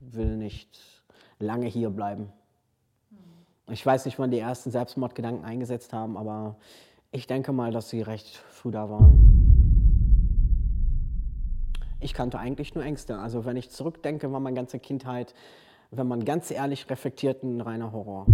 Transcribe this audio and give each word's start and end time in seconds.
will 0.00 0.36
nicht 0.36 1.02
lange 1.38 1.66
hier 1.66 1.90
bleiben. 1.90 2.32
Ich 3.70 3.84
weiß 3.84 4.06
nicht, 4.06 4.18
wann 4.18 4.30
die 4.30 4.38
ersten 4.38 4.70
Selbstmordgedanken 4.70 5.44
eingesetzt 5.44 5.92
haben, 5.92 6.16
aber 6.16 6.56
ich 7.10 7.26
denke 7.26 7.52
mal, 7.52 7.70
dass 7.70 7.90
sie 7.90 8.00
recht 8.02 8.36
früh 8.50 8.70
da 8.70 8.88
waren. 8.88 9.38
Ich 12.00 12.14
kannte 12.14 12.38
eigentlich 12.38 12.74
nur 12.74 12.84
Ängste. 12.84 13.18
Also 13.18 13.44
wenn 13.44 13.56
ich 13.56 13.70
zurückdenke, 13.70 14.30
war 14.32 14.40
meine 14.40 14.56
ganze 14.56 14.78
Kindheit, 14.78 15.34
wenn 15.90 16.06
man 16.06 16.24
ganz 16.24 16.50
ehrlich 16.50 16.88
reflektiert, 16.88 17.42
ein 17.42 17.60
reiner 17.60 17.92
Horror. 17.92 18.26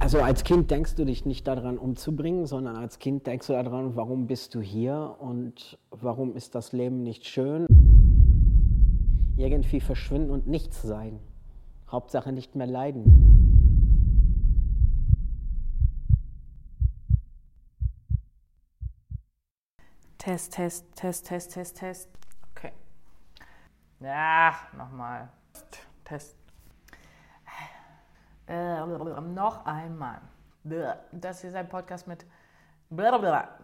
Also 0.00 0.20
als 0.20 0.44
Kind 0.44 0.70
denkst 0.70 0.94
du 0.94 1.04
dich 1.04 1.24
nicht 1.24 1.48
daran 1.48 1.78
umzubringen, 1.78 2.46
sondern 2.46 2.76
als 2.76 3.00
Kind 3.00 3.26
denkst 3.26 3.48
du 3.48 3.54
daran, 3.54 3.96
warum 3.96 4.28
bist 4.28 4.54
du 4.54 4.60
hier 4.60 5.16
und 5.18 5.78
warum 5.90 6.36
ist 6.36 6.54
das 6.54 6.72
Leben 6.72 7.02
nicht 7.02 7.26
schön. 7.26 7.66
Irgendwie 9.38 9.80
verschwinden 9.80 10.32
und 10.32 10.48
nichts 10.48 10.82
sein. 10.82 11.20
Hauptsache 11.88 12.32
nicht 12.32 12.56
mehr 12.56 12.66
leiden. 12.66 13.24
Test, 20.18 20.54
Test, 20.54 20.92
Test, 20.96 21.28
Test, 21.28 21.52
Test, 21.52 21.76
Test. 21.76 22.10
Okay. 22.50 22.72
Ja, 24.00 24.56
nochmal. 24.76 25.28
Test. 26.04 26.36
Äh, 28.48 28.84
noch 28.84 29.64
einmal. 29.66 30.20
Das 31.12 31.42
hier 31.42 31.50
ist 31.50 31.56
ein 31.56 31.68
Podcast 31.68 32.08
mit. 32.08 32.26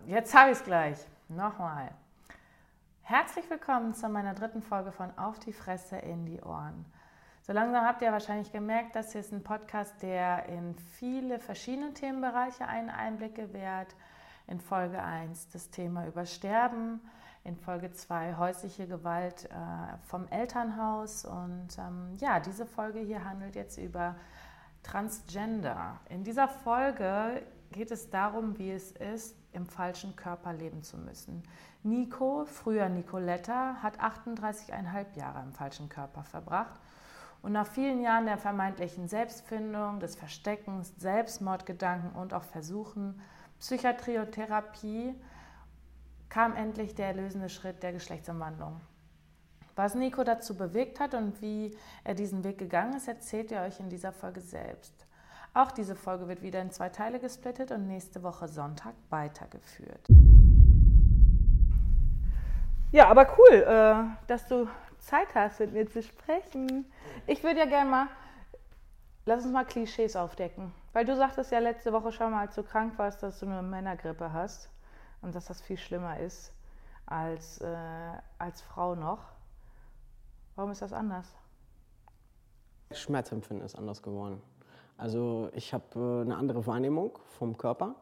Jetzt 0.06 0.34
habe 0.34 0.52
ich 0.52 0.58
es 0.58 0.64
gleich. 0.64 0.98
Nochmal. 1.28 1.90
Herzlich 3.06 3.50
willkommen 3.50 3.92
zu 3.92 4.08
meiner 4.08 4.32
dritten 4.32 4.62
Folge 4.62 4.90
von 4.90 5.10
Auf 5.18 5.38
die 5.38 5.52
Fresse 5.52 5.96
in 5.98 6.24
die 6.24 6.40
Ohren. 6.40 6.86
So 7.42 7.52
langsam 7.52 7.84
habt 7.84 8.00
ihr 8.00 8.10
wahrscheinlich 8.10 8.50
gemerkt, 8.50 8.96
das 8.96 9.12
hier 9.12 9.20
ist 9.20 9.30
ein 9.30 9.44
Podcast, 9.44 10.00
der 10.00 10.46
in 10.46 10.74
viele 10.74 11.38
verschiedene 11.38 11.92
Themenbereiche 11.92 12.66
einen 12.66 12.88
Einblick 12.88 13.34
gewährt 13.34 13.94
in 14.46 14.58
Folge 14.58 15.02
1 15.02 15.50
das 15.50 15.68
Thema 15.68 16.06
Übersterben, 16.06 16.98
in 17.44 17.58
Folge 17.58 17.92
2 17.92 18.36
häusliche 18.38 18.86
Gewalt 18.86 19.50
äh, 19.50 19.98
vom 20.06 20.26
Elternhaus. 20.28 21.26
Und 21.26 21.76
ähm, 21.76 22.16
ja, 22.20 22.40
diese 22.40 22.64
Folge 22.64 23.00
hier 23.00 23.22
handelt 23.22 23.54
jetzt 23.54 23.76
über 23.76 24.16
Transgender. 24.82 26.00
In 26.08 26.24
dieser 26.24 26.48
Folge 26.48 27.42
geht 27.70 27.90
es 27.90 28.08
darum, 28.08 28.58
wie 28.58 28.70
es 28.70 28.92
ist, 28.92 29.36
im 29.54 29.66
falschen 29.66 30.16
Körper 30.16 30.52
leben 30.52 30.82
zu 30.82 30.98
müssen. 30.98 31.42
Nico, 31.82 32.44
früher 32.46 32.88
Nicoletta, 32.88 33.76
hat 33.82 34.00
38,5 34.00 35.16
Jahre 35.16 35.42
im 35.42 35.52
falschen 35.52 35.88
Körper 35.88 36.24
verbracht. 36.24 36.80
Und 37.42 37.52
nach 37.52 37.66
vielen 37.66 38.00
Jahren 38.00 38.26
der 38.26 38.38
vermeintlichen 38.38 39.06
Selbstfindung, 39.06 40.00
des 40.00 40.16
Versteckens, 40.16 40.94
Selbstmordgedanken 40.98 42.12
und 42.12 42.32
auch 42.32 42.44
Versuchen, 42.44 43.20
Psychiatrie 43.58 44.18
und 44.18 44.32
Therapie 44.32 45.14
kam 46.28 46.56
endlich 46.56 46.94
der 46.94 47.08
erlösende 47.08 47.48
Schritt 47.48 47.82
der 47.82 47.92
Geschlechtsumwandlung. 47.92 48.80
Was 49.76 49.94
Nico 49.94 50.24
dazu 50.24 50.56
bewegt 50.56 51.00
hat 51.00 51.14
und 51.14 51.40
wie 51.42 51.76
er 52.04 52.14
diesen 52.14 52.44
Weg 52.44 52.58
gegangen 52.58 52.96
ist, 52.96 53.08
erzählt 53.08 53.52
er 53.52 53.64
euch 53.64 53.80
in 53.80 53.88
dieser 53.88 54.12
Folge 54.12 54.40
selbst. 54.40 55.03
Auch 55.54 55.70
diese 55.70 55.94
Folge 55.94 56.26
wird 56.26 56.42
wieder 56.42 56.60
in 56.60 56.72
zwei 56.72 56.88
Teile 56.88 57.20
gesplittet 57.20 57.70
und 57.70 57.86
nächste 57.86 58.24
Woche 58.24 58.48
Sonntag 58.48 58.94
weitergeführt. 59.08 60.08
Ja, 62.90 63.08
aber 63.08 63.38
cool, 63.38 63.62
äh, 63.62 64.26
dass 64.26 64.48
du 64.48 64.68
Zeit 64.98 65.32
hast, 65.36 65.60
mit 65.60 65.72
mir 65.72 65.88
zu 65.88 66.02
sprechen. 66.02 66.86
Ich 67.28 67.44
würde 67.44 67.60
ja 67.60 67.66
gerne 67.66 67.88
mal, 67.88 68.06
lass 69.26 69.44
uns 69.44 69.52
mal 69.52 69.64
Klischees 69.64 70.16
aufdecken. 70.16 70.72
Weil 70.92 71.04
du 71.04 71.16
sagtest 71.16 71.52
ja 71.52 71.60
letzte 71.60 71.92
Woche 71.92 72.10
schon 72.10 72.32
mal, 72.32 72.40
als 72.40 72.56
du 72.56 72.64
krank 72.64 72.98
warst, 72.98 73.22
dass 73.22 73.38
du 73.38 73.46
eine 73.46 73.62
Männergrippe 73.62 74.32
hast 74.32 74.68
und 75.22 75.36
dass 75.36 75.46
das 75.46 75.60
viel 75.60 75.76
schlimmer 75.76 76.18
ist 76.18 76.52
als, 77.06 77.60
äh, 77.60 77.76
als 78.38 78.60
Frau 78.60 78.96
noch. 78.96 79.24
Warum 80.56 80.72
ist 80.72 80.82
das 80.82 80.92
anders? 80.92 81.32
Schmerzempfinden 82.90 83.64
ist 83.64 83.76
anders 83.76 84.02
geworden. 84.02 84.42
Also 84.96 85.50
ich 85.54 85.74
habe 85.74 85.84
äh, 85.96 86.22
eine 86.22 86.36
andere 86.36 86.66
Wahrnehmung 86.66 87.18
vom 87.38 87.56
Körper. 87.56 87.94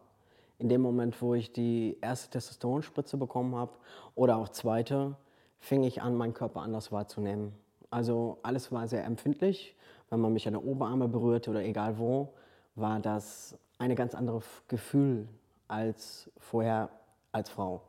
In 0.58 0.68
dem 0.68 0.80
Moment, 0.80 1.20
wo 1.20 1.34
ich 1.34 1.52
die 1.52 1.98
erste 2.00 2.30
Testosteronspritze 2.30 3.16
bekommen 3.16 3.56
habe 3.56 3.72
oder 4.14 4.36
auch 4.36 4.48
zweite, 4.48 5.16
fing 5.58 5.82
ich 5.82 6.02
an, 6.02 6.14
meinen 6.14 6.34
Körper 6.34 6.60
anders 6.60 6.92
wahrzunehmen. 6.92 7.52
Also 7.90 8.38
alles 8.42 8.70
war 8.70 8.86
sehr 8.88 9.04
empfindlich, 9.04 9.76
wenn 10.10 10.20
man 10.20 10.32
mich 10.32 10.46
an 10.46 10.54
der 10.54 10.64
Oberarme 10.64 11.08
berührte 11.08 11.50
oder 11.50 11.64
egal 11.64 11.98
wo 11.98 12.32
war 12.74 13.00
das 13.00 13.58
ein 13.78 13.94
ganz 13.94 14.14
anderes 14.14 14.44
Gefühl 14.68 15.28
als 15.68 16.30
vorher 16.38 16.90
als 17.32 17.50
Frau. 17.50 17.82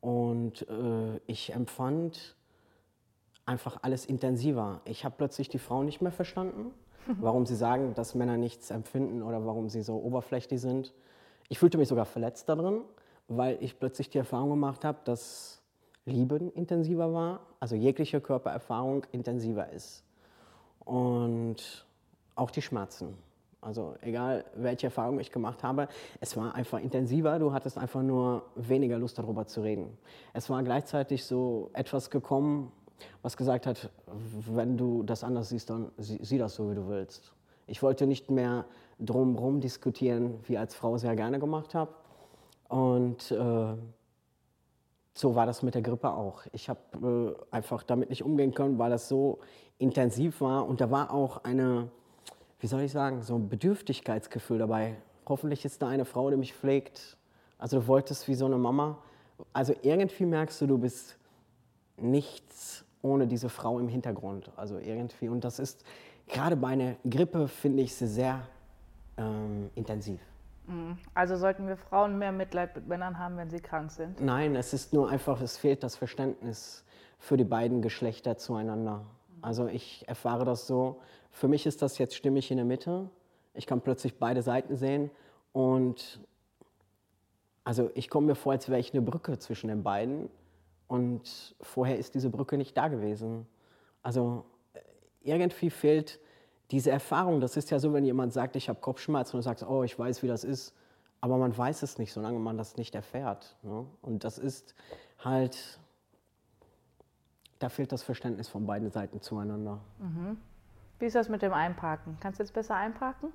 Und 0.00 0.68
äh, 0.68 1.20
ich 1.26 1.52
empfand 1.52 2.36
einfach 3.46 3.78
alles 3.82 4.06
intensiver. 4.06 4.80
Ich 4.84 5.04
habe 5.04 5.14
plötzlich 5.18 5.48
die 5.48 5.58
Frau 5.58 5.82
nicht 5.82 6.00
mehr 6.00 6.12
verstanden, 6.12 6.72
warum 7.06 7.46
sie 7.46 7.56
sagen, 7.56 7.94
dass 7.94 8.14
Männer 8.14 8.36
nichts 8.36 8.70
empfinden 8.70 9.22
oder 9.22 9.44
warum 9.44 9.68
sie 9.68 9.82
so 9.82 9.96
oberflächlich 9.96 10.60
sind. 10.60 10.92
Ich 11.48 11.58
fühlte 11.58 11.78
mich 11.78 11.88
sogar 11.88 12.04
verletzt 12.04 12.48
darin, 12.48 12.82
weil 13.28 13.58
ich 13.60 13.78
plötzlich 13.78 14.10
die 14.10 14.18
Erfahrung 14.18 14.50
gemacht 14.50 14.84
habe, 14.84 14.98
dass 15.04 15.60
Lieben 16.04 16.52
intensiver 16.52 17.12
war, 17.12 17.40
also 17.60 17.76
jegliche 17.76 18.20
Körpererfahrung 18.20 19.06
intensiver 19.12 19.70
ist. 19.70 20.04
Und 20.84 21.86
auch 22.34 22.50
die 22.50 22.62
Schmerzen. 22.62 23.16
Also 23.60 23.94
egal, 24.00 24.44
welche 24.54 24.86
Erfahrung 24.86 25.20
ich 25.20 25.30
gemacht 25.30 25.62
habe, 25.62 25.88
es 26.20 26.34
war 26.36 26.54
einfach 26.54 26.80
intensiver. 26.80 27.38
Du 27.38 27.52
hattest 27.52 27.76
einfach 27.76 28.02
nur 28.02 28.42
weniger 28.54 28.98
Lust 28.98 29.18
darüber 29.18 29.46
zu 29.46 29.60
reden. 29.60 29.98
Es 30.32 30.48
war 30.48 30.62
gleichzeitig 30.62 31.24
so 31.24 31.70
etwas 31.74 32.08
gekommen, 32.08 32.72
was 33.22 33.36
gesagt 33.36 33.66
hat, 33.66 33.90
wenn 34.46 34.76
du 34.76 35.02
das 35.02 35.24
anders 35.24 35.50
siehst, 35.50 35.70
dann 35.70 35.90
sieh 35.98 36.38
das 36.38 36.54
so, 36.54 36.70
wie 36.70 36.74
du 36.74 36.88
willst. 36.88 37.32
Ich 37.66 37.82
wollte 37.82 38.06
nicht 38.06 38.30
mehr 38.30 38.64
drumherum 38.98 39.60
diskutieren, 39.60 40.40
wie 40.46 40.58
als 40.58 40.74
Frau 40.74 40.96
sehr 40.98 41.16
gerne 41.16 41.38
gemacht 41.38 41.74
habe. 41.74 41.92
Und 42.68 43.30
äh, 43.30 43.74
so 45.14 45.34
war 45.34 45.46
das 45.46 45.62
mit 45.62 45.74
der 45.74 45.82
Grippe 45.82 46.10
auch. 46.10 46.42
Ich 46.52 46.68
habe 46.68 47.36
äh, 47.50 47.54
einfach 47.54 47.82
damit 47.82 48.10
nicht 48.10 48.24
umgehen 48.24 48.54
können, 48.54 48.78
weil 48.78 48.90
das 48.90 49.08
so 49.08 49.38
intensiv 49.78 50.40
war. 50.40 50.66
Und 50.66 50.80
da 50.80 50.90
war 50.90 51.12
auch 51.12 51.44
eine 51.44 51.88
wie 52.60 52.66
soll 52.66 52.82
ich 52.82 52.92
sagen, 52.92 53.22
so 53.22 53.36
ein 53.36 53.48
Bedürftigkeitsgefühl 53.48 54.58
dabei. 54.58 54.96
Hoffentlich 55.26 55.64
ist 55.64 55.80
da 55.80 55.88
eine 55.88 56.04
Frau, 56.04 56.30
die 56.30 56.36
mich 56.36 56.54
pflegt. 56.54 57.16
Also 57.58 57.80
du 57.80 57.86
wolltest 57.86 58.28
wie 58.28 58.34
so 58.34 58.46
eine 58.46 58.58
Mama. 58.58 58.98
Also 59.52 59.74
irgendwie 59.82 60.26
merkst 60.26 60.60
du, 60.60 60.66
du 60.66 60.78
bist 60.78 61.16
nichts 61.96 62.84
ohne 63.02 63.26
diese 63.26 63.48
Frau 63.48 63.78
im 63.78 63.88
Hintergrund. 63.88 64.50
Also 64.56 64.78
irgendwie. 64.78 65.28
Und 65.28 65.44
das 65.44 65.58
ist 65.58 65.84
gerade 66.28 66.56
bei 66.56 66.68
einer 66.68 66.96
Grippe, 67.08 67.48
finde 67.48 67.82
ich, 67.82 67.94
sehr 67.94 68.42
ähm, 69.16 69.70
intensiv. 69.74 70.20
Mhm. 70.66 70.98
Also 71.14 71.36
sollten 71.36 71.66
wir 71.66 71.76
Frauen 71.76 72.18
mehr 72.18 72.32
Mitleid 72.32 72.74
mit 72.76 72.88
Männern 72.88 73.18
haben, 73.18 73.36
wenn 73.36 73.50
sie 73.50 73.60
krank 73.60 73.90
sind? 73.90 74.20
Nein, 74.20 74.56
es 74.56 74.72
ist 74.72 74.92
nur 74.92 75.08
einfach, 75.08 75.40
es 75.40 75.58
fehlt 75.58 75.82
das 75.82 75.96
Verständnis 75.96 76.84
für 77.18 77.36
die 77.36 77.44
beiden 77.44 77.82
Geschlechter 77.82 78.36
zueinander. 78.36 79.04
Also 79.42 79.66
ich 79.66 80.06
erfahre 80.08 80.44
das 80.44 80.66
so, 80.66 81.00
für 81.30 81.48
mich 81.48 81.66
ist 81.66 81.82
das 81.82 81.98
jetzt 81.98 82.14
stimmig 82.14 82.50
in 82.50 82.56
der 82.56 82.66
Mitte. 82.66 83.08
Ich 83.54 83.66
kann 83.66 83.80
plötzlich 83.80 84.18
beide 84.18 84.42
Seiten 84.42 84.76
sehen 84.76 85.10
und 85.52 86.20
also 87.64 87.90
ich 87.94 88.08
komme 88.08 88.28
mir 88.28 88.34
vor, 88.34 88.52
als 88.52 88.68
wäre 88.68 88.80
ich 88.80 88.92
eine 88.92 89.02
Brücke 89.02 89.38
zwischen 89.38 89.68
den 89.68 89.82
beiden 89.82 90.30
und 90.90 91.54
vorher 91.60 91.98
ist 91.98 92.16
diese 92.16 92.30
Brücke 92.30 92.58
nicht 92.58 92.76
da 92.76 92.88
gewesen. 92.88 93.46
Also 94.02 94.44
äh, 94.74 94.80
irgendwie 95.22 95.70
fehlt 95.70 96.18
diese 96.72 96.90
Erfahrung. 96.90 97.40
Das 97.40 97.56
ist 97.56 97.70
ja 97.70 97.78
so, 97.78 97.92
wenn 97.92 98.04
jemand 98.04 98.32
sagt, 98.32 98.56
ich 98.56 98.68
habe 98.68 98.80
Kopfschmerzen 98.80 99.36
und 99.36 99.38
du 99.38 99.44
sagst, 99.44 99.64
oh, 99.64 99.84
ich 99.84 99.96
weiß, 99.96 100.24
wie 100.24 100.26
das 100.26 100.42
ist. 100.42 100.74
Aber 101.20 101.36
man 101.38 101.56
weiß 101.56 101.84
es 101.84 101.98
nicht, 101.98 102.12
solange 102.12 102.40
man 102.40 102.58
das 102.58 102.76
nicht 102.76 102.96
erfährt. 102.96 103.56
Ne? 103.62 103.86
Und 104.02 104.24
das 104.24 104.36
ist 104.36 104.74
halt, 105.20 105.78
da 107.60 107.68
fehlt 107.68 107.92
das 107.92 108.02
Verständnis 108.02 108.48
von 108.48 108.66
beiden 108.66 108.90
Seiten 108.90 109.20
zueinander. 109.20 109.78
Mhm. 110.00 110.38
Wie 110.98 111.06
ist 111.06 111.14
das 111.14 111.28
mit 111.28 111.42
dem 111.42 111.52
Einparken? 111.52 112.16
Kannst 112.18 112.40
du 112.40 112.42
jetzt 112.42 112.52
besser 112.52 112.74
einparken? 112.74 113.32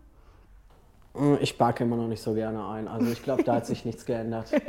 Hm, 1.16 1.38
ich 1.42 1.58
parke 1.58 1.84
immer 1.84 1.96
noch 1.96 2.08
nicht 2.08 2.22
so 2.22 2.34
gerne 2.34 2.68
ein. 2.68 2.88
Also 2.88 3.12
ich 3.12 3.24
glaube, 3.24 3.44
da 3.44 3.56
hat 3.56 3.66
sich 3.66 3.86
nichts 3.86 4.06
geändert. 4.06 4.52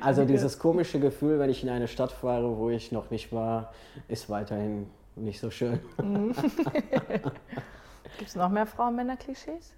Also 0.00 0.24
dieses 0.24 0.58
komische 0.58 0.98
Gefühl, 0.98 1.38
wenn 1.38 1.48
ich 1.48 1.62
in 1.62 1.68
eine 1.68 1.88
Stadt 1.88 2.10
fahre, 2.12 2.58
wo 2.58 2.68
ich 2.68 2.90
noch 2.90 3.10
nicht 3.10 3.32
war, 3.32 3.72
ist 4.08 4.28
weiterhin 4.28 4.90
nicht 5.14 5.40
so 5.40 5.50
schön. 5.50 5.78
Mhm. 6.02 6.34
Gibt 8.18 8.28
es 8.28 8.34
noch 8.34 8.48
mehr 8.48 8.66
Frauen-Männer-Klischees? 8.66 9.72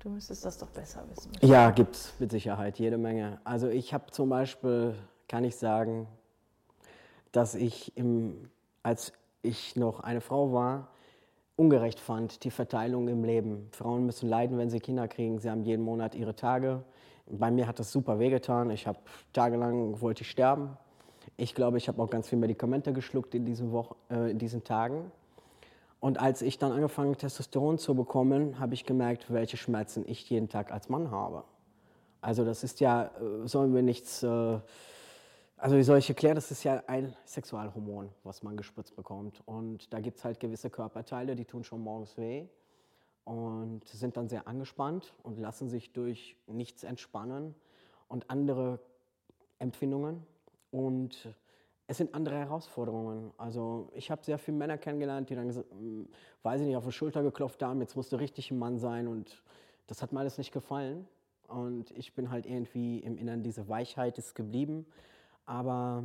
Du 0.00 0.10
müsstest 0.10 0.44
das 0.44 0.58
doch 0.58 0.68
besser 0.68 1.04
wissen. 1.10 1.32
Ja, 1.40 1.70
gibt 1.70 1.96
es 1.96 2.14
mit 2.18 2.30
Sicherheit 2.30 2.78
jede 2.78 2.98
Menge. 2.98 3.40
Also 3.44 3.68
ich 3.68 3.92
habe 3.92 4.10
zum 4.10 4.28
Beispiel, 4.28 4.94
kann 5.28 5.44
ich 5.44 5.56
sagen, 5.56 6.06
dass 7.32 7.54
ich, 7.54 7.96
im, 7.96 8.48
als 8.82 9.12
ich 9.42 9.76
noch 9.76 10.00
eine 10.00 10.20
Frau 10.20 10.52
war, 10.52 10.88
ungerecht 11.58 11.98
fand, 11.98 12.44
die 12.44 12.50
Verteilung 12.50 13.08
im 13.08 13.24
Leben. 13.24 13.68
Frauen 13.72 14.06
müssen 14.06 14.28
leiden, 14.28 14.58
wenn 14.58 14.70
sie 14.70 14.78
Kinder 14.78 15.08
kriegen. 15.08 15.40
Sie 15.40 15.50
haben 15.50 15.64
jeden 15.64 15.82
Monat 15.82 16.14
ihre 16.14 16.36
Tage. 16.36 16.84
Bei 17.26 17.50
mir 17.50 17.66
hat 17.66 17.78
das 17.78 17.90
super 17.90 18.18
wehgetan. 18.18 18.70
Ich 18.70 18.86
habe 18.86 18.98
tagelang 19.32 20.00
wollte 20.00 20.22
ich 20.22 20.30
sterben. 20.30 20.76
Ich 21.36 21.54
glaube, 21.54 21.76
ich 21.76 21.88
habe 21.88 22.00
auch 22.00 22.08
ganz 22.08 22.28
viel 22.28 22.38
Medikamente 22.38 22.92
geschluckt 22.92 23.34
in 23.34 23.44
diesen, 23.44 23.72
Wochen, 23.72 23.96
äh, 24.08 24.30
in 24.30 24.38
diesen 24.38 24.62
Tagen. 24.62 25.10
Und 26.00 26.20
als 26.20 26.42
ich 26.42 26.58
dann 26.58 26.70
angefangen 26.70 27.16
Testosteron 27.16 27.76
zu 27.78 27.94
bekommen, 27.96 28.60
habe 28.60 28.74
ich 28.74 28.84
gemerkt, 28.84 29.32
welche 29.32 29.56
Schmerzen 29.56 30.04
ich 30.06 30.30
jeden 30.30 30.48
Tag 30.48 30.72
als 30.72 30.88
Mann 30.88 31.10
habe. 31.10 31.42
Also 32.20 32.44
das 32.44 32.62
ist 32.62 32.78
ja, 32.78 33.06
äh, 33.06 33.46
sollen 33.46 33.74
wir 33.74 33.82
nichts, 33.82 34.22
äh, 34.22 34.58
also 35.58 35.76
wie 35.76 35.82
soll 35.82 35.98
ich 35.98 36.08
erklären, 36.08 36.36
das 36.36 36.50
ist 36.50 36.62
ja 36.64 36.82
ein 36.86 37.14
Sexualhormon, 37.24 38.10
was 38.22 38.42
man 38.42 38.56
gespritzt 38.56 38.94
bekommt. 38.94 39.42
Und 39.44 39.92
da 39.92 40.00
gibt 40.00 40.18
es 40.18 40.24
halt 40.24 40.38
gewisse 40.40 40.70
Körperteile, 40.70 41.34
die 41.34 41.44
tun 41.44 41.64
schon 41.64 41.80
morgens 41.80 42.16
weh 42.16 42.46
und 43.24 43.84
sind 43.86 44.16
dann 44.16 44.28
sehr 44.28 44.46
angespannt 44.46 45.14
und 45.22 45.38
lassen 45.38 45.68
sich 45.68 45.92
durch 45.92 46.36
nichts 46.46 46.84
entspannen 46.84 47.54
und 48.06 48.30
andere 48.30 48.80
Empfindungen. 49.58 50.24
Und 50.70 51.34
es 51.88 51.96
sind 51.98 52.14
andere 52.14 52.36
Herausforderungen. 52.38 53.32
Also 53.36 53.90
ich 53.94 54.10
habe 54.10 54.22
sehr 54.24 54.38
viele 54.38 54.56
Männer 54.56 54.78
kennengelernt, 54.78 55.28
die 55.28 55.34
dann, 55.34 55.50
hm, 55.50 56.08
weiß 56.42 56.60
ich 56.60 56.68
nicht, 56.68 56.76
auf 56.76 56.84
die 56.84 56.92
Schulter 56.92 57.22
geklopft 57.22 57.62
haben, 57.62 57.80
jetzt 57.80 57.96
musst 57.96 58.12
du 58.12 58.16
richtig 58.16 58.50
ein 58.50 58.58
Mann 58.58 58.78
sein 58.78 59.08
und 59.08 59.42
das 59.88 60.02
hat 60.02 60.12
mir 60.12 60.20
alles 60.20 60.38
nicht 60.38 60.52
gefallen. 60.52 61.08
Und 61.48 61.90
ich 61.92 62.14
bin 62.14 62.30
halt 62.30 62.46
irgendwie 62.46 62.98
im 63.00 63.16
Inneren, 63.16 63.42
diese 63.42 63.68
Weichheit 63.68 64.18
ist 64.18 64.34
geblieben. 64.34 64.86
Aber 65.48 66.04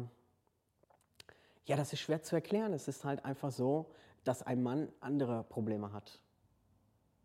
ja, 1.66 1.76
das 1.76 1.92
ist 1.92 2.00
schwer 2.00 2.24
zu 2.24 2.34
erklären. 2.36 2.72
Es 2.72 2.88
ist 2.88 3.04
halt 3.04 3.26
einfach 3.26 3.52
so, 3.52 3.88
dass 4.24 4.42
ein 4.42 4.64
Mann 4.64 4.88
andere 5.02 5.44
Probleme 5.44 5.92
hat. 5.92 6.22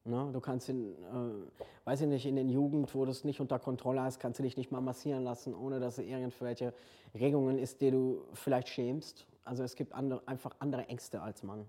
Ne? 0.04 0.28
Du 0.32 0.40
kannst 0.40 0.68
in, 0.68 0.94
äh, 0.94 1.84
weiß 1.84 2.00
ich 2.00 2.08
nicht, 2.08 2.26
in 2.26 2.34
den 2.34 2.48
Jugend, 2.48 2.92
wo 2.92 3.04
du 3.04 3.12
es 3.12 3.22
nicht 3.22 3.40
unter 3.40 3.60
Kontrolle 3.60 4.02
hast, 4.02 4.18
kannst 4.18 4.40
du 4.40 4.42
dich 4.42 4.56
nicht 4.56 4.72
mal 4.72 4.80
massieren 4.80 5.22
lassen, 5.22 5.54
ohne 5.54 5.78
dass 5.78 5.98
es 5.98 6.06
irgendwelche 6.06 6.74
Regungen 7.14 7.56
ist, 7.56 7.80
die 7.80 7.92
du 7.92 8.24
vielleicht 8.32 8.68
schämst. 8.68 9.28
Also 9.44 9.62
es 9.62 9.76
gibt 9.76 9.92
andere, 9.92 10.26
einfach 10.26 10.56
andere 10.58 10.88
Ängste 10.88 11.22
als 11.22 11.44
Mann. 11.44 11.66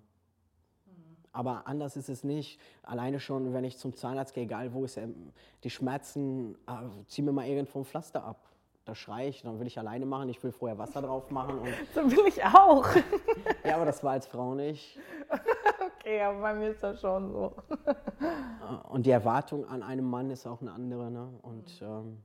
Aber 1.31 1.68
anders 1.68 1.95
ist 1.95 2.10
es 2.10 2.24
nicht. 2.24 2.60
Alleine 2.81 3.19
schon, 3.19 3.54
wenn 3.54 3.66
ich 3.66 3.78
zum 3.78 3.94
Zahnarzt 3.95 4.34
gehe, 4.34 4.45
egal 4.45 4.74
wo 4.74 4.84
ist, 4.84 4.98
ähm, 4.98 5.31
die 5.63 5.69
Schmerzen, 5.69 6.56
äh, 6.66 6.90
zieh 7.06 7.22
mir 7.22 7.34
mal 7.34 7.45
irgendwo 7.45 7.80
ein 7.80 7.86
Pflaster 7.86 8.24
ab. 8.24 8.49
Da 8.89 8.95
schreie 8.95 9.30
ich, 9.30 9.44
dann 9.44 9.59
will 9.59 9.68
ich 9.68 9.77
alleine 9.77 10.07
machen, 10.07 10.30
ich 10.30 10.41
will 10.41 10.51
vorher 10.51 10.80
Wasser 10.80 11.03
drauf 11.03 11.30
machen. 11.30 11.62
so 11.94 12.09
will 12.09 12.25
ich 12.27 12.44
auch. 12.44 12.88
ja, 13.63 13.75
aber 13.75 13.86
das 13.86 14.03
war 14.03 14.13
als 14.13 14.25
Frau 14.25 14.56
nicht. 14.56 14.97
okay, 16.00 16.19
aber 16.24 16.41
bei 16.41 16.56
mir 16.56 16.69
ist 16.71 16.81
das 16.81 17.00
schon 17.00 17.31
so. 17.31 17.53
Äh, 17.86 18.88
und 18.88 19.06
die 19.06 19.12
Erwartung 19.12 19.68
an 19.68 19.83
einem 19.83 20.09
Mann 20.09 20.31
ist 20.31 20.47
auch 20.47 20.62
eine 20.62 20.71
andere. 20.71 21.12
Ne? 21.12 21.38
Und 21.44 21.83
ähm, 21.83 22.24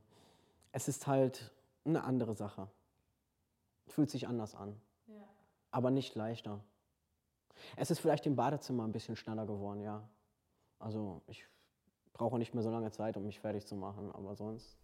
es 0.72 0.88
ist 0.88 1.06
halt 1.06 1.52
eine 1.84 2.02
andere 2.02 2.32
Sache. 2.32 2.66
Fühlt 3.86 4.08
sich 4.08 4.26
anders 4.26 4.54
an. 4.54 4.74
Ja. 5.06 5.16
Aber 5.70 5.90
nicht 5.90 6.14
leichter. 6.14 6.60
Es 7.76 7.90
ist 7.90 7.98
vielleicht 7.98 8.24
im 8.24 8.36
Badezimmer 8.36 8.84
ein 8.84 8.92
bisschen 8.92 9.16
schneller 9.16 9.44
geworden, 9.44 9.82
ja. 9.82 10.08
Also 10.78 11.20
ich 11.26 11.46
brauche 12.14 12.38
nicht 12.38 12.54
mehr 12.54 12.62
so 12.62 12.70
lange 12.70 12.90
Zeit, 12.90 13.18
um 13.18 13.26
mich 13.26 13.38
fertig 13.38 13.66
zu 13.66 13.76
machen, 13.76 14.10
aber 14.14 14.34
sonst. 14.34 14.78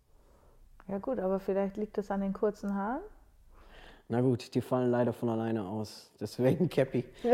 Ja 0.91 0.99
gut, 0.99 1.21
aber 1.21 1.39
vielleicht 1.39 1.77
liegt 1.77 1.99
es 1.99 2.11
an 2.11 2.21
den 2.21 2.33
kurzen 2.33 2.75
Haaren? 2.75 3.03
Na 4.09 4.21
gut, 4.21 4.57
die 4.57 4.61
fallen 4.61 4.91
leider 4.91 5.13
von 5.13 5.29
alleine 5.29 5.65
aus. 5.65 6.11
Deswegen 6.21 6.69
Cappy. 6.69 7.05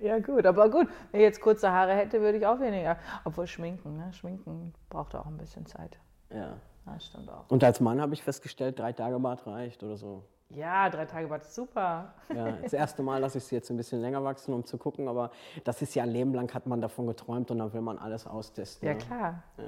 ja 0.00 0.20
gut, 0.20 0.46
aber 0.46 0.70
gut, 0.70 0.86
wenn 1.10 1.20
ich 1.20 1.24
jetzt 1.24 1.40
kurze 1.40 1.72
Haare 1.72 1.94
hätte, 1.94 2.20
würde 2.20 2.38
ich 2.38 2.46
auch 2.46 2.60
weniger. 2.60 2.96
Obwohl 3.24 3.48
Schminken, 3.48 3.96
ne? 3.96 4.12
Schminken 4.12 4.72
braucht 4.88 5.16
auch 5.16 5.26
ein 5.26 5.36
bisschen 5.36 5.66
Zeit. 5.66 5.98
Ja. 6.32 6.56
Das 6.86 7.06
stimmt 7.06 7.28
auch. 7.28 7.46
Und 7.48 7.64
als 7.64 7.80
Mann 7.80 8.00
habe 8.00 8.14
ich 8.14 8.22
festgestellt, 8.22 8.78
drei 8.78 8.92
Tage 8.92 9.18
Bart 9.18 9.44
reicht 9.44 9.82
oder 9.82 9.96
so. 9.96 10.22
Ja, 10.50 10.88
drei 10.88 11.06
Tage 11.06 11.26
Bad 11.26 11.42
ist 11.42 11.54
super. 11.54 12.14
Ja, 12.32 12.52
das 12.62 12.74
erste 12.74 13.02
Mal 13.02 13.18
lasse 13.18 13.38
ich 13.38 13.44
sie 13.44 13.56
jetzt 13.56 13.70
ein 13.70 13.76
bisschen 13.76 14.00
länger 14.00 14.22
wachsen, 14.22 14.54
um 14.54 14.64
zu 14.64 14.78
gucken, 14.78 15.08
aber 15.08 15.32
das 15.64 15.82
ist 15.82 15.96
ja 15.96 16.04
ein 16.04 16.10
Leben 16.10 16.32
lang, 16.32 16.54
hat 16.54 16.66
man 16.66 16.80
davon 16.80 17.08
geträumt 17.08 17.50
und 17.50 17.58
dann 17.58 17.72
will 17.72 17.80
man 17.80 17.98
alles 17.98 18.24
austesten. 18.24 18.86
Ja, 18.86 18.94
ne? 18.94 19.00
klar. 19.00 19.42
Ja, 19.56 19.64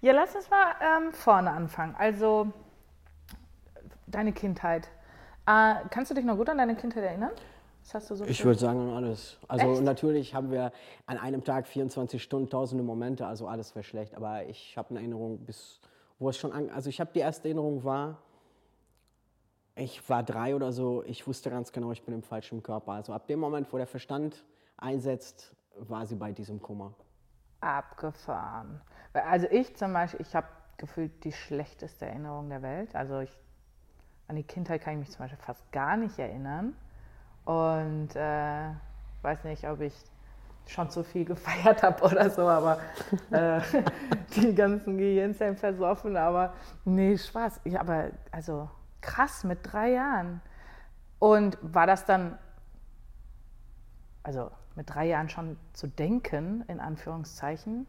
ja 0.00 0.12
lass 0.12 0.34
uns 0.34 0.50
mal 0.50 0.74
ähm, 0.80 1.12
vorne 1.12 1.50
anfangen. 1.50 1.94
Also, 1.98 2.52
deine 4.06 4.32
Kindheit. 4.32 4.88
Äh, 5.46 5.74
kannst 5.90 6.10
du 6.10 6.14
dich 6.14 6.24
noch 6.24 6.36
gut 6.36 6.48
an 6.48 6.58
deine 6.58 6.76
Kindheit 6.76 7.04
erinnern? 7.04 7.32
So 7.82 8.24
ich 8.26 8.44
würde 8.44 8.60
sagen 8.60 8.78
an 8.78 8.90
alles. 8.90 9.38
Also 9.48 9.72
Echt? 9.72 9.82
natürlich 9.82 10.34
haben 10.34 10.50
wir 10.50 10.70
an 11.06 11.18
einem 11.18 11.42
Tag 11.42 11.66
24 11.66 12.22
Stunden, 12.22 12.48
tausende 12.48 12.84
Momente, 12.84 13.26
also 13.26 13.48
alles 13.48 13.74
wäre 13.74 13.82
schlecht. 13.82 14.14
Aber 14.14 14.44
ich 14.46 14.76
habe 14.76 14.90
eine 14.90 15.00
Erinnerung 15.00 15.38
bis, 15.38 15.80
wo 16.18 16.28
es 16.28 16.36
schon, 16.36 16.52
an, 16.52 16.70
also 16.70 16.88
ich 16.88 17.00
habe 17.00 17.10
die 17.12 17.20
erste 17.20 17.48
Erinnerung 17.48 17.82
war, 17.82 18.18
ich 19.74 20.08
war 20.08 20.22
drei 20.22 20.54
oder 20.54 20.72
so, 20.72 21.02
ich 21.04 21.26
wusste 21.26 21.50
ganz 21.50 21.72
genau, 21.72 21.90
ich 21.90 22.02
bin 22.02 22.14
im 22.14 22.22
falschen 22.22 22.62
Körper. 22.62 22.92
Also 22.92 23.12
ab 23.12 23.26
dem 23.26 23.40
Moment, 23.40 23.72
wo 23.72 23.78
der 23.78 23.86
Verstand 23.86 24.44
einsetzt, 24.76 25.52
war 25.74 26.06
sie 26.06 26.16
bei 26.16 26.32
diesem 26.32 26.60
Kummer. 26.60 26.94
Abgefahren. 27.60 28.80
Also 29.12 29.46
ich 29.50 29.76
zum 29.76 29.92
Beispiel, 29.92 30.20
ich 30.20 30.34
habe 30.34 30.46
gefühlt 30.76 31.24
die 31.24 31.32
schlechteste 31.32 32.06
Erinnerung 32.06 32.48
der 32.48 32.62
Welt. 32.62 32.94
Also 32.94 33.20
ich, 33.20 33.38
an 34.28 34.36
die 34.36 34.44
Kindheit 34.44 34.82
kann 34.82 34.94
ich 34.94 35.00
mich 35.00 35.10
zum 35.10 35.24
Beispiel 35.24 35.38
fast 35.38 35.70
gar 35.72 35.96
nicht 35.96 36.18
erinnern. 36.18 36.74
Und 37.44 38.14
äh, 38.14 38.70
weiß 39.22 39.44
nicht, 39.44 39.68
ob 39.68 39.80
ich 39.80 39.94
schon 40.66 40.90
zu 40.90 41.02
viel 41.02 41.24
gefeiert 41.26 41.82
habe 41.82 42.02
oder 42.04 42.30
so, 42.30 42.48
aber 42.48 42.78
äh, 43.30 43.60
die 44.36 44.54
ganzen 44.54 44.98
Gehirnzellen 44.98 45.56
versoffen. 45.56 46.16
Aber 46.16 46.54
nee, 46.84 47.16
Spaß. 47.16 47.60
Ich, 47.64 47.78
aber 47.78 48.10
also 48.30 48.68
krass, 49.00 49.44
mit 49.44 49.60
drei 49.62 49.92
Jahren. 49.92 50.40
Und 51.18 51.58
war 51.60 51.86
das 51.86 52.06
dann, 52.06 52.38
also 54.22 54.50
mit 54.80 54.88
drei 54.88 55.08
Jahren 55.08 55.28
schon 55.28 55.58
zu 55.74 55.88
denken, 55.88 56.64
in 56.66 56.80
Anführungszeichen? 56.80 57.86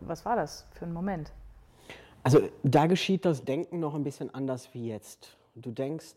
Was 0.00 0.24
war 0.24 0.34
das 0.34 0.66
für 0.72 0.84
ein 0.84 0.92
Moment? 0.92 1.32
Also 2.24 2.40
da 2.64 2.86
geschieht 2.86 3.24
das 3.24 3.44
Denken 3.44 3.78
noch 3.78 3.94
ein 3.94 4.02
bisschen 4.02 4.34
anders 4.34 4.74
wie 4.74 4.88
jetzt. 4.88 5.36
Du 5.54 5.70
denkst, 5.70 6.16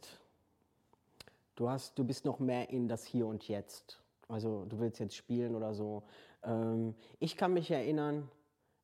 du, 1.55 1.70
hast, 1.70 2.00
du 2.00 2.03
bist 2.03 2.25
noch 2.25 2.39
mehr 2.39 2.72
in 2.72 2.88
das 2.88 3.05
Hier 3.05 3.27
und 3.27 3.48
Jetzt. 3.48 4.01
Also 4.27 4.65
du 4.65 4.79
willst 4.79 5.00
jetzt 5.00 5.15
spielen 5.15 5.53
oder 5.53 5.75
so. 5.75 6.01
Ähm, 6.44 6.96
ich 7.20 7.38
kann 7.38 7.53
mich 7.53 7.70
erinnern, 7.70 8.27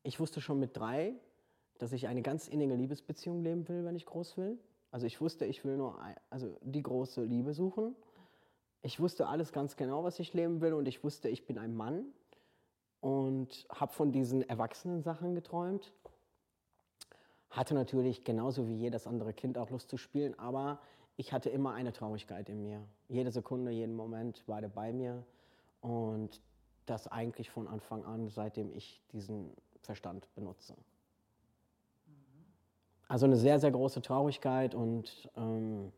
ich 0.03 0.19
wusste 0.19 0.41
schon 0.41 0.59
mit 0.59 0.77
drei, 0.77 1.15
dass 1.79 1.91
ich 1.91 2.07
eine 2.07 2.21
ganz 2.21 2.49
innige 2.49 2.75
Liebesbeziehung 2.75 3.41
leben 3.41 3.67
will, 3.67 3.83
wenn 3.83 3.95
ich 3.95 4.05
groß 4.05 4.37
will. 4.37 4.59
Also 4.91 5.07
ich 5.07 5.19
wusste, 5.21 5.45
ich 5.45 5.65
will 5.65 5.75
nur 5.75 5.99
also 6.29 6.55
die 6.61 6.83
große 6.83 7.23
Liebe 7.23 7.55
suchen. 7.55 7.95
Ich 8.83 8.99
wusste 8.99 9.27
alles 9.27 9.51
ganz 9.51 9.75
genau, 9.75 10.03
was 10.03 10.19
ich 10.19 10.33
leben 10.33 10.61
will 10.61 10.73
und 10.73 10.87
ich 10.87 11.03
wusste, 11.03 11.29
ich 11.29 11.45
bin 11.45 11.57
ein 11.57 11.75
Mann 11.75 12.05
und 12.99 13.67
habe 13.69 13.93
von 13.93 14.11
diesen 14.11 14.47
erwachsenen 14.47 15.01
Sachen 15.03 15.35
geträumt. 15.35 15.91
Hatte 17.49 17.73
natürlich 17.75 18.23
genauso 18.23 18.67
wie 18.67 18.75
jedes 18.75 19.05
andere 19.05 19.33
Kind 19.33 19.57
auch 19.57 19.69
Lust 19.69 19.89
zu 19.89 19.97
spielen, 19.97 20.37
aber 20.39 20.79
ich 21.17 21.33
hatte 21.33 21.49
immer 21.49 21.73
eine 21.73 21.93
Traurigkeit 21.93 22.49
in 22.49 22.63
mir. 22.63 22.81
Jede 23.07 23.31
Sekunde, 23.31 23.71
jeden 23.71 23.95
Moment 23.95 24.47
war 24.47 24.61
der 24.61 24.69
bei 24.69 24.93
mir 24.93 25.23
und 25.81 26.41
das 26.85 27.07
eigentlich 27.07 27.49
von 27.49 27.67
Anfang 27.67 28.03
an, 28.05 28.29
seitdem 28.29 28.71
ich 28.73 29.01
diesen 29.11 29.51
Verstand 29.81 30.27
benutze. 30.33 30.75
Also 33.07 33.25
eine 33.25 33.35
sehr, 33.35 33.59
sehr 33.59 33.71
große 33.71 34.01
Traurigkeit 34.01 34.73
und 34.73 35.29
ähm, 35.35 35.91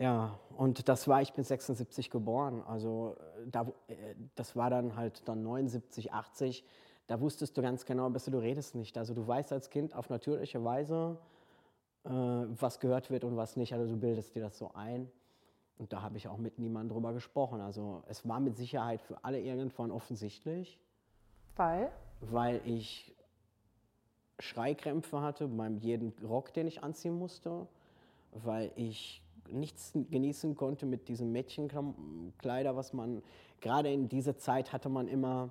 ja, 0.00 0.38
und 0.56 0.88
das 0.88 1.06
war, 1.08 1.20
ich 1.20 1.34
bin 1.34 1.44
76 1.44 2.10
geboren, 2.10 2.62
also 2.66 3.16
äh, 3.18 3.50
da, 3.50 3.66
äh, 3.86 4.14
das 4.34 4.56
war 4.56 4.70
dann 4.70 4.96
halt 4.96 5.28
dann 5.28 5.42
79, 5.42 6.12
80, 6.12 6.64
da 7.06 7.20
wusstest 7.20 7.56
du 7.56 7.62
ganz 7.62 7.84
genau, 7.84 8.08
besser 8.08 8.30
du 8.30 8.38
redest 8.38 8.74
nicht. 8.74 8.96
Also 8.96 9.12
du 9.12 9.26
weißt 9.26 9.52
als 9.52 9.68
Kind 9.68 9.94
auf 9.94 10.08
natürliche 10.08 10.64
Weise, 10.64 11.18
äh, 12.04 12.08
was 12.08 12.80
gehört 12.80 13.10
wird 13.10 13.24
und 13.24 13.36
was 13.36 13.56
nicht, 13.56 13.74
also 13.74 13.86
du 13.86 14.00
bildest 14.00 14.34
dir 14.34 14.42
das 14.42 14.56
so 14.56 14.72
ein. 14.72 15.10
Und 15.76 15.92
da 15.92 16.00
habe 16.00 16.16
ich 16.16 16.28
auch 16.28 16.38
mit 16.38 16.58
niemandem 16.58 16.94
drüber 16.94 17.12
gesprochen. 17.12 17.60
Also 17.60 18.02
es 18.06 18.26
war 18.26 18.40
mit 18.40 18.56
Sicherheit 18.56 19.02
für 19.02 19.22
alle 19.22 19.40
irgendwann 19.40 19.90
offensichtlich. 19.90 20.78
Weil? 21.56 21.90
Weil 22.20 22.60
ich 22.64 23.14
Schreikrämpfe 24.38 25.20
hatte 25.20 25.48
beim 25.48 25.76
jeden 25.78 26.14
Rock, 26.22 26.54
den 26.54 26.66
ich 26.66 26.82
anziehen 26.82 27.18
musste, 27.18 27.66
weil 28.32 28.72
ich 28.76 29.22
nichts 29.52 29.92
genießen 29.92 30.54
konnte 30.56 30.86
mit 30.86 31.08
diesem 31.08 31.32
Mädchenkleider, 31.32 32.76
was 32.76 32.92
man 32.92 33.22
gerade 33.60 33.92
in 33.92 34.08
dieser 34.08 34.36
Zeit 34.38 34.72
hatte 34.72 34.88
man 34.88 35.08
immer 35.08 35.50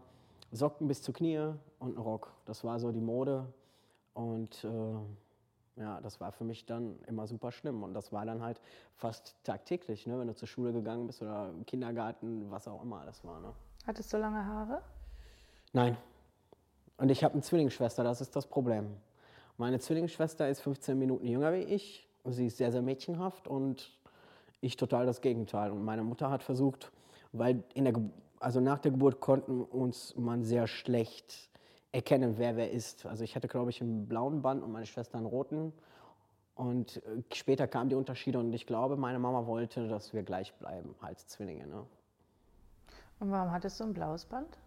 Socken 0.52 0.88
bis 0.88 1.02
zu 1.02 1.14
Knie 1.14 1.54
und 1.80 1.90
einen 1.90 1.98
Rock. 1.98 2.34
Das 2.46 2.64
war 2.64 2.80
so 2.80 2.92
die 2.92 3.02
Mode 3.02 3.46
und 4.14 4.64
äh, 4.64 5.80
Ja, 5.80 6.02
das 6.02 6.20
war 6.20 6.34
für 6.34 6.44
mich 6.44 6.66
dann 6.66 7.00
immer 7.08 7.26
super 7.26 7.52
schlimm. 7.54 7.84
Und 7.84 7.94
das 7.94 8.12
war 8.12 8.26
dann 8.26 8.42
halt 8.42 8.60
fast 8.98 9.36
tagtäglich, 9.46 10.06
ne? 10.08 10.20
wenn 10.20 10.28
du 10.28 10.36
zur 10.36 10.48
Schule 10.48 10.74
gegangen 10.74 11.08
bist 11.08 11.22
oder 11.22 11.50
im 11.50 11.66
Kindergarten, 11.66 12.52
was 12.52 12.68
auch 12.68 12.84
immer 12.84 13.06
das 13.06 13.24
war. 13.24 13.40
Ne? 13.40 13.54
Hattest 13.88 14.12
du 14.12 14.18
lange 14.18 14.46
Haare? 14.46 14.82
Nein. 15.72 15.96
Und 16.98 17.10
ich 17.10 17.24
habe 17.24 17.34
eine 17.34 17.44
Zwillingsschwester, 17.44 18.04
das 18.04 18.20
ist 18.20 18.36
das 18.36 18.46
Problem. 18.46 18.98
Meine 19.58 19.80
Zwillingsschwester 19.80 20.50
ist 20.50 20.60
15 20.60 21.00
Minuten 21.00 21.26
jünger 21.26 21.54
wie 21.54 21.64
ich. 21.64 22.09
Sie 22.32 22.48
ist 22.48 22.58
sehr, 22.58 22.72
sehr 22.72 22.82
mädchenhaft 22.82 23.48
und 23.48 23.92
ich 24.62 24.78
total 24.78 25.06
das 25.06 25.22
Gegenteil. 25.22 25.72
Und 25.72 25.84
meine 25.84 26.04
Mutter 26.04 26.30
hat 26.30 26.44
versucht, 26.44 26.92
weil 27.32 27.64
in 27.74 27.86
der, 27.86 27.94
also 28.40 28.60
nach 28.60 28.80
der 28.80 28.92
Geburt 28.92 29.20
konnten 29.20 29.62
uns 29.62 30.16
man 30.16 30.44
sehr 30.44 30.68
schlecht 30.68 31.50
erkennen, 31.92 32.36
wer 32.38 32.56
wer 32.56 32.72
ist. 32.72 33.06
Also 33.06 33.24
ich 33.24 33.36
hatte, 33.36 33.48
glaube 33.48 33.72
ich, 33.72 33.82
einen 33.82 34.08
blauen 34.08 34.42
Band 34.42 34.64
und 34.64 34.72
meine 34.72 34.86
Schwester 34.86 35.18
einen 35.18 35.26
roten. 35.26 35.74
Und 36.56 36.98
äh, 36.98 37.24
später 37.34 37.68
kamen 37.68 37.90
die 37.90 37.96
Unterschiede 37.96 38.38
und 38.38 38.54
ich 38.54 38.68
glaube, 38.68 38.98
meine 38.98 39.18
Mama 39.18 39.48
wollte, 39.48 39.88
dass 39.88 40.14
wir 40.14 40.24
gleich 40.24 40.54
bleiben 40.56 40.94
als 41.00 41.26
Zwillinge. 41.28 41.66
Ne? 41.68 41.86
Und 43.20 43.32
warum 43.32 43.52
hattest 43.52 43.80
du 43.80 43.86
ein 43.86 43.94
blaues 43.94 44.26
Band? 44.26 44.58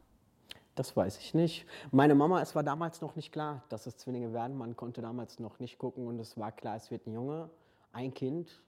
Das 0.74 0.96
weiß 0.96 1.18
ich 1.18 1.34
nicht. 1.34 1.66
Meine 1.90 2.14
Mama, 2.14 2.40
es 2.40 2.54
war 2.54 2.62
damals 2.62 3.02
noch 3.02 3.14
nicht 3.14 3.30
klar, 3.30 3.62
dass 3.68 3.86
es 3.86 3.98
Zwillinge 3.98 4.32
werden. 4.32 4.56
Man 4.56 4.74
konnte 4.74 5.02
damals 5.02 5.38
noch 5.38 5.58
nicht 5.58 5.78
gucken 5.78 6.06
und 6.06 6.18
es 6.18 6.38
war 6.38 6.50
klar, 6.50 6.76
es 6.76 6.90
wird 6.90 7.06
ein 7.06 7.12
Junge, 7.12 7.50
ein 7.92 8.14
Kind 8.14 8.62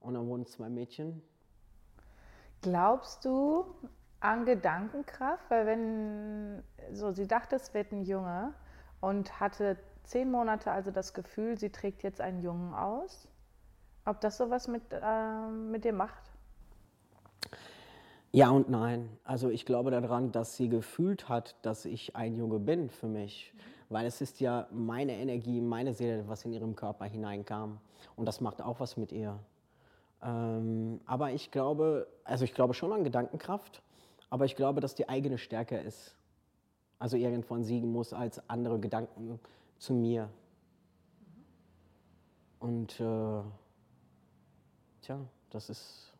und 0.00 0.14
dann 0.14 0.26
wurden 0.28 0.46
zwei 0.46 0.68
Mädchen. 0.68 1.20
Glaubst 2.62 3.24
du 3.24 3.66
an 4.20 4.44
Gedankenkraft? 4.44 5.50
Weil 5.50 5.66
wenn, 5.66 6.62
so, 6.92 7.10
sie 7.10 7.26
dachte, 7.26 7.56
es 7.56 7.74
wird 7.74 7.90
ein 7.92 8.02
Junge 8.02 8.54
und 9.00 9.40
hatte 9.40 9.76
zehn 10.04 10.30
Monate 10.30 10.70
also 10.70 10.92
das 10.92 11.12
Gefühl, 11.12 11.58
sie 11.58 11.70
trägt 11.70 12.04
jetzt 12.04 12.20
einen 12.20 12.40
Jungen 12.40 12.72
aus. 12.72 13.28
Ob 14.04 14.20
das 14.20 14.36
sowas 14.36 14.68
mit, 14.68 14.82
äh, 14.92 15.48
mit 15.48 15.84
dir 15.84 15.92
macht? 15.92 16.22
Ja 18.36 18.50
und 18.50 18.68
nein. 18.68 19.08
Also 19.24 19.48
ich 19.48 19.64
glaube 19.64 19.90
daran, 19.90 20.30
dass 20.30 20.58
sie 20.58 20.68
gefühlt 20.68 21.30
hat, 21.30 21.56
dass 21.62 21.86
ich 21.86 22.16
ein 22.16 22.36
Junge 22.36 22.58
bin 22.58 22.90
für 22.90 23.06
mich. 23.06 23.54
Weil 23.88 24.04
es 24.04 24.20
ist 24.20 24.40
ja 24.40 24.68
meine 24.70 25.12
Energie, 25.16 25.62
meine 25.62 25.94
Seele, 25.94 26.28
was 26.28 26.44
in 26.44 26.52
ihrem 26.52 26.76
Körper 26.76 27.06
hineinkam. 27.06 27.78
Und 28.14 28.26
das 28.26 28.42
macht 28.42 28.60
auch 28.60 28.78
was 28.78 28.98
mit 28.98 29.10
ihr. 29.10 29.38
Ähm, 30.22 31.00
aber 31.06 31.30
ich 31.32 31.50
glaube, 31.50 32.08
also 32.24 32.44
ich 32.44 32.52
glaube 32.52 32.74
schon 32.74 32.92
an 32.92 33.04
Gedankenkraft, 33.04 33.80
aber 34.28 34.44
ich 34.44 34.54
glaube, 34.54 34.82
dass 34.82 34.94
die 34.94 35.08
eigene 35.08 35.38
stärker 35.38 35.80
ist. 35.80 36.14
Also 36.98 37.16
irgendwann 37.16 37.64
siegen 37.64 37.90
muss 37.90 38.12
als 38.12 38.50
andere 38.50 38.78
Gedanken 38.78 39.40
zu 39.78 39.94
mir. 39.94 40.28
Und 42.60 43.00
äh, 43.00 43.40
tja, 45.00 45.20
das 45.48 45.70
ist. 45.70 46.12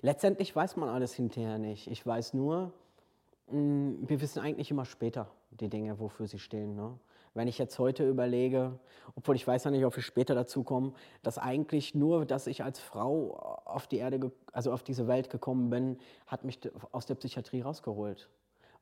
Letztendlich 0.00 0.54
weiß 0.54 0.76
man 0.76 0.88
alles 0.88 1.14
hinterher 1.14 1.58
nicht. 1.58 1.90
Ich 1.90 2.06
weiß 2.06 2.34
nur, 2.34 2.72
mm, 3.50 4.08
wir 4.08 4.20
wissen 4.20 4.40
eigentlich 4.40 4.70
immer 4.70 4.84
später 4.84 5.30
die 5.50 5.68
Dinge, 5.68 5.98
wofür 5.98 6.26
sie 6.26 6.38
stehen. 6.38 6.74
Ne? 6.74 6.98
Wenn 7.34 7.48
ich 7.48 7.58
jetzt 7.58 7.78
heute 7.78 8.08
überlege, 8.08 8.78
obwohl 9.16 9.34
ich 9.34 9.46
weiß 9.46 9.64
ja 9.64 9.70
nicht, 9.70 9.84
ob 9.84 9.96
wir 9.96 10.02
später 10.02 10.34
dazu 10.34 10.62
kommen, 10.62 10.94
dass 11.22 11.38
eigentlich 11.38 11.94
nur, 11.94 12.24
dass 12.26 12.46
ich 12.46 12.62
als 12.62 12.78
Frau 12.78 13.60
auf 13.64 13.86
die 13.88 13.98
Erde, 13.98 14.30
also 14.52 14.72
auf 14.72 14.82
diese 14.82 15.08
Welt 15.08 15.30
gekommen 15.30 15.68
bin, 15.68 15.98
hat 16.26 16.44
mich 16.44 16.60
aus 16.92 17.06
der 17.06 17.16
Psychiatrie 17.16 17.62
rausgeholt. 17.62 18.28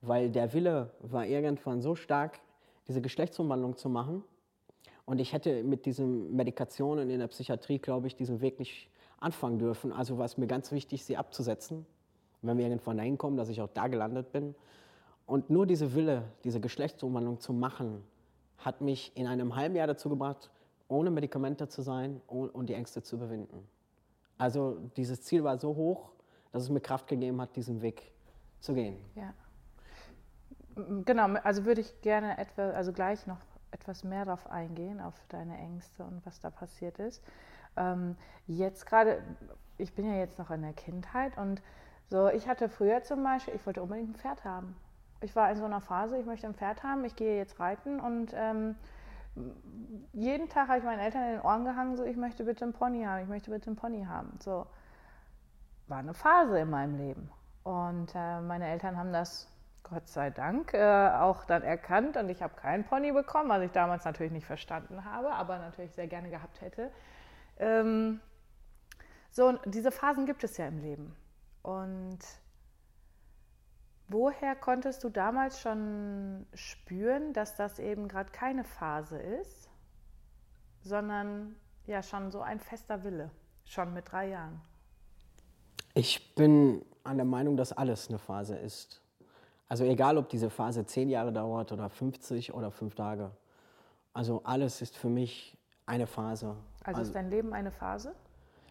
Weil 0.02 0.30
der 0.30 0.52
Wille 0.52 0.90
war 1.00 1.26
irgendwann 1.26 1.80
so 1.80 1.94
stark, 1.94 2.40
diese 2.88 3.00
Geschlechtsumwandlung 3.00 3.76
zu 3.76 3.88
machen. 3.88 4.22
Und 5.04 5.18
ich 5.18 5.32
hätte 5.32 5.64
mit 5.64 5.87
diesen 5.87 6.34
Medikationen 6.37 7.11
in 7.11 7.20
der 7.20 7.28
Psychiatrie, 7.28 7.78
glaube 7.78 8.06
ich, 8.06 8.16
diesen 8.16 8.40
Weg 8.40 8.58
nicht 8.58 8.88
anfangen 9.22 9.58
dürfen. 9.58 9.92
Also 9.92 10.18
war 10.18 10.24
es 10.24 10.36
mir 10.36 10.46
ganz 10.46 10.72
wichtig, 10.72 11.04
sie 11.04 11.16
abzusetzen, 11.16 11.86
wenn 12.42 12.58
wir 12.58 12.66
irgendwann 12.66 12.96
dahin 12.96 13.18
kommen, 13.18 13.36
dass 13.36 13.48
ich 13.48 13.60
auch 13.60 13.68
da 13.72 13.88
gelandet 13.88 14.32
bin. 14.32 14.54
Und 15.26 15.50
nur 15.50 15.66
diese 15.66 15.94
Wille, 15.94 16.24
diese 16.44 16.60
Geschlechtsumwandlung 16.60 17.40
zu 17.40 17.52
machen, 17.52 18.02
hat 18.58 18.80
mich 18.80 19.16
in 19.16 19.26
einem 19.26 19.56
halben 19.56 19.76
Jahr 19.76 19.86
dazu 19.86 20.08
gebracht, 20.08 20.50
ohne 20.88 21.10
Medikamente 21.10 21.68
zu 21.68 21.82
sein 21.82 22.20
und 22.26 22.68
die 22.68 22.74
Ängste 22.74 23.02
zu 23.02 23.16
überwinden. 23.16 23.66
Also 24.38 24.78
dieses 24.96 25.22
Ziel 25.22 25.44
war 25.44 25.56
so 25.58 25.74
hoch, 25.74 26.10
dass 26.50 26.64
es 26.64 26.68
mir 26.68 26.80
Kraft 26.80 27.06
gegeben 27.06 27.40
hat, 27.40 27.56
diesen 27.56 27.80
Weg 27.80 28.12
zu 28.60 28.74
gehen. 28.74 28.96
Ja. 29.14 29.32
Genau, 31.04 31.24
also 31.42 31.64
würde 31.64 31.80
ich 31.80 32.00
gerne 32.00 32.38
etwa, 32.38 32.70
also 32.70 32.92
gleich 32.92 33.26
noch 33.26 33.38
etwas 33.70 34.04
mehr 34.04 34.24
darauf 34.24 34.46
eingehen, 34.50 35.00
auf 35.00 35.14
deine 35.28 35.56
Ängste 35.58 36.04
und 36.04 36.24
was 36.26 36.40
da 36.40 36.50
passiert 36.50 36.98
ist. 36.98 37.22
Ähm, 37.76 38.16
jetzt 38.46 38.86
gerade, 38.86 39.22
ich 39.78 39.94
bin 39.94 40.06
ja 40.06 40.18
jetzt 40.18 40.38
noch 40.38 40.50
in 40.50 40.62
der 40.62 40.72
Kindheit 40.72 41.36
und 41.38 41.62
so, 42.08 42.28
ich 42.28 42.48
hatte 42.48 42.68
früher 42.68 43.02
zum 43.02 43.22
Beispiel, 43.22 43.54
ich 43.54 43.64
wollte 43.64 43.82
unbedingt 43.82 44.10
ein 44.10 44.14
Pferd 44.14 44.44
haben 44.44 44.76
ich 45.22 45.36
war 45.36 45.50
in 45.50 45.56
so 45.56 45.64
einer 45.64 45.80
Phase, 45.80 46.18
ich 46.18 46.26
möchte 46.26 46.46
ein 46.46 46.54
Pferd 46.54 46.82
haben, 46.82 47.04
ich 47.04 47.16
gehe 47.16 47.36
jetzt 47.36 47.58
reiten 47.60 48.00
und 48.00 48.32
ähm, 48.34 48.76
jeden 50.12 50.48
Tag 50.48 50.68
habe 50.68 50.78
ich 50.78 50.84
meinen 50.84 50.98
Eltern 50.98 51.22
in 51.24 51.30
den 51.32 51.40
Ohren 51.40 51.64
gehangen, 51.64 51.96
so 51.96 52.04
ich 52.04 52.16
möchte 52.16 52.44
bitte 52.44 52.64
einen 52.64 52.74
Pony 52.74 53.04
haben, 53.04 53.22
ich 53.22 53.28
möchte 53.28 53.50
bitte 53.50 53.68
einen 53.68 53.76
Pony 53.76 54.04
haben. 54.04 54.36
So 54.40 54.66
war 55.88 55.98
eine 55.98 56.14
Phase 56.14 56.58
in 56.58 56.70
meinem 56.70 56.96
Leben. 56.96 57.30
Und 57.62 58.12
äh, 58.14 58.40
meine 58.40 58.68
Eltern 58.68 58.96
haben 58.96 59.12
das 59.12 59.48
Gott 59.84 60.08
sei 60.08 60.30
Dank 60.30 60.74
äh, 60.74 61.10
auch 61.10 61.44
dann 61.44 61.62
erkannt 61.62 62.16
und 62.16 62.28
ich 62.28 62.42
habe 62.42 62.54
keinen 62.54 62.84
Pony 62.84 63.12
bekommen, 63.12 63.48
was 63.48 63.62
ich 63.62 63.72
damals 63.72 64.04
natürlich 64.04 64.32
nicht 64.32 64.46
verstanden 64.46 65.04
habe, 65.04 65.32
aber 65.32 65.58
natürlich 65.58 65.92
sehr 65.92 66.08
gerne 66.08 66.28
gehabt 66.30 66.60
hätte. 66.60 66.90
Ähm, 67.59 68.21
so, 69.30 69.52
diese 69.64 69.90
Phasen 69.90 70.26
gibt 70.26 70.44
es 70.44 70.56
ja 70.56 70.66
im 70.66 70.78
Leben. 70.78 71.16
Und 71.62 72.18
Woher 74.12 74.54
konntest 74.56 75.04
du 75.04 75.09
damals 75.09 75.61
schon 75.61 76.44
spüren, 76.52 77.32
dass 77.32 77.56
das 77.56 77.78
eben 77.78 78.09
gerade 78.09 78.30
keine 78.30 78.62
Phase 78.62 79.16
ist, 79.16 79.71
sondern 80.82 81.56
ja 81.87 82.02
schon 82.02 82.30
so 82.30 82.42
ein 82.42 82.61
fester 82.61 83.04
Wille, 83.04 83.30
schon 83.64 83.94
mit 83.94 84.12
drei 84.12 84.28
Jahren? 84.28 84.61
Ich 85.94 86.35
bin 86.35 86.85
an 87.04 87.16
der 87.16 87.25
Meinung, 87.25 87.56
dass 87.56 87.73
alles 87.73 88.09
eine 88.11 88.18
Phase 88.18 88.56
ist. 88.56 89.00
Also 89.66 89.85
egal, 89.85 90.18
ob 90.18 90.28
diese 90.28 90.50
Phase 90.50 90.85
zehn 90.85 91.09
Jahre 91.09 91.32
dauert 91.32 91.73
oder 91.73 91.88
50 91.88 92.52
oder 92.52 92.71
fünf 92.71 92.94
Tage. 92.94 93.30
Also 94.12 94.42
alles 94.44 94.82
ist 94.82 94.94
für 94.94 95.09
mich 95.09 95.56
eine 95.87 96.06
Phase. 96.06 96.54
Also 96.84 97.02
ist 97.02 97.14
dein 97.14 97.30
Leben 97.30 97.52
eine 97.52 97.70
Phase? 97.70 98.14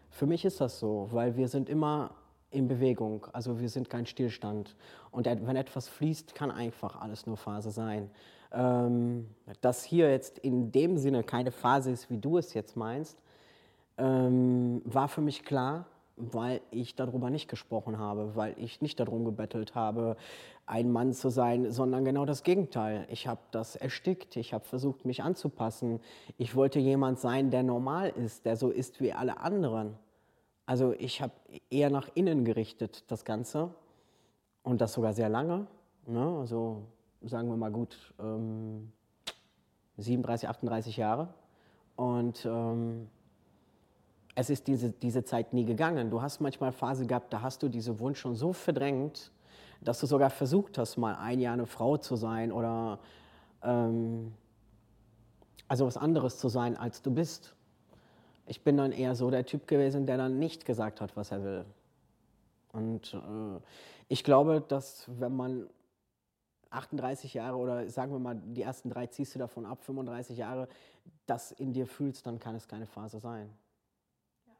Für 0.09 0.25
mich 0.25 0.43
ist 0.45 0.59
das 0.59 0.79
so, 0.79 1.07
weil 1.11 1.35
wir 1.37 1.47
sind 1.47 1.69
immer 1.69 2.11
in 2.51 2.67
Bewegung. 2.67 3.27
Also 3.31 3.59
wir 3.59 3.69
sind 3.69 3.89
kein 3.89 4.05
Stillstand. 4.05 4.75
Und 5.09 5.25
wenn 5.25 5.55
etwas 5.55 5.87
fließt, 5.87 6.35
kann 6.35 6.51
einfach 6.51 7.01
alles 7.01 7.25
nur 7.25 7.37
Phase 7.37 7.71
sein. 7.71 8.11
Ähm, 8.51 9.29
dass 9.61 9.83
hier 9.83 10.11
jetzt 10.11 10.37
in 10.39 10.71
dem 10.71 10.97
Sinne 10.97 11.23
keine 11.23 11.51
Phase 11.51 11.91
ist, 11.91 12.09
wie 12.09 12.17
du 12.17 12.37
es 12.37 12.53
jetzt 12.53 12.75
meinst, 12.75 13.17
ähm, 13.97 14.81
war 14.83 15.07
für 15.07 15.21
mich 15.21 15.43
klar, 15.45 15.85
weil 16.17 16.59
ich 16.71 16.95
darüber 16.95 17.29
nicht 17.29 17.47
gesprochen 17.47 17.97
habe, 17.97 18.35
weil 18.35 18.53
ich 18.57 18.81
nicht 18.81 18.99
darum 18.99 19.23
gebettelt 19.23 19.73
habe, 19.73 20.17
ein 20.71 20.89
Mann 20.89 21.11
zu 21.11 21.29
sein, 21.29 21.69
sondern 21.69 22.05
genau 22.05 22.23
das 22.23 22.43
Gegenteil. 22.43 23.05
Ich 23.09 23.27
habe 23.27 23.41
das 23.51 23.75
erstickt, 23.75 24.37
ich 24.37 24.53
habe 24.53 24.63
versucht, 24.63 25.03
mich 25.03 25.21
anzupassen. 25.21 25.99
Ich 26.37 26.55
wollte 26.55 26.79
jemand 26.79 27.19
sein, 27.19 27.51
der 27.51 27.61
normal 27.61 28.11
ist, 28.11 28.45
der 28.45 28.55
so 28.55 28.69
ist 28.69 29.01
wie 29.01 29.11
alle 29.11 29.41
anderen. 29.41 29.97
Also 30.65 30.93
ich 30.97 31.21
habe 31.21 31.33
eher 31.69 31.89
nach 31.89 32.09
innen 32.13 32.45
gerichtet 32.45 33.03
das 33.11 33.25
Ganze 33.25 33.75
und 34.63 34.79
das 34.79 34.93
sogar 34.93 35.11
sehr 35.11 35.27
lange. 35.27 35.67
Ne? 36.07 36.37
Also 36.39 36.83
sagen 37.21 37.49
wir 37.49 37.57
mal 37.57 37.71
gut 37.71 38.13
ähm, 38.17 38.93
37, 39.97 40.47
38 40.47 40.95
Jahre. 40.95 41.33
Und 41.97 42.45
ähm, 42.45 43.09
es 44.35 44.49
ist 44.49 44.67
diese, 44.67 44.91
diese 44.91 45.25
Zeit 45.25 45.51
nie 45.51 45.65
gegangen. 45.65 46.09
Du 46.09 46.21
hast 46.21 46.39
manchmal 46.39 46.71
Phase 46.71 47.05
gehabt, 47.05 47.33
da 47.33 47.41
hast 47.41 47.61
du 47.61 47.67
diesen 47.67 47.99
Wunsch 47.99 48.21
schon 48.21 48.35
so 48.35 48.53
verdrängt, 48.53 49.33
dass 49.81 49.99
du 49.99 50.05
sogar 50.05 50.29
versucht 50.29 50.77
hast, 50.77 50.97
mal 50.97 51.15
ein 51.15 51.39
Jahr 51.39 51.53
eine 51.53 51.65
Frau 51.65 51.97
zu 51.97 52.15
sein 52.15 52.51
oder 52.51 52.99
ähm, 53.63 54.33
also 55.67 55.85
was 55.85 55.97
anderes 55.97 56.37
zu 56.37 56.49
sein, 56.49 56.77
als 56.77 57.01
du 57.01 57.11
bist. 57.11 57.55
Ich 58.45 58.63
bin 58.63 58.77
dann 58.77 58.91
eher 58.91 59.15
so 59.15 59.29
der 59.31 59.45
Typ 59.45 59.67
gewesen, 59.67 60.05
der 60.05 60.17
dann 60.17 60.37
nicht 60.37 60.65
gesagt 60.65 61.01
hat, 61.01 61.15
was 61.15 61.31
er 61.31 61.43
will. 61.43 61.65
Und 62.73 63.13
äh, 63.13 63.59
ich 64.07 64.23
glaube, 64.23 64.61
dass 64.61 65.09
wenn 65.19 65.35
man 65.35 65.69
38 66.69 67.33
Jahre 67.33 67.57
oder 67.57 67.89
sagen 67.89 68.11
wir 68.11 68.19
mal, 68.19 68.35
die 68.35 68.61
ersten 68.61 68.89
drei 68.89 69.07
ziehst 69.07 69.35
du 69.35 69.39
davon 69.39 69.65
ab, 69.65 69.83
35 69.83 70.37
Jahre, 70.37 70.67
das 71.25 71.51
in 71.51 71.73
dir 71.73 71.85
fühlst, 71.85 72.25
dann 72.27 72.39
kann 72.39 72.55
es 72.55 72.67
keine 72.67 72.85
Phase 72.85 73.19
sein. 73.19 73.49
Ja. 74.45 74.53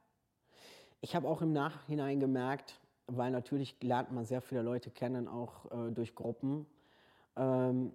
Ich 1.00 1.16
habe 1.16 1.28
auch 1.28 1.42
im 1.42 1.54
Nachhinein 1.54 2.20
gemerkt, 2.20 2.80
weil 3.08 3.32
natürlich 3.32 3.76
lernt 3.82 4.12
man 4.12 4.26
sehr 4.26 4.42
viele 4.42 4.62
Leute 4.62 4.90
kennen, 4.90 5.28
auch 5.28 5.72
äh, 5.72 5.92
durch 5.92 6.16
Gruppen. 6.16 6.66
Ähm, 7.36 7.92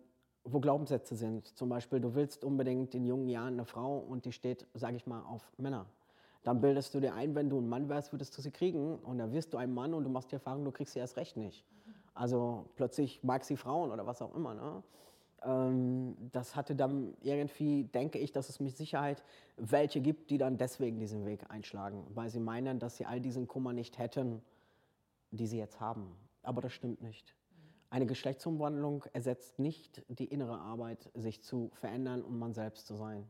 wo 0.46 0.60
Glaubenssätze 0.60 1.16
sind. 1.16 1.46
Zum 1.58 1.68
Beispiel, 1.68 2.00
du 2.00 2.14
willst 2.14 2.44
unbedingt 2.44 2.94
in 2.94 3.04
jungen 3.04 3.28
Jahren 3.28 3.54
eine 3.54 3.64
Frau 3.64 3.98
und 3.98 4.24
die 4.24 4.32
steht, 4.32 4.66
sage 4.74 4.96
ich 4.96 5.06
mal, 5.06 5.22
auf 5.22 5.42
Männer. 5.58 5.86
Dann 6.44 6.60
bildest 6.60 6.94
du 6.94 7.00
dir 7.00 7.14
ein, 7.14 7.34
wenn 7.34 7.50
du 7.50 7.58
ein 7.58 7.68
Mann 7.68 7.88
wärst, 7.88 8.12
würdest 8.12 8.36
du 8.38 8.42
sie 8.42 8.52
kriegen. 8.52 8.96
Und 9.00 9.18
dann 9.18 9.32
wirst 9.32 9.52
du 9.52 9.56
ein 9.56 9.74
Mann 9.74 9.92
und 9.94 10.04
du 10.04 10.10
machst 10.10 10.30
die 10.30 10.36
Erfahrung, 10.36 10.64
du 10.64 10.70
kriegst 10.70 10.94
sie 10.94 11.00
erst 11.00 11.16
recht 11.16 11.36
nicht. 11.36 11.64
Also 12.14 12.66
plötzlich 12.76 13.22
mag 13.24 13.44
sie 13.44 13.56
Frauen 13.56 13.90
oder 13.90 14.06
was 14.06 14.22
auch 14.22 14.34
immer. 14.34 14.54
Ne? 14.54 14.82
Ähm, 15.42 16.16
das 16.30 16.54
hatte 16.54 16.76
dann 16.76 17.14
irgendwie, 17.20 17.84
denke 17.84 18.18
ich, 18.18 18.30
dass 18.30 18.48
es 18.48 18.60
mit 18.60 18.76
Sicherheit 18.76 19.24
welche 19.56 20.00
gibt, 20.00 20.30
die 20.30 20.38
dann 20.38 20.56
deswegen 20.56 21.00
diesen 21.00 21.26
Weg 21.26 21.50
einschlagen, 21.50 22.06
weil 22.14 22.30
sie 22.30 22.40
meinen, 22.40 22.78
dass 22.78 22.96
sie 22.96 23.06
all 23.06 23.20
diesen 23.20 23.48
Kummer 23.48 23.72
nicht 23.72 23.98
hätten, 23.98 24.40
die 25.36 25.46
sie 25.46 25.58
jetzt 25.58 25.80
haben. 25.80 26.16
Aber 26.42 26.60
das 26.60 26.72
stimmt 26.72 27.02
nicht. 27.02 27.34
Eine 27.90 28.06
Geschlechtsumwandlung 28.06 29.04
ersetzt 29.12 29.58
nicht 29.58 30.02
die 30.08 30.26
innere 30.26 30.58
Arbeit, 30.58 31.10
sich 31.14 31.42
zu 31.42 31.70
verändern 31.74 32.22
und 32.22 32.38
man 32.38 32.52
selbst 32.52 32.86
zu 32.86 32.94
sein. 32.94 33.26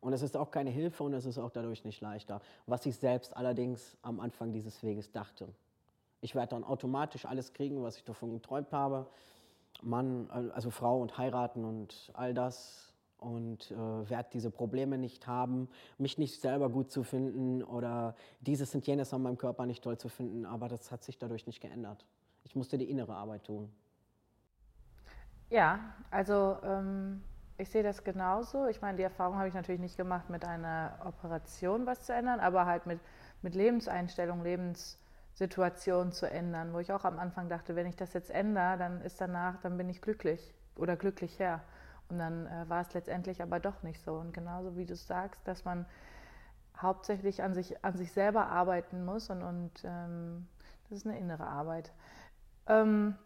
Und 0.00 0.12
es 0.12 0.22
ist 0.22 0.36
auch 0.36 0.50
keine 0.50 0.70
Hilfe 0.70 1.04
und 1.04 1.12
es 1.14 1.26
ist 1.26 1.38
auch 1.38 1.50
dadurch 1.50 1.84
nicht 1.84 2.00
leichter, 2.00 2.40
was 2.66 2.86
ich 2.86 2.96
selbst 2.96 3.36
allerdings 3.36 3.96
am 4.02 4.20
Anfang 4.20 4.52
dieses 4.52 4.82
Weges 4.82 5.10
dachte. 5.10 5.48
Ich 6.20 6.34
werde 6.34 6.50
dann 6.50 6.64
automatisch 6.64 7.24
alles 7.24 7.52
kriegen, 7.52 7.82
was 7.82 7.96
ich 7.96 8.04
davon 8.04 8.32
geträumt 8.32 8.72
habe. 8.72 9.08
Mann, 9.82 10.28
also 10.30 10.70
Frau 10.70 11.00
und 11.00 11.16
heiraten 11.18 11.64
und 11.64 12.10
all 12.14 12.34
das 12.34 12.87
und 13.18 13.70
äh, 13.70 13.76
werde 14.10 14.28
diese 14.32 14.50
Probleme 14.50 14.96
nicht 14.96 15.26
haben, 15.26 15.68
mich 15.98 16.18
nicht 16.18 16.40
selber 16.40 16.70
gut 16.70 16.90
zu 16.90 17.02
finden 17.02 17.62
oder 17.62 18.14
dieses 18.40 18.74
und 18.74 18.86
jenes 18.86 19.12
an 19.12 19.22
meinem 19.22 19.38
Körper 19.38 19.66
nicht 19.66 19.82
toll 19.82 19.98
zu 19.98 20.08
finden, 20.08 20.46
aber 20.46 20.68
das 20.68 20.90
hat 20.90 21.02
sich 21.02 21.18
dadurch 21.18 21.46
nicht 21.46 21.60
geändert. 21.60 22.06
Ich 22.44 22.56
musste 22.56 22.78
die 22.78 22.88
innere 22.88 23.14
Arbeit 23.14 23.44
tun. 23.44 23.70
Ja, 25.50 25.80
also 26.10 26.58
ähm, 26.62 27.22
ich 27.56 27.70
sehe 27.70 27.82
das 27.82 28.04
genauso. 28.04 28.66
Ich 28.66 28.80
meine, 28.80 28.98
die 28.98 29.02
Erfahrung 29.02 29.36
habe 29.36 29.48
ich 29.48 29.54
natürlich 29.54 29.80
nicht 29.80 29.96
gemacht, 29.96 30.30
mit 30.30 30.44
einer 30.44 30.98
Operation 31.04 31.86
was 31.86 32.02
zu 32.02 32.12
ändern, 32.14 32.38
aber 32.38 32.66
halt 32.66 32.86
mit, 32.86 33.00
mit 33.42 33.54
Lebenseinstellung, 33.54 34.42
Lebenssituation 34.44 36.12
zu 36.12 36.30
ändern, 36.30 36.72
wo 36.72 36.78
ich 36.78 36.92
auch 36.92 37.04
am 37.04 37.18
Anfang 37.18 37.48
dachte, 37.48 37.74
wenn 37.74 37.86
ich 37.86 37.96
das 37.96 38.12
jetzt 38.12 38.30
ändere, 38.30 38.76
dann 38.78 39.00
ist 39.00 39.20
danach, 39.20 39.60
dann 39.60 39.76
bin 39.76 39.88
ich 39.88 40.00
glücklich 40.00 40.54
oder 40.76 40.96
glücklich 40.96 41.38
her. 41.38 41.62
Und 42.10 42.18
dann 42.18 42.46
äh, 42.46 42.68
war 42.68 42.80
es 42.80 42.94
letztendlich 42.94 43.42
aber 43.42 43.60
doch 43.60 43.82
nicht 43.82 44.02
so. 44.02 44.14
Und 44.14 44.32
genauso 44.32 44.76
wie 44.76 44.86
du 44.86 44.96
sagst, 44.96 45.46
dass 45.46 45.64
man 45.64 45.86
hauptsächlich 46.80 47.42
an 47.42 47.54
sich, 47.54 47.84
an 47.84 47.96
sich 47.96 48.12
selber 48.12 48.46
arbeiten 48.46 49.04
muss 49.04 49.30
und, 49.30 49.42
und 49.42 49.72
ähm, 49.84 50.46
das 50.88 50.98
ist 50.98 51.06
eine 51.06 51.18
innere 51.18 51.46
Arbeit. 51.46 51.92
Ähm, 52.66 53.16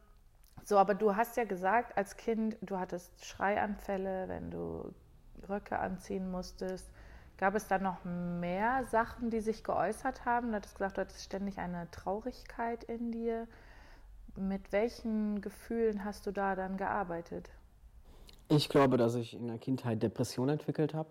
so, 0.64 0.78
aber 0.78 0.94
du 0.94 1.16
hast 1.16 1.36
ja 1.36 1.44
gesagt, 1.44 1.96
als 1.96 2.16
Kind, 2.16 2.56
du 2.62 2.78
hattest 2.78 3.24
Schreianfälle, 3.24 4.28
wenn 4.28 4.50
du 4.50 4.94
Röcke 5.48 5.78
anziehen 5.78 6.30
musstest. 6.30 6.88
Gab 7.36 7.54
es 7.54 7.66
da 7.66 7.78
noch 7.78 8.04
mehr 8.04 8.84
Sachen, 8.84 9.30
die 9.30 9.40
sich 9.40 9.64
geäußert 9.64 10.24
haben? 10.24 10.50
Du 10.50 10.56
hattest 10.56 10.76
gesagt, 10.76 10.96
du 10.96 11.00
hattest 11.00 11.24
ständig 11.24 11.58
eine 11.58 11.90
Traurigkeit 11.90 12.84
in 12.84 13.10
dir. 13.10 13.48
Mit 14.36 14.72
welchen 14.72 15.40
Gefühlen 15.40 16.04
hast 16.04 16.26
du 16.26 16.30
da 16.30 16.54
dann 16.54 16.76
gearbeitet? 16.76 17.50
Ich 18.54 18.68
glaube, 18.68 18.98
dass 18.98 19.14
ich 19.14 19.32
in 19.32 19.46
der 19.46 19.56
Kindheit 19.56 20.02
Depression 20.02 20.50
entwickelt 20.50 20.92
habe. 20.92 21.08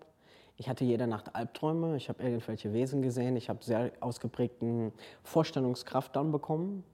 Ich 0.58 0.68
hatte 0.68 0.84
jede 0.84 1.08
Nacht 1.08 1.34
Albträume, 1.34 1.96
ich 1.96 2.08
habe 2.08 2.22
irgendwelche 2.22 2.72
Wesen 2.72 3.02
gesehen, 3.02 3.34
ich 3.34 3.48
habe 3.48 3.64
sehr 3.64 3.90
ausgeprägten 3.98 4.92
Vorstellungskraft 5.24 6.14
dann 6.14 6.30
bekommen. 6.30 6.84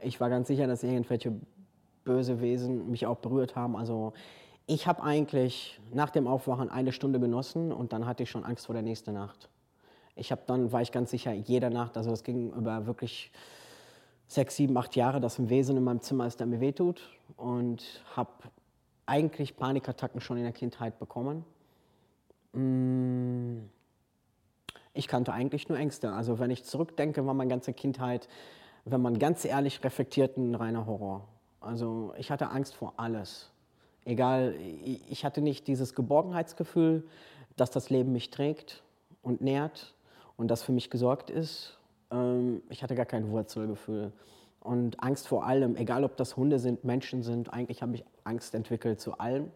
Ich 0.00 0.20
war 0.20 0.28
ganz 0.28 0.48
sicher, 0.48 0.66
dass 0.66 0.82
irgendwelche 0.82 1.32
böse 2.02 2.40
Wesen 2.40 2.90
mich 2.90 3.06
auch 3.06 3.18
berührt 3.18 3.54
haben. 3.54 3.76
Also 3.76 4.12
ich 4.66 4.88
habe 4.88 5.04
eigentlich 5.04 5.78
nach 5.92 6.10
dem 6.10 6.26
Aufwachen 6.26 6.68
eine 6.68 6.90
Stunde 6.90 7.20
genossen 7.20 7.70
und 7.70 7.92
dann 7.92 8.04
hatte 8.04 8.24
ich 8.24 8.30
schon 8.30 8.42
Angst 8.42 8.66
vor 8.66 8.74
der 8.74 8.82
nächsten 8.82 9.12
Nacht. 9.12 9.50
Ich 10.16 10.32
habe 10.32 10.42
dann, 10.46 10.72
war 10.72 10.82
ich 10.82 10.90
ganz 10.90 11.12
sicher, 11.12 11.32
jede 11.32 11.70
Nacht, 11.70 11.96
also 11.96 12.10
es 12.10 12.24
ging 12.24 12.52
über 12.52 12.86
wirklich 12.86 13.30
sechs, 14.26 14.56
sieben, 14.56 14.76
acht 14.76 14.96
Jahre, 14.96 15.20
dass 15.20 15.38
ein 15.38 15.48
Wesen 15.48 15.76
in 15.76 15.84
meinem 15.84 16.00
Zimmer 16.00 16.26
ist, 16.26 16.40
der 16.40 16.48
mir 16.48 16.58
wehtut 16.58 17.02
und 17.36 18.02
habe 18.16 18.30
eigentlich 19.12 19.56
Panikattacken 19.56 20.22
schon 20.22 20.38
in 20.38 20.44
der 20.44 20.54
Kindheit 20.54 20.98
bekommen. 20.98 21.44
Mm. 22.54 23.68
Ich 24.94 25.06
kannte 25.06 25.32
eigentlich 25.32 25.68
nur 25.68 25.78
Ängste. 25.78 26.12
Also 26.12 26.38
wenn 26.38 26.50
ich 26.50 26.64
zurückdenke, 26.64 27.24
war 27.26 27.34
meine 27.34 27.50
ganze 27.50 27.72
Kindheit, 27.74 28.28
wenn 28.84 29.00
man 29.00 29.18
ganz 29.18 29.44
ehrlich 29.44 29.84
reflektiert, 29.84 30.36
ein 30.36 30.54
reiner 30.54 30.86
Horror. 30.86 31.28
Also 31.60 32.14
ich 32.18 32.30
hatte 32.30 32.50
Angst 32.50 32.74
vor 32.74 32.94
alles. 32.96 33.50
Egal, 34.04 34.54
ich 35.08 35.24
hatte 35.24 35.40
nicht 35.40 35.66
dieses 35.66 35.94
Geborgenheitsgefühl, 35.94 37.06
dass 37.56 37.70
das 37.70 37.90
Leben 37.90 38.12
mich 38.12 38.30
trägt 38.30 38.82
und 39.22 39.40
nährt 39.40 39.94
und 40.36 40.48
das 40.48 40.62
für 40.62 40.72
mich 40.72 40.90
gesorgt 40.90 41.30
ist. 41.30 41.78
Ähm, 42.10 42.62
ich 42.68 42.82
hatte 42.82 42.94
gar 42.94 43.06
kein 43.06 43.30
Wurzelgefühl. 43.30 44.12
Und 44.60 45.02
Angst 45.02 45.28
vor 45.28 45.46
allem, 45.46 45.76
egal 45.76 46.04
ob 46.04 46.16
das 46.16 46.36
Hunde 46.36 46.58
sind, 46.58 46.84
Menschen 46.84 47.22
sind, 47.22 47.52
eigentlich 47.52 47.82
habe 47.82 47.94
ich 47.94 48.04
Angst 48.24 48.54
entwickelt 48.54 49.00
zu 49.00 49.18
allem. 49.18 49.50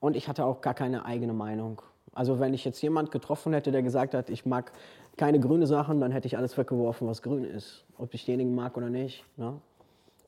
Und 0.00 0.16
ich 0.16 0.28
hatte 0.28 0.44
auch 0.44 0.60
gar 0.60 0.74
keine 0.74 1.04
eigene 1.04 1.32
Meinung. 1.32 1.82
Also 2.12 2.40
wenn 2.40 2.54
ich 2.54 2.64
jetzt 2.64 2.82
jemand 2.82 3.10
getroffen 3.10 3.52
hätte, 3.52 3.70
der 3.72 3.82
gesagt 3.82 4.14
hat, 4.14 4.28
ich 4.28 4.44
mag 4.44 4.72
keine 5.16 5.40
grüne 5.40 5.66
Sachen, 5.66 6.00
dann 6.00 6.10
hätte 6.10 6.26
ich 6.26 6.36
alles 6.36 6.58
weggeworfen, 6.58 7.06
was 7.06 7.22
grün 7.22 7.44
ist. 7.44 7.84
Ob 7.96 8.12
ich 8.14 8.24
denjenigen 8.24 8.54
mag 8.54 8.76
oder 8.76 8.90
nicht. 8.90 9.24
Ne? 9.36 9.60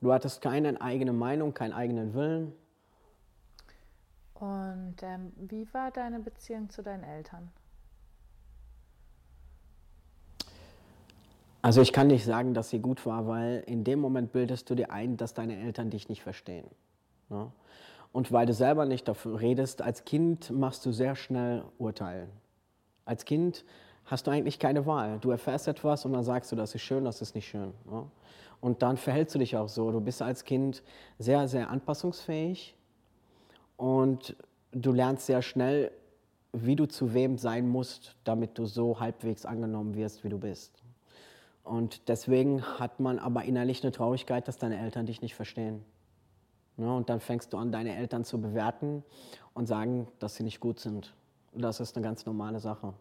Du 0.01 0.11
hattest 0.11 0.41
keine 0.41 0.79
eigene 0.81 1.13
Meinung, 1.13 1.53
keinen 1.53 1.73
eigenen 1.73 2.13
Willen. 2.13 2.53
Und 4.35 4.95
ähm, 5.01 5.31
wie 5.37 5.67
war 5.73 5.91
deine 5.91 6.19
Beziehung 6.19 6.69
zu 6.69 6.83
deinen 6.83 7.03
Eltern? 7.03 7.51
Also 11.61 11.81
ich 11.81 11.93
kann 11.93 12.07
nicht 12.07 12.25
sagen, 12.25 12.53
dass 12.53 12.69
sie 12.69 12.79
gut 12.79 13.05
war, 13.07 13.27
weil 13.27 13.63
in 13.65 13.83
dem 13.83 13.99
Moment 13.99 14.31
bildest 14.31 14.69
du 14.69 14.75
dir 14.75 14.91
ein, 14.91 15.17
dass 15.17 15.33
deine 15.33 15.57
Eltern 15.57 15.89
dich 15.89 16.09
nicht 16.09 16.21
verstehen. 16.21 16.67
Ne? 17.29 17.51
Und 18.11 18.31
weil 18.31 18.45
du 18.45 18.53
selber 18.53 18.85
nicht 18.85 19.07
dafür 19.07 19.39
redest, 19.39 19.81
als 19.81 20.05
Kind 20.05 20.49
machst 20.49 20.85
du 20.85 20.91
sehr 20.91 21.15
schnell 21.15 21.63
Urteilen. 21.77 22.29
Als 23.03 23.25
Kind 23.25 23.65
hast 24.05 24.27
du 24.27 24.31
eigentlich 24.31 24.59
keine 24.59 24.85
Wahl. 24.85 25.19
Du 25.19 25.31
erfährst 25.31 25.67
etwas 25.67 26.05
und 26.05 26.13
dann 26.13 26.23
sagst 26.23 26.51
du, 26.51 26.55
das 26.55 26.73
ist 26.75 26.81
schön, 26.81 27.03
das 27.03 27.21
ist 27.21 27.35
nicht 27.35 27.47
schön. 27.47 27.73
Ne? 27.89 28.05
Und 28.61 28.81
dann 28.81 28.97
verhältst 28.97 29.35
du 29.35 29.39
dich 29.39 29.57
auch 29.57 29.67
so. 29.67 29.91
Du 29.91 29.99
bist 29.99 30.21
als 30.21 30.43
Kind 30.43 30.81
sehr, 31.19 31.47
sehr 31.47 31.69
anpassungsfähig 31.69 32.75
und 33.77 34.35
du 34.71 34.91
lernst 34.91 35.25
sehr 35.25 35.41
schnell, 35.41 35.91
wie 36.53 36.75
du 36.75 36.85
zu 36.85 37.13
wem 37.13 37.37
sein 37.37 37.67
musst, 37.67 38.15
damit 38.23 38.57
du 38.57 38.65
so 38.65 38.99
halbwegs 38.99 39.45
angenommen 39.45 39.95
wirst, 39.95 40.23
wie 40.23 40.29
du 40.29 40.39
bist. 40.39 40.71
Und 41.63 42.07
deswegen 42.07 42.63
hat 42.79 42.99
man 42.99 43.19
aber 43.19 43.43
innerlich 43.43 43.83
eine 43.83 43.91
Traurigkeit, 43.91 44.47
dass 44.47 44.57
deine 44.57 44.79
Eltern 44.79 45.05
dich 45.05 45.21
nicht 45.21 45.35
verstehen. 45.35 45.83
Ja, 46.77 46.91
und 46.91 47.09
dann 47.09 47.19
fängst 47.19 47.53
du 47.53 47.57
an, 47.57 47.71
deine 47.71 47.95
Eltern 47.95 48.23
zu 48.23 48.39
bewerten 48.41 49.03
und 49.53 49.65
sagen, 49.67 50.07
dass 50.19 50.35
sie 50.35 50.43
nicht 50.43 50.59
gut 50.59 50.79
sind. 50.79 51.13
Das 51.53 51.79
ist 51.79 51.95
eine 51.95 52.05
ganz 52.05 52.25
normale 52.25 52.59
Sache. 52.59 52.93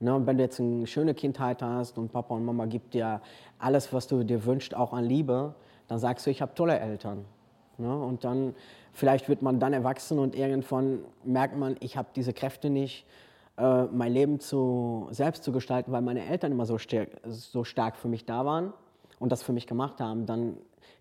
Ne, 0.00 0.12
und 0.12 0.26
wenn 0.26 0.36
du 0.36 0.42
jetzt 0.42 0.58
eine 0.58 0.84
schöne 0.88 1.14
Kindheit 1.14 1.62
hast 1.62 1.96
und 1.96 2.10
Papa 2.10 2.34
und 2.34 2.44
Mama 2.44 2.66
gibt 2.66 2.94
dir 2.94 3.20
alles, 3.60 3.92
was 3.92 4.08
du 4.08 4.24
dir 4.24 4.44
wünschst, 4.44 4.74
auch 4.74 4.92
an 4.92 5.04
Liebe, 5.04 5.54
dann 5.86 6.00
sagst 6.00 6.26
du, 6.26 6.30
ich 6.30 6.42
habe 6.42 6.54
tolle 6.54 6.76
Eltern. 6.80 7.24
Ne, 7.78 7.96
und 7.96 8.24
dann, 8.24 8.56
vielleicht 8.92 9.28
wird 9.28 9.42
man 9.42 9.60
dann 9.60 9.72
erwachsen 9.72 10.18
und 10.18 10.34
irgendwann 10.34 11.04
merkt 11.22 11.56
man, 11.56 11.76
ich 11.78 11.96
habe 11.96 12.08
diese 12.16 12.32
Kräfte 12.32 12.68
nicht, 12.68 13.06
äh, 13.58 13.84
mein 13.84 14.12
Leben 14.12 14.40
zu, 14.40 15.06
selbst 15.12 15.44
zu 15.44 15.52
gestalten, 15.52 15.92
weil 15.92 16.02
meine 16.02 16.26
Eltern 16.26 16.50
immer 16.50 16.66
so, 16.66 16.78
stark, 16.78 17.08
so 17.28 17.62
stark 17.62 17.96
für 17.96 18.08
mich 18.08 18.24
da 18.24 18.44
waren 18.44 18.72
und 19.20 19.30
das 19.30 19.44
für 19.44 19.52
mich 19.52 19.68
gemacht 19.68 20.00
haben. 20.00 20.26
Dann 20.26 20.56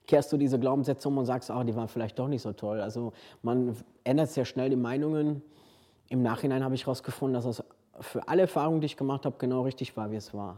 kehrst 0.07 0.31
du 0.31 0.37
diese 0.37 0.59
Glaubenssätze 0.59 1.07
um 1.07 1.17
und 1.17 1.25
sagst, 1.25 1.49
oh, 1.49 1.63
die 1.63 1.75
waren 1.75 1.87
vielleicht 1.87 2.19
doch 2.19 2.27
nicht 2.27 2.41
so 2.41 2.53
toll. 2.53 2.81
Also 2.81 3.13
man 3.41 3.75
ändert 4.03 4.29
sehr 4.29 4.45
schnell 4.45 4.69
die 4.69 4.75
Meinungen. 4.75 5.41
Im 6.09 6.21
Nachhinein 6.21 6.63
habe 6.63 6.75
ich 6.75 6.85
herausgefunden, 6.85 7.33
dass 7.33 7.45
das 7.45 7.63
für 7.99 8.27
alle 8.27 8.43
Erfahrungen, 8.43 8.81
die 8.81 8.85
ich 8.85 8.97
gemacht 8.97 9.25
habe, 9.25 9.35
genau 9.37 9.61
richtig 9.61 9.95
war, 9.95 10.11
wie 10.11 10.15
es 10.15 10.33
war. 10.33 10.57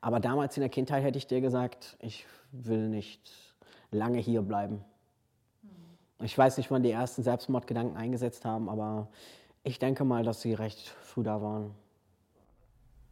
Aber 0.00 0.20
damals 0.20 0.56
in 0.56 0.62
der 0.62 0.70
Kindheit 0.70 1.02
hätte 1.02 1.18
ich 1.18 1.26
dir 1.26 1.40
gesagt, 1.40 1.96
ich 2.00 2.26
will 2.52 2.88
nicht 2.88 3.54
lange 3.90 4.18
hier 4.18 4.42
bleiben. 4.42 4.84
Mhm. 5.62 5.70
Ich 6.24 6.36
weiß 6.36 6.56
nicht, 6.56 6.70
wann 6.70 6.82
die 6.82 6.90
ersten 6.90 7.22
Selbstmordgedanken 7.22 7.96
eingesetzt 7.96 8.44
haben, 8.44 8.68
aber 8.68 9.08
ich 9.62 9.78
denke 9.78 10.04
mal, 10.04 10.22
dass 10.22 10.40
sie 10.40 10.54
recht 10.54 10.88
früh 10.88 11.22
da 11.22 11.42
waren. 11.42 11.74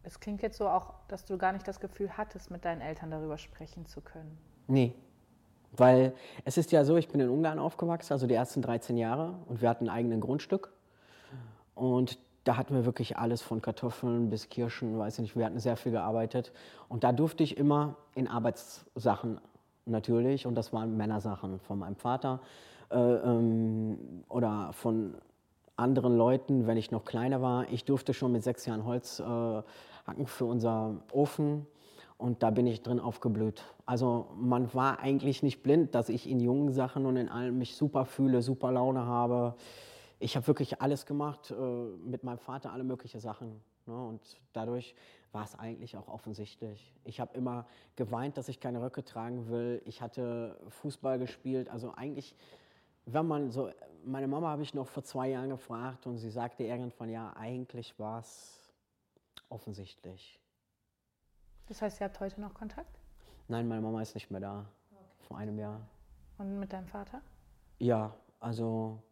Es 0.03 0.21
klingt 0.21 0.41
jetzt 0.41 0.57
so 0.57 0.69
auch, 0.69 0.95
dass 1.09 1.25
du 1.27 1.37
gar 1.37 1.53
nicht 1.53 1.69
das 1.69 1.81
Gefühl 1.81 2.17
hattest, 2.17 2.51
mit 2.51 2.64
deinen 2.64 2.81
Eltern 2.81 3.11
darüber 3.11 3.37
sprechen 3.37 3.85
zu 3.85 4.01
können. 4.01 4.38
Nee. 4.67 4.95
Weil 5.72 6.14
es 6.44 6.57
ist 6.57 6.72
ja 6.72 6.85
so, 6.85 6.96
ich 6.96 7.09
bin 7.09 7.20
in 7.20 7.28
Ungarn 7.28 7.59
aufgewachsen, 7.59 8.12
also 8.12 8.26
die 8.26 8.35
ersten 8.35 8.62
13 8.62 8.96
Jahre, 8.96 9.35
und 9.46 9.61
wir 9.62 9.68
hatten 9.68 9.88
ein 9.88 9.94
eigenes 9.94 10.20
Grundstück. 10.20 10.72
Und 11.74 12.18
da 12.44 12.57
hatten 12.57 12.74
wir 12.74 12.85
wirklich 12.85 13.18
alles 13.18 13.42
von 13.42 13.61
Kartoffeln 13.61 14.31
bis 14.31 14.48
Kirschen, 14.48 14.98
weiß 14.98 15.14
ich 15.14 15.20
nicht, 15.20 15.37
wir 15.37 15.44
hatten 15.44 15.59
sehr 15.59 15.76
viel 15.76 15.92
gearbeitet. 15.92 16.52
Und 16.88 17.04
da 17.04 17.12
durfte 17.12 17.42
ich 17.42 17.57
immer 17.59 17.96
in 18.14 18.26
Arbeitssachen 18.26 19.40
natürlich, 19.85 20.46
und 20.46 20.54
das 20.54 20.72
waren 20.72 20.96
Männersachen 20.96 21.61
von 21.61 21.78
meinem 21.78 21.96
Vater, 21.96 22.40
äh, 22.90 22.96
ähm, 22.96 24.24
oder 24.28 24.72
von 24.72 25.14
anderen 25.76 26.16
Leuten, 26.16 26.66
wenn 26.66 26.76
ich 26.76 26.90
noch 26.90 27.04
kleiner 27.04 27.42
war. 27.42 27.68
Ich 27.70 27.85
durfte 27.85 28.14
schon 28.14 28.33
mit 28.33 28.42
sechs 28.42 28.66
Jahren 28.66 28.85
Holz 28.85 29.20
äh, 29.20 29.24
hacken 29.24 30.26
für 30.26 30.46
unser 30.46 30.96
Ofen 31.12 31.66
und 32.18 32.42
da 32.42 32.50
bin 32.50 32.66
ich 32.66 32.83
drin 32.83 32.98
aufgeblüht. 32.98 33.64
Also 33.87 34.28
man 34.37 34.74
war 34.74 34.98
eigentlich 34.98 35.42
nicht 35.42 35.62
blind, 35.62 35.94
dass 35.94 36.09
ich 36.09 36.28
in 36.28 36.40
jungen 36.40 36.72
Sachen 36.72 37.07
und 37.07 37.16
in 37.16 37.28
allem 37.28 37.59
mich 37.59 37.76
super 37.76 38.04
fühle, 38.04 38.42
super 38.42 38.72
Laune 38.72 39.07
habe. 39.07 39.54
Ich 40.18 40.37
habe 40.37 40.46
wirklich 40.48 40.83
alles 40.83 41.07
gemacht, 41.07 41.52
äh, 41.52 41.54
mit 41.54 42.24
meinem 42.24 42.38
Vater 42.38 42.72
alle 42.72 42.83
möglichen 42.83 43.20
Sachen. 43.20 43.61
Ne? 43.87 43.94
Und 43.94 44.20
dadurch 44.52 44.96
war 45.31 45.44
es 45.44 45.57
eigentlich 45.57 45.96
auch 45.96 46.09
offensichtlich. 46.09 46.92
Ich 47.04 47.20
habe 47.20 47.37
immer 47.37 47.66
geweint, 47.94 48.37
dass 48.37 48.48
ich 48.48 48.59
keine 48.59 48.83
Röcke 48.83 49.04
tragen 49.04 49.48
will. 49.48 49.81
Ich 49.85 50.02
hatte 50.02 50.59
Fußball 50.68 51.20
gespielt. 51.20 51.68
Also 51.68 51.94
eigentlich, 51.94 52.35
wenn 53.07 53.26
man 53.28 53.52
so, 53.52 53.70
meine 54.04 54.26
Mama 54.26 54.48
habe 54.48 54.62
ich 54.62 54.74
noch 54.74 54.88
vor 54.88 55.04
zwei 55.04 55.28
Jahren 55.28 55.50
gefragt 55.50 56.07
und 56.07 56.18
sie 56.18 56.31
sagte 56.31 56.64
irgendwann, 56.64 57.11
ja, 57.11 57.33
eigentlich 57.37 57.96
war 57.98 58.18
es 58.20 58.72
offensichtlich. 59.50 60.40
Das 61.68 61.83
heißt, 61.83 62.00
ihr 62.00 62.07
habt 62.07 62.18
heute 62.20 62.40
noch 62.40 62.54
Kontakt? 62.54 62.98
Nein, 63.46 63.68
meine 63.68 63.83
Mama 63.83 64.00
ist 64.00 64.14
nicht 64.14 64.31
mehr 64.31 64.40
da. 64.40 64.66
Okay. 64.90 65.04
Vor 65.26 65.38
einem 65.38 65.59
Jahr. 65.59 65.81
Und 66.38 66.59
mit 66.59 66.72
deinem 66.72 66.87
Vater? 66.87 67.20
Ja, 67.78 68.14
also 68.40 69.02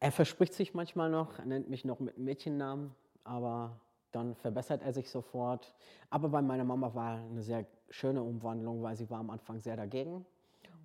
er 0.00 0.12
verspricht 0.12 0.54
sich 0.54 0.74
manchmal 0.74 1.10
noch, 1.10 1.38
er 1.38 1.46
nennt 1.46 1.68
mich 1.68 1.84
noch 1.84 1.98
mit 1.98 2.18
Mädchennamen, 2.18 2.94
aber 3.24 3.80
dann 4.12 4.34
verbessert 4.36 4.82
er 4.82 4.92
sich 4.92 5.10
sofort. 5.10 5.74
Aber 6.10 6.28
bei 6.28 6.40
meiner 6.40 6.64
Mama 6.64 6.94
war 6.94 7.18
eine 7.18 7.42
sehr 7.42 7.66
schöne 7.90 8.22
Umwandlung, 8.22 8.82
weil 8.82 8.96
sie 8.96 9.10
war 9.10 9.18
am 9.18 9.30
Anfang 9.30 9.60
sehr 9.60 9.76
dagegen 9.76 10.24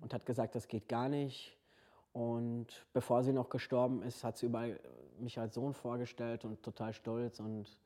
und 0.00 0.12
hat 0.12 0.26
gesagt, 0.26 0.54
das 0.54 0.66
geht 0.66 0.88
gar 0.88 1.08
nicht. 1.08 1.56
Und 2.12 2.86
bevor 2.92 3.22
sie 3.22 3.32
noch 3.32 3.48
gestorben 3.48 4.02
ist, 4.02 4.24
hat 4.24 4.36
sie 4.36 4.46
überall 4.46 4.78
mich 5.18 5.38
als 5.38 5.54
Sohn 5.54 5.72
vorgestellt 5.72 6.44
und 6.44 6.62
total 6.62 6.92
stolz 6.92 7.40
und 7.40 7.78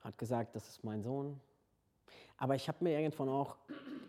hat 0.00 0.16
gesagt, 0.18 0.56
das 0.56 0.68
ist 0.68 0.84
mein 0.84 1.02
Sohn. 1.02 1.40
Aber 2.38 2.54
ich 2.54 2.68
habe 2.68 2.82
mir 2.82 2.98
irgendwann 2.98 3.28
auch, 3.28 3.56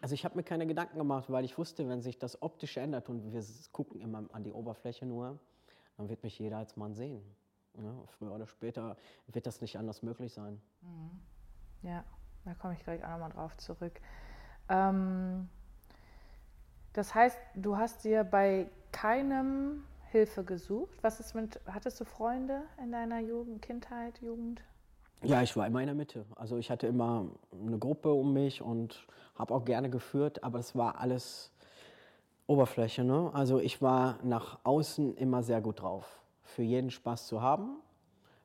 also 0.01 0.13
ich 0.13 0.23
habe 0.23 0.37
mir 0.37 0.43
keine 0.43 0.65
Gedanken 0.67 0.97
gemacht, 0.97 1.29
weil 1.29 1.43
ich 1.43 1.57
wusste, 1.57 1.89
wenn 1.89 2.01
sich 2.01 2.17
das 2.19 2.41
optisch 2.41 2.77
ändert 2.77 3.09
und 3.09 3.33
wir 3.33 3.43
gucken 3.71 3.99
immer 3.99 4.23
an 4.31 4.43
die 4.43 4.51
Oberfläche 4.51 5.05
nur, 5.05 5.39
dann 5.97 6.07
wird 6.09 6.23
mich 6.23 6.39
jeder 6.39 6.57
als 6.57 6.77
Mann 6.77 6.93
sehen. 6.93 7.21
Ja, 7.73 7.93
früher 8.07 8.31
oder 8.31 8.47
später 8.47 8.97
wird 9.27 9.45
das 9.45 9.61
nicht 9.61 9.77
anders 9.77 10.01
möglich 10.01 10.33
sein. 10.33 10.61
Mhm. 10.81 11.19
Ja, 11.81 12.03
da 12.45 12.53
komme 12.53 12.73
ich 12.73 12.83
gleich 12.83 13.03
auch 13.03 13.09
nochmal 13.09 13.31
drauf 13.31 13.57
zurück. 13.57 13.99
Ähm, 14.69 15.49
das 16.93 17.13
heißt, 17.15 17.37
du 17.55 17.77
hast 17.77 18.03
dir 18.03 18.23
bei 18.23 18.69
keinem 18.91 19.83
Hilfe 20.11 20.43
gesucht. 20.43 20.97
Was 21.01 21.19
ist 21.19 21.35
mit, 21.35 21.59
hattest 21.65 21.99
du 21.99 22.05
Freunde 22.05 22.63
in 22.81 22.91
deiner 22.91 23.19
Jugend, 23.19 23.61
Kindheit, 23.61 24.21
Jugend? 24.21 24.61
Ja, 25.21 25.41
ich 25.41 25.55
war 25.57 25.67
immer 25.67 25.81
in 25.81 25.87
der 25.87 25.95
Mitte. 25.95 26.25
Also 26.35 26.57
ich 26.57 26.71
hatte 26.71 26.87
immer 26.87 27.25
eine 27.51 27.77
Gruppe 27.77 28.13
um 28.13 28.33
mich 28.33 28.61
und 28.61 29.05
habe 29.35 29.53
auch 29.53 29.65
gerne 29.65 29.89
geführt, 29.89 30.43
aber 30.43 30.59
es 30.59 30.75
war 30.75 30.99
alles 30.99 31.51
Oberfläche. 32.47 33.03
Ne? 33.03 33.29
Also 33.33 33.59
ich 33.59 33.81
war 33.81 34.17
nach 34.23 34.59
außen 34.63 35.15
immer 35.17 35.43
sehr 35.43 35.61
gut 35.61 35.81
drauf. 35.81 36.21
Für 36.43 36.63
jeden 36.63 36.89
Spaß 36.89 37.27
zu 37.27 37.41
haben, 37.41 37.77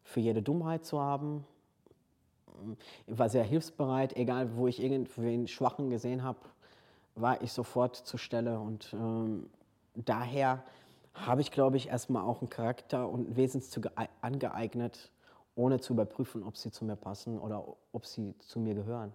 für 0.03 0.21
jede 0.21 0.43
Dummheit 0.43 0.85
zu 0.85 1.01
haben. 1.01 1.45
Ich 3.07 3.19
war 3.19 3.29
sehr 3.29 3.45
hilfsbereit, 3.45 4.17
egal 4.17 4.57
wo 4.57 4.67
ich 4.67 4.83
irgendwen 4.83 5.47
Schwachen 5.49 5.91
gesehen 5.91 6.23
habe, 6.23 6.39
war 7.15 7.41
ich 7.41 7.53
sofort 7.53 7.97
zur 7.97 8.19
Stelle. 8.19 8.59
Und 8.59 8.93
ähm, 8.95 9.49
daher 9.95 10.65
habe 11.15 11.41
ich, 11.41 11.53
glaube 11.53 11.77
ich, 11.77 11.89
erstmal 11.89 12.25
auch 12.25 12.41
einen 12.41 12.51
Charakter 12.51 13.09
und 13.09 13.31
ein 13.31 13.37
Wesenszüge 13.37 13.93
angeeignet, 14.21 15.13
ohne 15.55 15.81
zu 15.81 15.93
überprüfen, 15.93 16.43
ob 16.43 16.57
sie 16.57 16.71
zu 16.71 16.85
mir 16.85 16.97
passen 16.97 17.39
oder 17.39 17.65
ob 17.93 18.07
sie 18.07 18.37
zu 18.39 18.59
mir 18.59 18.75
gehören. 18.75 19.13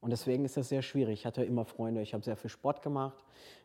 Und 0.00 0.10
deswegen 0.10 0.44
ist 0.44 0.56
das 0.56 0.68
sehr 0.68 0.82
schwierig. 0.82 1.20
Ich 1.20 1.26
hatte 1.26 1.44
immer 1.44 1.64
Freunde, 1.64 2.02
ich 2.02 2.14
habe 2.14 2.22
sehr 2.22 2.36
viel 2.36 2.50
Sport 2.50 2.82
gemacht. 2.82 3.16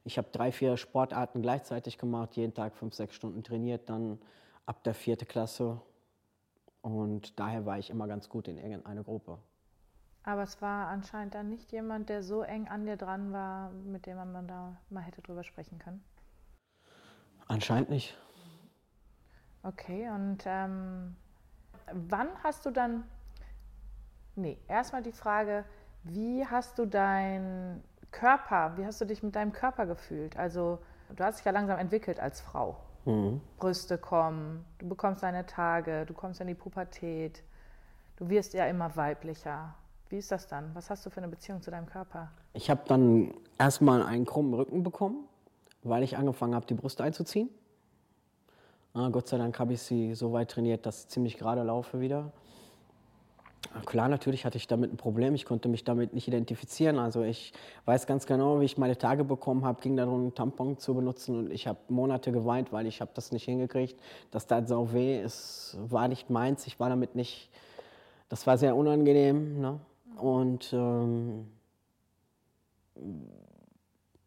Ich 0.04 0.18
habe 0.18 0.28
drei, 0.32 0.52
vier 0.52 0.78
Sportarten 0.78 1.42
gleichzeitig 1.42 1.98
gemacht, 1.98 2.36
jeden 2.36 2.54
Tag 2.54 2.76
fünf, 2.76 2.96
sechs 2.96 3.16
Stunden 3.16 3.44
trainiert, 3.44 3.88
dann 3.90 4.20
ab 4.66 4.84
der 4.84 4.96
vierten 4.96 5.28
Klasse. 5.28 5.80
Und 6.82 7.40
daher 7.40 7.66
war 7.66 7.78
ich 7.78 7.92
immer 7.92 8.08
ganz 8.08 8.30
gut 8.30 8.48
in 8.48 8.58
irgendeiner 8.58 9.04
Gruppe. 9.04 9.38
Aber 10.24 10.42
es 10.44 10.62
war 10.62 10.88
anscheinend 10.88 11.36
dann 11.36 11.50
nicht 11.50 11.72
jemand, 11.72 12.10
der 12.10 12.24
so 12.24 12.42
eng 12.42 12.68
an 12.68 12.86
dir 12.86 12.98
dran 12.98 13.32
war, 13.32 13.72
mit 13.72 14.06
dem 14.06 14.18
man 14.18 14.48
da 14.48 14.78
mal 14.90 15.02
hätte 15.02 15.22
drüber 15.22 15.44
sprechen 15.44 15.80
können. 15.80 16.04
Anscheinend 17.48 17.90
nicht. 17.90 18.18
Okay, 19.64 20.10
und 20.10 20.44
ähm, 20.46 21.16
wann 21.92 22.30
hast 22.44 22.66
du 22.66 22.72
dann, 22.72 23.04
nee, 24.36 24.58
erstmal 24.68 25.04
die 25.04 25.12
Frage, 25.12 25.66
wie 26.04 26.46
hast 26.46 26.78
du 26.80 26.86
deinen 26.86 27.84
Körper, 28.12 28.74
wie 28.78 28.86
hast 28.86 29.02
du 29.02 29.06
dich 29.06 29.24
mit 29.24 29.36
deinem 29.36 29.54
Körper 29.54 29.86
gefühlt? 29.86 30.38
Also 30.38 30.80
du 31.16 31.24
hast 31.24 31.40
dich 31.40 31.46
ja 31.46 31.52
langsam 31.52 31.80
entwickelt 31.80 32.20
als 32.20 32.42
Frau. 32.42 32.78
Mhm. 33.06 33.42
Brüste 33.58 33.98
kommen, 33.98 34.66
du 34.78 34.88
bekommst 34.88 35.24
deine 35.24 35.46
Tage, 35.46 36.06
du 36.06 36.14
kommst 36.14 36.40
in 36.40 36.48
die 36.48 36.56
Pubertät, 36.56 37.44
du 38.18 38.30
wirst 38.30 38.54
ja 38.54 38.66
immer 38.66 38.96
weiblicher. 38.96 39.76
Wie 40.10 40.18
ist 40.18 40.32
das 40.32 40.48
dann? 40.48 40.70
Was 40.74 40.90
hast 40.90 41.06
du 41.06 41.10
für 41.10 41.18
eine 41.18 41.28
Beziehung 41.28 41.62
zu 41.62 41.72
deinem 41.72 41.88
Körper? 41.88 42.32
Ich 42.54 42.70
habe 42.70 42.82
dann 42.88 43.34
erstmal 43.58 44.04
einen 44.04 44.26
krummen 44.26 44.54
Rücken 44.54 44.84
bekommen, 44.84 45.28
weil 45.82 46.04
ich 46.04 46.18
angefangen 46.18 46.54
habe, 46.56 46.66
die 46.66 46.76
Brüste 46.76 47.04
einzuziehen. 47.04 47.50
Ah, 48.96 49.10
Gott 49.10 49.28
sei 49.28 49.40
Dank 49.40 49.58
habe 49.58 49.74
ich 49.74 49.82
sie 49.82 50.14
so 50.14 50.34
weit 50.34 50.52
trainiert, 50.52 50.86
dass 50.86 51.06
ich 51.06 51.08
ziemlich 51.08 51.38
gerade 51.38 51.64
laufe 51.64 52.00
wieder. 52.00 52.32
Klar, 53.88 54.08
natürlich 54.08 54.46
hatte 54.46 54.58
ich 54.58 54.68
damit 54.68 54.94
ein 54.94 54.98
Problem. 54.98 55.34
Ich 55.34 55.46
konnte 55.46 55.68
mich 55.68 55.84
damit 55.84 56.14
nicht 56.14 56.28
identifizieren. 56.28 57.00
Also 57.00 57.24
ich 57.24 57.54
weiß 57.86 58.06
ganz 58.06 58.28
genau, 58.28 58.60
wie 58.60 58.66
ich 58.66 58.78
meine 58.78 58.96
Tage 58.96 59.24
bekommen 59.24 59.66
habe, 59.66 59.82
ging 59.82 59.98
darum, 59.98 60.22
einen 60.22 60.36
Tampon 60.36 60.78
zu 60.78 60.94
benutzen 60.94 61.38
und 61.38 61.52
ich 61.52 61.66
habe 61.66 61.80
Monate 61.88 62.32
geweint, 62.32 62.72
weil 62.72 62.86
ich 62.86 63.02
habe 63.02 63.10
das 63.16 63.32
nicht 63.32 63.46
hingekriegt. 63.46 64.00
Das 64.30 64.46
tat 64.46 64.68
sau 64.68 64.94
weh. 64.94 65.20
Es 65.20 65.76
war 65.88 66.08
nicht 66.08 66.30
meins. 66.30 66.68
Ich 66.68 66.80
war 66.80 66.90
damit 66.90 67.16
nicht. 67.16 67.50
Das 68.30 68.46
war 68.46 68.60
sehr 68.60 68.76
unangenehm. 68.76 69.60
Ne? 69.60 69.80
Und 70.18 70.72
ähm, 70.72 71.48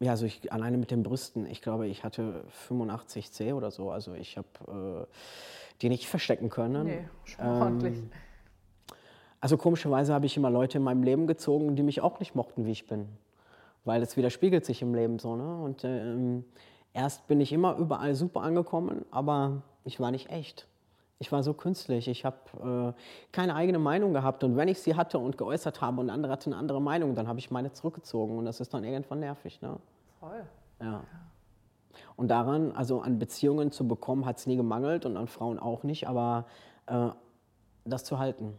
ja, 0.01 0.11
also 0.11 0.27
ich, 0.27 0.53
alleine 0.53 0.77
mit 0.77 0.91
den 0.91 1.03
Brüsten, 1.03 1.47
ich 1.47 1.63
glaube, 1.63 1.87
ich 1.87 2.05
hatte 2.05 2.45
85 2.69 3.33
C 3.33 3.53
oder 3.53 3.71
so. 3.71 3.91
Also 3.91 4.15
ich 4.15 4.37
habe 4.37 5.07
äh, 5.07 5.15
die 5.81 5.89
nicht 5.89 6.07
verstecken 6.07 6.51
können. 6.51 6.87
Nee, 6.87 7.09
schon 7.25 7.47
ähm, 7.47 7.63
ordentlich. 7.63 8.03
Also 9.41 9.57
komischerweise 9.57 10.13
habe 10.13 10.27
ich 10.27 10.37
immer 10.37 10.51
Leute 10.51 10.79
in 10.79 10.85
meinem 10.85 11.03
Leben 11.03 11.27
gezogen, 11.27 11.77
die 11.77 11.83
mich 11.83 12.01
auch 12.01 12.21
nicht 12.21 12.35
mochten, 12.35 12.67
wie 12.67 12.73
ich 12.73 12.87
bin. 12.87 13.09
Weil 13.85 14.01
das 14.01 14.17
widerspiegelt 14.17 14.65
sich 14.65 14.83
im 14.83 14.95
Leben 14.95 15.19
so. 15.19 15.37
Ne? 15.37 15.63
Und 15.63 15.85
ähm, 15.85 16.45
erst 16.93 17.27
bin 17.27 17.41
ich 17.41 17.53
immer 17.53 17.77
überall 17.77 18.15
super 18.15 18.43
angekommen, 18.43 19.05
aber 19.11 19.63
ich 19.85 20.01
war 20.01 20.11
nicht 20.11 20.31
echt. 20.31 20.67
Ich 21.19 21.33
war 21.33 21.43
so 21.43 21.55
künstlich. 21.55 22.09
Ich 22.09 22.25
habe 22.25 22.95
äh, 22.95 23.33
keine 23.33 23.55
eigene 23.55 23.79
Meinung 23.79 24.13
gehabt. 24.13 24.45
Und 24.45 24.57
wenn 24.57 24.69
ich 24.69 24.81
sie 24.81 24.95
hatte 24.95 25.19
und 25.19 25.39
geäußert 25.39 25.81
habe 25.81 26.01
und 26.01 26.11
andere 26.11 26.33
hatten 26.33 26.53
eine 26.53 26.61
andere 26.61 26.81
Meinung, 26.81 27.15
dann 27.15 27.27
habe 27.27 27.39
ich 27.39 27.51
meine 27.51 27.73
zurückgezogen. 27.73 28.37
Und 28.37 28.45
das 28.45 28.61
ist 28.61 28.75
dann 28.75 28.85
irgendwann 28.85 29.21
nervig. 29.21 29.63
Ne? 29.63 29.79
Voll. 30.21 30.45
Ja. 30.81 31.05
Und 32.17 32.29
daran, 32.29 32.73
also 32.73 33.01
an 33.01 33.19
Beziehungen 33.19 33.73
zu 33.73 33.89
bekommen, 33.89 34.27
hat 34.27 34.39
es 34.39 34.47
nie 34.47 34.57
gemangelt 34.57 35.07
und 35.07 35.17
an 35.17 35.27
Frauen 35.27 35.59
auch 35.59 35.85
nicht. 35.85 36.07
Aber 36.07 36.45
äh, 36.87 37.09
das 37.85 38.05
zu 38.05 38.19
halten, 38.19 38.53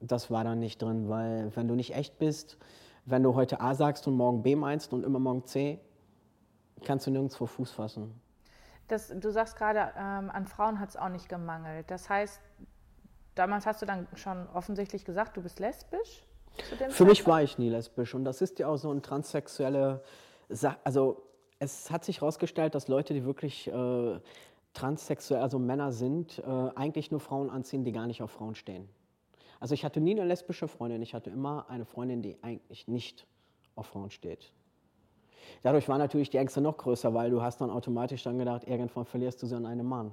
das 0.00 0.30
war 0.30 0.44
dann 0.44 0.58
nicht 0.58 0.82
drin. 0.82 1.08
Weil 1.08 1.56
wenn 1.56 1.68
du 1.68 1.74
nicht 1.74 1.94
echt 1.94 2.18
bist, 2.18 2.58
wenn 3.06 3.22
du 3.22 3.34
heute 3.34 3.60
A 3.60 3.74
sagst 3.74 4.06
und 4.06 4.14
morgen 4.14 4.42
B 4.42 4.56
meinst 4.56 4.92
und 4.92 5.04
immer 5.04 5.18
morgen 5.18 5.46
C, 5.46 5.80
kannst 6.84 7.06
du 7.06 7.10
nirgendwo 7.10 7.46
Fuß 7.46 7.70
fassen. 7.70 8.12
Das, 8.88 9.08
du 9.08 9.30
sagst 9.30 9.56
gerade, 9.56 9.92
ähm, 9.96 10.30
an 10.30 10.46
Frauen 10.46 10.80
hat 10.80 10.90
es 10.90 10.96
auch 10.96 11.08
nicht 11.08 11.28
gemangelt. 11.28 11.90
Das 11.90 12.10
heißt, 12.10 12.40
damals 13.34 13.66
hast 13.66 13.82
du 13.82 13.86
dann 13.86 14.06
schon 14.14 14.48
offensichtlich 14.48 15.04
gesagt, 15.04 15.36
du 15.36 15.42
bist 15.42 15.60
lesbisch? 15.60 16.26
Für 16.90 17.04
mich 17.04 17.26
war 17.26 17.42
ich 17.42 17.56
nie 17.58 17.70
lesbisch 17.70 18.14
und 18.14 18.24
das 18.24 18.42
ist 18.42 18.58
ja 18.58 18.68
auch 18.68 18.76
so 18.76 18.92
ein 18.92 19.02
transsexuelle 19.02 20.02
Sache. 20.50 20.76
Also 20.84 21.22
es 21.58 21.90
hat 21.90 22.04
sich 22.04 22.20
herausgestellt, 22.20 22.74
dass 22.74 22.88
Leute, 22.88 23.14
die 23.14 23.24
wirklich 23.24 23.68
äh, 23.68 24.20
transsexuell, 24.74 25.40
also 25.40 25.58
Männer 25.58 25.92
sind, 25.92 26.40
äh, 26.40 26.70
eigentlich 26.74 27.10
nur 27.10 27.20
Frauen 27.20 27.50
anziehen, 27.50 27.84
die 27.84 27.92
gar 27.92 28.06
nicht 28.06 28.22
auf 28.22 28.30
Frauen 28.30 28.54
stehen. 28.54 28.88
Also 29.60 29.74
ich 29.74 29.84
hatte 29.84 30.00
nie 30.00 30.12
eine 30.12 30.24
lesbische 30.24 30.68
Freundin, 30.68 31.02
ich 31.02 31.14
hatte 31.14 31.30
immer 31.30 31.70
eine 31.70 31.84
Freundin, 31.84 32.20
die 32.20 32.36
eigentlich 32.42 32.88
nicht 32.88 33.26
auf 33.76 33.86
Frauen 33.86 34.10
steht. 34.10 34.52
Dadurch 35.62 35.88
war 35.88 35.98
natürlich 35.98 36.30
die 36.30 36.38
Ängste 36.38 36.60
noch 36.60 36.76
größer, 36.76 37.12
weil 37.14 37.30
du 37.30 37.42
hast 37.42 37.60
dann 37.60 37.70
automatisch 37.70 38.22
dann 38.22 38.38
gedacht, 38.38 38.66
irgendwann 38.66 39.04
verlierst 39.04 39.42
du 39.42 39.46
sie 39.46 39.56
an 39.56 39.66
einen 39.66 39.86
Mann. 39.86 40.12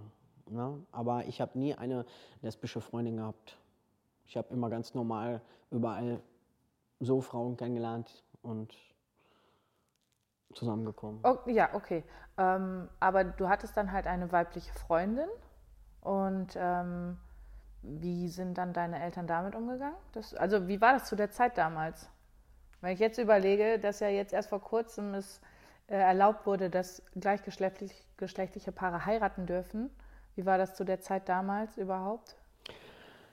Ja? 0.51 0.73
Aber 0.91 1.25
ich 1.25 1.41
habe 1.41 1.57
nie 1.57 1.75
eine 1.75 2.05
lesbische 2.41 2.81
Freundin 2.81 3.17
gehabt. 3.17 3.57
Ich 4.25 4.37
habe 4.37 4.53
immer 4.53 4.69
ganz 4.69 4.93
normal 4.93 5.41
überall 5.71 6.21
so 6.99 7.21
Frauen 7.21 7.57
kennengelernt 7.57 8.23
und 8.41 8.73
zusammengekommen. 10.53 11.19
Oh, 11.23 11.37
ja, 11.47 11.73
okay. 11.73 12.03
Ähm, 12.37 12.89
aber 12.99 13.23
du 13.23 13.49
hattest 13.49 13.77
dann 13.77 13.91
halt 13.91 14.07
eine 14.07 14.31
weibliche 14.31 14.73
Freundin 14.73 15.29
und 16.01 16.55
ähm, 16.55 17.17
wie 17.81 18.27
sind 18.27 18.57
dann 18.57 18.73
deine 18.73 19.01
Eltern 19.01 19.27
damit 19.27 19.55
umgegangen? 19.55 19.97
Das, 20.13 20.33
also 20.33 20.67
wie 20.67 20.81
war 20.81 20.93
das 20.93 21.05
zu 21.05 21.15
der 21.15 21.31
Zeit 21.31 21.57
damals? 21.57 22.09
Wenn 22.81 22.93
ich 22.93 22.99
jetzt 22.99 23.17
überlege, 23.17 23.79
dass 23.79 23.99
ja 23.99 24.07
jetzt 24.07 24.33
erst 24.33 24.49
vor 24.49 24.61
kurzem 24.61 25.13
es 25.13 25.41
äh, 25.87 25.95
erlaubt 25.95 26.45
wurde, 26.45 26.69
dass 26.69 27.01
gleichgeschlechtliche 27.19 28.71
Paare 28.71 29.05
heiraten 29.05 29.45
dürfen. 29.45 29.89
Wie 30.35 30.45
war 30.45 30.57
das 30.57 30.75
zu 30.75 30.85
der 30.85 31.01
Zeit 31.01 31.27
damals 31.27 31.77
überhaupt? 31.77 32.35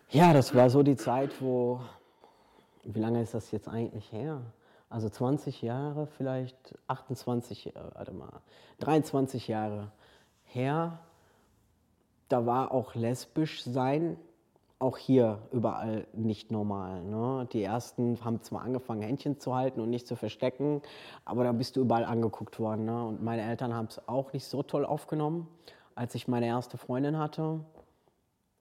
Ja, 0.08 0.32
das 0.32 0.54
war 0.54 0.70
so 0.70 0.82
die 0.82 0.96
Zeit, 0.96 1.30
wo, 1.40 1.80
wie 2.84 3.00
lange 3.00 3.22
ist 3.22 3.34
das 3.34 3.50
jetzt 3.50 3.68
eigentlich 3.68 4.10
her? 4.10 4.40
Also 4.88 5.08
20 5.08 5.62
Jahre, 5.62 6.06
vielleicht 6.06 6.78
28, 6.86 7.66
äh, 7.66 7.72
warte 7.94 8.12
mal, 8.12 8.40
23 8.80 9.48
Jahre 9.48 9.92
her. 10.44 10.98
Da 12.28 12.46
war 12.46 12.72
auch 12.72 12.94
lesbisch 12.94 13.62
sein 13.62 14.16
auch 14.78 14.98
hier 14.98 15.38
überall 15.52 16.06
nicht 16.12 16.50
normal. 16.50 17.02
Ne? 17.02 17.48
Die 17.52 17.62
ersten 17.62 18.22
haben 18.22 18.42
zwar 18.42 18.62
angefangen, 18.62 19.02
Händchen 19.02 19.40
zu 19.40 19.54
halten 19.54 19.80
und 19.80 19.88
nicht 19.88 20.06
zu 20.06 20.16
verstecken, 20.16 20.82
aber 21.24 21.44
da 21.44 21.52
bist 21.52 21.76
du 21.76 21.80
überall 21.80 22.04
angeguckt 22.04 22.58
worden. 22.60 22.84
Ne? 22.84 23.06
Und 23.06 23.22
meine 23.22 23.42
Eltern 23.42 23.72
haben 23.72 23.86
es 23.86 24.06
auch 24.06 24.32
nicht 24.32 24.44
so 24.44 24.62
toll 24.62 24.84
aufgenommen, 24.84 25.48
als 25.94 26.14
ich 26.14 26.28
meine 26.28 26.46
erste 26.46 26.76
Freundin 26.76 27.16
hatte, 27.18 27.60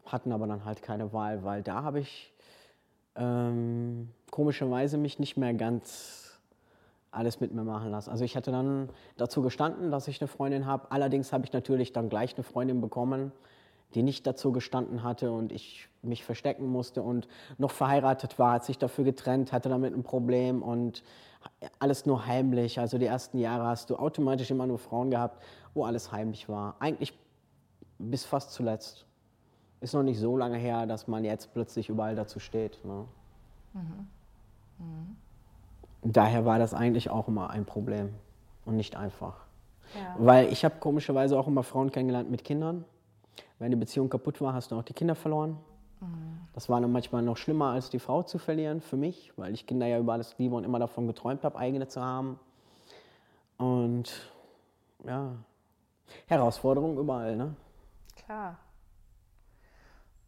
hatten 0.06 0.32
aber 0.32 0.48
dann 0.48 0.64
halt 0.64 0.82
keine 0.82 1.12
Wahl, 1.12 1.44
weil 1.44 1.62
da 1.64 1.84
habe 1.84 2.00
ich 2.00 2.34
ähm, 3.16 4.10
komischerweise 4.32 4.98
mich 4.98 5.20
nicht 5.20 5.36
mehr 5.36 5.54
ganz 5.54 6.40
alles 7.12 7.40
mit 7.40 7.54
mir 7.54 7.64
machen 7.64 7.92
lassen. 7.92 8.10
Also 8.10 8.24
ich 8.24 8.36
hatte 8.36 8.52
dann 8.52 8.90
dazu 9.18 9.42
gestanden, 9.42 9.90
dass 9.90 10.08
ich 10.08 10.22
eine 10.22 10.28
Freundin 10.28 10.66
habe. 10.66 10.92
Allerdings 10.92 11.32
habe 11.34 11.46
ich 11.46 11.54
natürlich 11.54 11.94
dann 11.94 12.10
gleich 12.10 12.36
eine 12.36 12.44
Freundin 12.44 12.82
bekommen, 12.82 13.32
die 13.94 14.04
nicht 14.04 14.28
dazu 14.28 14.52
gestanden 14.52 15.04
hatte 15.04 15.32
und 15.32 15.52
ich 15.52 15.90
mich 16.02 16.24
verstecken 16.24 16.68
musste 16.68 17.02
und 17.02 17.28
noch 17.58 17.72
verheiratet 17.72 18.38
war, 18.40 18.54
hat 18.54 18.66
sich 18.66 18.78
dafür 18.78 19.04
getrennt, 19.04 19.52
hatte 19.52 19.70
damit 19.70 19.94
ein 19.94 20.04
Problem 20.04 20.62
und 20.62 21.04
alles 21.80 22.06
nur 22.06 22.26
heimlich. 22.26 22.80
Also 22.80 22.98
die 22.98 23.06
ersten 23.06 23.38
Jahre 23.38 23.66
hast 23.66 23.90
du 23.90 23.96
automatisch 23.96 24.52
immer 24.52 24.68
nur 24.68 24.80
Frauen 24.80 25.12
gehabt, 25.12 25.42
wo 25.74 25.86
alles 25.86 26.12
heimlich 26.12 26.50
war. 26.50 26.76
Eigentlich 26.80 27.18
bis 27.98 28.26
fast 28.26 28.52
zuletzt. 28.52 29.06
Ist 29.82 29.94
noch 29.94 30.04
nicht 30.04 30.20
so 30.20 30.38
lange 30.38 30.58
her, 30.58 30.86
dass 30.86 31.08
man 31.08 31.24
jetzt 31.24 31.54
plötzlich 31.54 31.90
überall 31.90 32.16
dazu 32.16 32.40
steht. 32.40 32.84
Ne? 32.84 33.06
Mhm. 33.74 34.08
Mhm. 34.80 35.16
Daher 36.04 36.46
war 36.46 36.60
das 36.60 36.74
eigentlich 36.74 37.10
auch 37.10 37.28
immer 37.28 37.50
ein 37.50 37.66
Problem 37.66 38.14
und 38.66 38.76
nicht 38.76 38.96
einfach. 38.96 39.46
Ja. 39.96 40.16
Weil 40.18 40.52
ich 40.52 40.66
habe 40.66 40.76
komischerweise 40.80 41.38
auch 41.38 41.48
immer 41.48 41.64
Frauen 41.64 41.92
kennengelernt 41.92 42.30
mit 42.30 42.44
Kindern 42.44 42.86
wenn 43.60 43.72
die 43.72 43.78
Beziehung 43.78 44.10
kaputt 44.10 44.42
war, 44.42 44.54
hast 44.54 44.72
du 44.72 44.76
auch 44.78 44.84
die 44.84 44.94
Kinder 44.94 45.16
verloren. 45.16 45.58
Mhm. 46.02 46.40
Das 46.54 46.70
war 46.70 46.80
dann 46.82 46.92
manchmal 46.92 47.22
noch 47.22 47.38
schlimmer, 47.38 47.72
als 47.72 47.90
die 47.90 48.00
Frau 48.00 48.24
zu 48.24 48.38
verlieren 48.38 48.82
für 48.82 48.98
mich, 48.98 49.34
weil 49.38 49.54
ich 49.54 49.66
Kinder 49.66 49.88
ja 49.88 50.00
über 50.00 50.14
alles 50.14 50.38
liebe 50.38 50.56
und 50.56 50.64
immer 50.64 50.80
davon 50.80 51.08
geträumt 51.08 51.44
habe, 51.44 51.58
eigene 51.58 51.88
zu 51.88 52.02
haben. 52.02 52.40
Und 53.58 54.32
ja, 55.06 55.34
Herausforderung 56.28 56.98
überall, 56.98 57.36
ne? 57.36 57.56
Klar. 58.16 58.58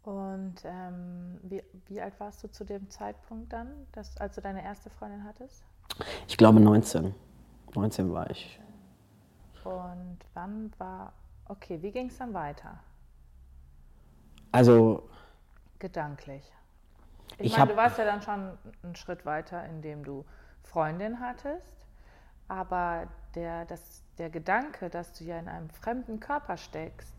Und 0.04 0.56
ähm, 0.64 1.40
wie, 1.44 1.62
wie, 1.88 2.00
alt 2.00 2.18
warst 2.20 2.42
du 2.44 2.50
zu 2.50 2.64
dem 2.64 2.90
Zeitpunkt 2.90 3.52
dann, 3.52 3.88
dass, 3.92 4.16
als 4.18 4.36
du 4.36 4.42
deine 4.42 4.64
erste 4.64 4.90
Freundin 4.90 5.26
hattest? 5.26 5.66
Ich 6.30 6.38
glaube 6.38 6.62
19. 6.62 7.14
19 7.76 8.14
war 8.14 8.30
ich. 8.30 8.60
Und 9.66 10.20
wann 10.34 10.72
war, 10.78 11.12
okay, 11.50 11.82
wie 11.82 11.92
ging 11.92 12.08
es 12.08 12.18
dann 12.18 12.34
weiter? 12.34 12.80
Also. 14.52 15.04
Gedanklich. 15.80 16.44
Ich, 17.38 17.52
ich 17.52 17.58
meine, 17.58 17.72
du 17.72 17.78
warst 17.78 17.98
ja 17.98 18.06
dann 18.06 18.22
schon 18.22 18.58
einen 18.84 18.96
Schritt 18.96 19.26
weiter, 19.26 19.66
indem 19.66 20.04
du 20.04 20.26
Freundin 20.64 21.20
hattest, 21.20 21.86
aber 22.48 23.08
der, 23.36 23.66
das, 23.66 24.04
der 24.18 24.30
Gedanke, 24.30 24.90
dass 24.90 25.14
du 25.14 25.24
ja 25.24 25.38
in 25.38 25.48
einem 25.48 25.70
fremden 25.70 26.20
Körper 26.20 26.58
steckst, 26.58 27.14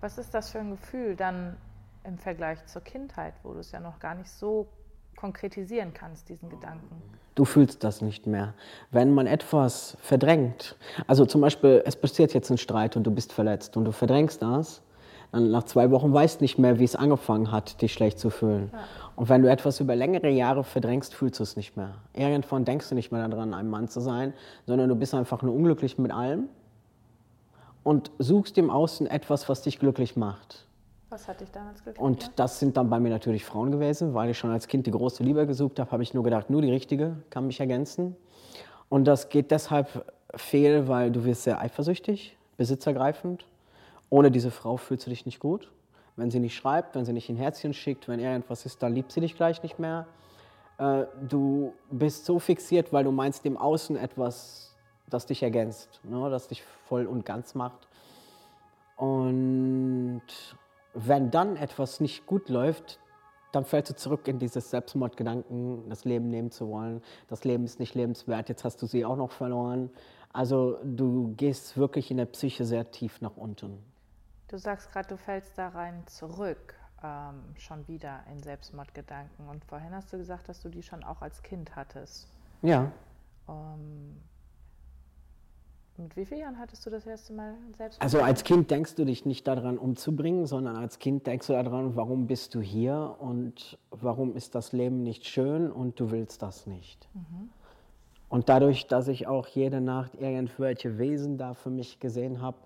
was 0.00 0.18
ist 0.18 0.34
das 0.34 0.50
für 0.50 0.58
ein 0.58 0.72
Gefühl 0.72 1.16
dann 1.16 1.56
im 2.04 2.18
Vergleich 2.18 2.64
zur 2.66 2.82
Kindheit, 2.82 3.34
wo 3.42 3.52
du 3.52 3.60
es 3.60 3.72
ja 3.72 3.80
noch 3.80 3.98
gar 3.98 4.14
nicht 4.14 4.30
so 4.30 4.68
konkretisieren 5.16 5.92
kannst, 5.92 6.28
diesen 6.28 6.48
Gedanken? 6.48 7.02
Du 7.34 7.44
fühlst 7.44 7.82
das 7.84 8.02
nicht 8.02 8.26
mehr. 8.26 8.54
Wenn 8.90 9.14
man 9.14 9.26
etwas 9.26 9.96
verdrängt, 10.00 10.76
also 11.06 11.24
zum 11.24 11.40
Beispiel, 11.40 11.82
es 11.84 11.96
passiert 11.96 12.34
jetzt 12.34 12.50
ein 12.50 12.58
Streit 12.58 12.96
und 12.96 13.04
du 13.04 13.10
bist 13.10 13.32
verletzt 13.32 13.76
und 13.76 13.84
du 13.84 13.92
verdrängst 13.92 14.42
das, 14.42 14.82
dann 15.32 15.50
nach 15.50 15.64
zwei 15.64 15.90
Wochen 15.90 16.12
weißt 16.12 16.40
nicht 16.40 16.58
mehr, 16.58 16.78
wie 16.78 16.84
es 16.84 16.96
angefangen 16.96 17.52
hat, 17.52 17.82
dich 17.82 17.92
schlecht 17.92 18.18
zu 18.18 18.30
fühlen. 18.30 18.70
Ja. 18.72 18.78
Und 19.16 19.28
wenn 19.28 19.42
du 19.42 19.50
etwas 19.50 19.80
über 19.80 19.96
längere 19.96 20.30
Jahre 20.30 20.64
verdrängst, 20.64 21.14
fühlst 21.14 21.38
du 21.40 21.42
es 21.42 21.56
nicht 21.56 21.76
mehr. 21.76 21.94
Irgendwann 22.14 22.64
denkst 22.64 22.88
du 22.88 22.94
nicht 22.94 23.12
mehr 23.12 23.26
daran, 23.28 23.52
ein 23.52 23.68
Mann 23.68 23.88
zu 23.88 24.00
sein, 24.00 24.32
sondern 24.66 24.88
du 24.88 24.94
bist 24.94 25.12
einfach 25.12 25.42
nur 25.42 25.54
unglücklich 25.54 25.98
mit 25.98 26.12
allem 26.12 26.48
und 27.82 28.10
suchst 28.18 28.56
im 28.58 28.70
Außen 28.70 29.06
etwas, 29.06 29.48
was 29.48 29.62
dich 29.62 29.78
glücklich 29.78 30.16
macht. 30.16 30.64
Was 31.10 31.26
hat 31.26 31.40
dich 31.40 31.50
damals 31.50 31.82
glücklich 31.82 32.02
Und 32.02 32.20
gemacht? 32.20 32.32
das 32.36 32.58
sind 32.58 32.76
dann 32.76 32.90
bei 32.90 33.00
mir 33.00 33.10
natürlich 33.10 33.44
Frauen 33.44 33.70
gewesen, 33.70 34.14
weil 34.14 34.30
ich 34.30 34.38
schon 34.38 34.50
als 34.50 34.68
Kind 34.68 34.86
die 34.86 34.90
große 34.90 35.22
Liebe 35.22 35.46
gesucht 35.46 35.80
habe, 35.80 35.90
habe 35.90 36.02
ich 36.02 36.14
nur 36.14 36.22
gedacht, 36.22 36.50
nur 36.50 36.62
die 36.62 36.70
richtige 36.70 37.16
kann 37.30 37.46
mich 37.46 37.60
ergänzen. 37.60 38.14
Und 38.88 39.04
das 39.06 39.28
geht 39.28 39.50
deshalb 39.50 40.12
fehl, 40.34 40.86
weil 40.88 41.10
du 41.10 41.24
wirst 41.24 41.44
sehr 41.44 41.60
eifersüchtig, 41.60 42.36
besitzergreifend 42.56 43.46
ohne 44.10 44.30
diese 44.30 44.50
Frau 44.50 44.76
fühlst 44.76 45.06
du 45.06 45.10
dich 45.10 45.26
nicht 45.26 45.40
gut. 45.40 45.70
Wenn 46.16 46.30
sie 46.30 46.40
nicht 46.40 46.56
schreibt, 46.56 46.94
wenn 46.94 47.04
sie 47.04 47.12
nicht 47.12 47.28
ein 47.28 47.36
Herzchen 47.36 47.74
schickt, 47.74 48.08
wenn 48.08 48.18
irgendwas 48.18 48.66
ist, 48.66 48.82
dann 48.82 48.94
liebt 48.94 49.12
sie 49.12 49.20
dich 49.20 49.36
gleich 49.36 49.62
nicht 49.62 49.78
mehr. 49.78 50.06
Äh, 50.78 51.04
du 51.28 51.74
bist 51.90 52.24
so 52.24 52.38
fixiert, 52.38 52.92
weil 52.92 53.04
du 53.04 53.12
meinst 53.12 53.44
dem 53.44 53.56
Außen 53.56 53.96
etwas, 53.96 54.76
das 55.08 55.26
dich 55.26 55.42
ergänzt, 55.42 56.00
ne? 56.04 56.28
das 56.30 56.48
dich 56.48 56.62
voll 56.62 57.06
und 57.06 57.24
ganz 57.24 57.54
macht. 57.54 57.88
Und 58.96 60.22
wenn 60.94 61.30
dann 61.30 61.56
etwas 61.56 62.00
nicht 62.00 62.26
gut 62.26 62.48
läuft, 62.48 62.98
dann 63.52 63.64
fällst 63.64 63.90
du 63.90 63.96
zurück 63.96 64.28
in 64.28 64.38
dieses 64.38 64.70
Selbstmordgedanken, 64.70 65.88
das 65.88 66.04
Leben 66.04 66.28
nehmen 66.28 66.50
zu 66.50 66.68
wollen. 66.68 67.02
Das 67.28 67.44
Leben 67.44 67.64
ist 67.64 67.78
nicht 67.78 67.94
lebenswert, 67.94 68.48
jetzt 68.48 68.64
hast 68.64 68.82
du 68.82 68.86
sie 68.86 69.04
auch 69.04 69.16
noch 69.16 69.30
verloren. 69.30 69.90
Also 70.32 70.78
du 70.84 71.32
gehst 71.36 71.76
wirklich 71.76 72.10
in 72.10 72.18
der 72.18 72.26
Psyche 72.26 72.64
sehr 72.64 72.90
tief 72.90 73.20
nach 73.20 73.36
unten. 73.36 73.78
Du 74.48 74.58
sagst 74.58 74.90
gerade, 74.90 75.08
du 75.08 75.16
fällst 75.16 75.58
da 75.58 75.68
rein 75.68 76.02
zurück, 76.06 76.74
ähm, 77.02 77.54
schon 77.58 77.86
wieder 77.86 78.20
in 78.32 78.42
Selbstmordgedanken. 78.42 79.48
Und 79.48 79.64
vorhin 79.64 79.94
hast 79.94 80.12
du 80.12 80.16
gesagt, 80.16 80.48
dass 80.48 80.62
du 80.62 80.70
die 80.70 80.82
schon 80.82 81.04
auch 81.04 81.20
als 81.20 81.42
Kind 81.42 81.76
hattest. 81.76 82.28
Ja. 82.62 82.90
Ähm, 83.48 84.16
mit 85.98 86.16
wie 86.16 86.24
vielen 86.24 86.40
Jahren 86.40 86.58
hattest 86.58 86.86
du 86.86 86.90
das 86.90 87.06
erste 87.06 87.32
Mal 87.32 87.54
Selbstmord? 87.76 88.02
Also 88.02 88.22
als 88.22 88.44
Kind 88.44 88.70
denkst 88.70 88.94
du 88.94 89.04
dich 89.04 89.26
nicht 89.26 89.46
daran 89.46 89.76
umzubringen, 89.76 90.46
sondern 90.46 90.76
als 90.76 90.98
Kind 90.98 91.26
denkst 91.26 91.48
du 91.48 91.52
daran, 91.52 91.96
warum 91.96 92.26
bist 92.26 92.54
du 92.54 92.60
hier 92.60 93.16
und 93.18 93.78
warum 93.90 94.34
ist 94.34 94.54
das 94.54 94.72
Leben 94.72 95.02
nicht 95.02 95.26
schön 95.26 95.70
und 95.70 96.00
du 96.00 96.10
willst 96.10 96.40
das 96.40 96.66
nicht. 96.66 97.08
Mhm. 97.14 97.50
Und 98.28 98.48
dadurch, 98.48 98.86
dass 98.86 99.08
ich 99.08 99.26
auch 99.26 99.48
jede 99.48 99.80
Nacht 99.80 100.14
irgendwelche 100.14 100.98
Wesen 100.98 101.36
da 101.36 101.54
für 101.54 101.70
mich 101.70 101.98
gesehen 101.98 102.40
habe, 102.40 102.58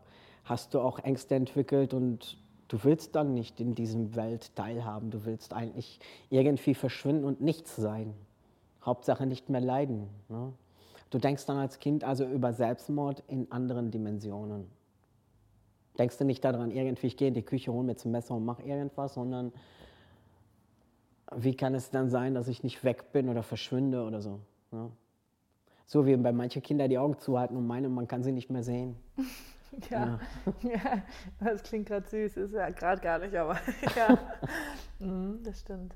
hast 0.44 0.74
du 0.74 0.81
auch 0.81 0.98
Ängste 0.98 1.35
entwickelt 1.35 1.94
und 1.94 2.38
du 2.68 2.83
willst 2.85 3.14
dann 3.14 3.35
nicht 3.35 3.61
in 3.61 3.74
diesem 3.74 4.16
Welt 4.16 4.55
teilhaben. 4.57 5.11
Du 5.11 5.24
willst 5.24 5.52
eigentlich 5.52 6.00
irgendwie 6.31 6.74
verschwinden 6.74 7.24
und 7.24 7.40
nichts 7.40 7.76
sein. 7.76 8.14
Hauptsache 8.85 9.26
nicht 9.26 9.48
mehr 9.48 9.61
leiden. 9.61 10.09
Ne? 10.28 10.52
Du 11.11 11.18
denkst 11.18 11.46
dann 11.46 11.59
als 11.59 11.78
Kind 11.78 12.05
also 12.05 12.24
über 12.24 12.52
Selbstmord 12.52 13.22
in 13.28 13.50
anderen 13.52 13.90
Dimensionen. 13.90 14.66
Denkst 15.98 16.16
du 16.16 16.24
nicht 16.24 16.42
daran, 16.42 16.70
irgendwie, 16.70 17.07
ich 17.07 17.16
gehe 17.16 17.28
in 17.28 17.35
die 17.35 17.42
Küche, 17.42 17.72
hole 17.72 17.85
mir 17.85 17.96
zum 17.96 18.12
Messer 18.12 18.35
und 18.35 18.44
mache 18.46 18.62
irgendwas, 18.62 19.14
sondern 19.14 19.52
wie 21.37 21.55
kann 21.55 21.74
es 21.74 21.90
dann 21.90 22.09
sein, 22.09 22.35
dass 22.35 22.48
ich 22.48 22.62
nicht 22.62 22.83
weg 22.83 23.12
bin 23.12 23.28
oder 23.28 23.42
verschwinde 23.42 24.05
oder 24.05 24.22
so. 24.22 24.40
Ne? 24.70 24.90
So 25.85 26.07
wie 26.07 26.16
bei 26.16 26.33
manchen 26.33 26.62
Kindern 26.62 26.88
die 26.88 26.98
Augen 26.98 27.18
zuhalten 27.18 27.57
und 27.57 27.66
meinen, 27.66 27.92
man 27.92 28.09
kann 28.09 28.22
sie 28.22 28.33
nicht 28.33 28.50
mehr 28.50 28.62
sehen. 28.62 28.96
Ja. 29.91 30.19
ja. 30.63 31.03
das 31.41 31.63
klingt 31.63 31.87
gerade 31.89 32.07
süß, 32.07 32.37
ist 32.37 32.53
ja 32.53 32.69
gerade 32.71 33.01
gar 33.01 33.19
nicht, 33.19 33.35
aber 33.35 33.59
ja, 33.97 34.19
mhm, 34.99 35.43
das 35.43 35.61
stimmt. 35.61 35.95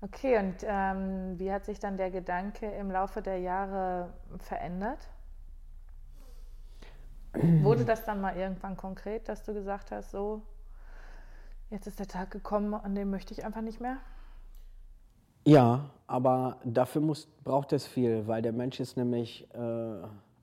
Okay, 0.00 0.38
und 0.38 0.56
ähm, 0.62 1.38
wie 1.38 1.50
hat 1.50 1.64
sich 1.64 1.78
dann 1.78 1.96
der 1.96 2.10
Gedanke 2.10 2.70
im 2.70 2.90
Laufe 2.90 3.22
der 3.22 3.38
Jahre 3.38 4.12
verändert? 4.38 5.08
Wurde 7.32 7.84
das 7.84 8.04
dann 8.04 8.20
mal 8.20 8.36
irgendwann 8.36 8.76
konkret, 8.76 9.28
dass 9.28 9.42
du 9.42 9.54
gesagt 9.54 9.90
hast, 9.90 10.10
so, 10.10 10.42
jetzt 11.70 11.86
ist 11.86 11.98
der 11.98 12.06
Tag 12.06 12.30
gekommen, 12.30 12.74
an 12.74 12.94
dem 12.94 13.10
möchte 13.10 13.32
ich 13.32 13.44
einfach 13.44 13.62
nicht 13.62 13.80
mehr? 13.80 13.96
Ja, 15.46 15.90
aber 16.06 16.58
dafür 16.64 17.02
muss, 17.02 17.26
braucht 17.26 17.72
es 17.72 17.86
viel, 17.86 18.26
weil 18.26 18.40
der 18.40 18.52
Mensch 18.52 18.80
ist 18.80 18.96
nämlich 18.96 19.48
äh, 19.54 19.83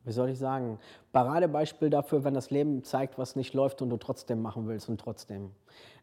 wie 0.04 0.12
soll 0.12 0.30
ich 0.30 0.40
sagen, 0.40 0.80
Paradebeispiel 1.12 1.90
dafür, 1.90 2.24
wenn 2.24 2.34
das 2.34 2.50
Leben 2.50 2.84
zeigt, 2.84 3.18
was 3.18 3.36
nicht 3.36 3.54
läuft 3.54 3.82
und 3.82 3.90
du 3.90 3.98
trotzdem 3.98 4.42
machen 4.42 4.68
willst 4.68 4.90
und 4.90 5.00
trotzdem. 5.00 5.52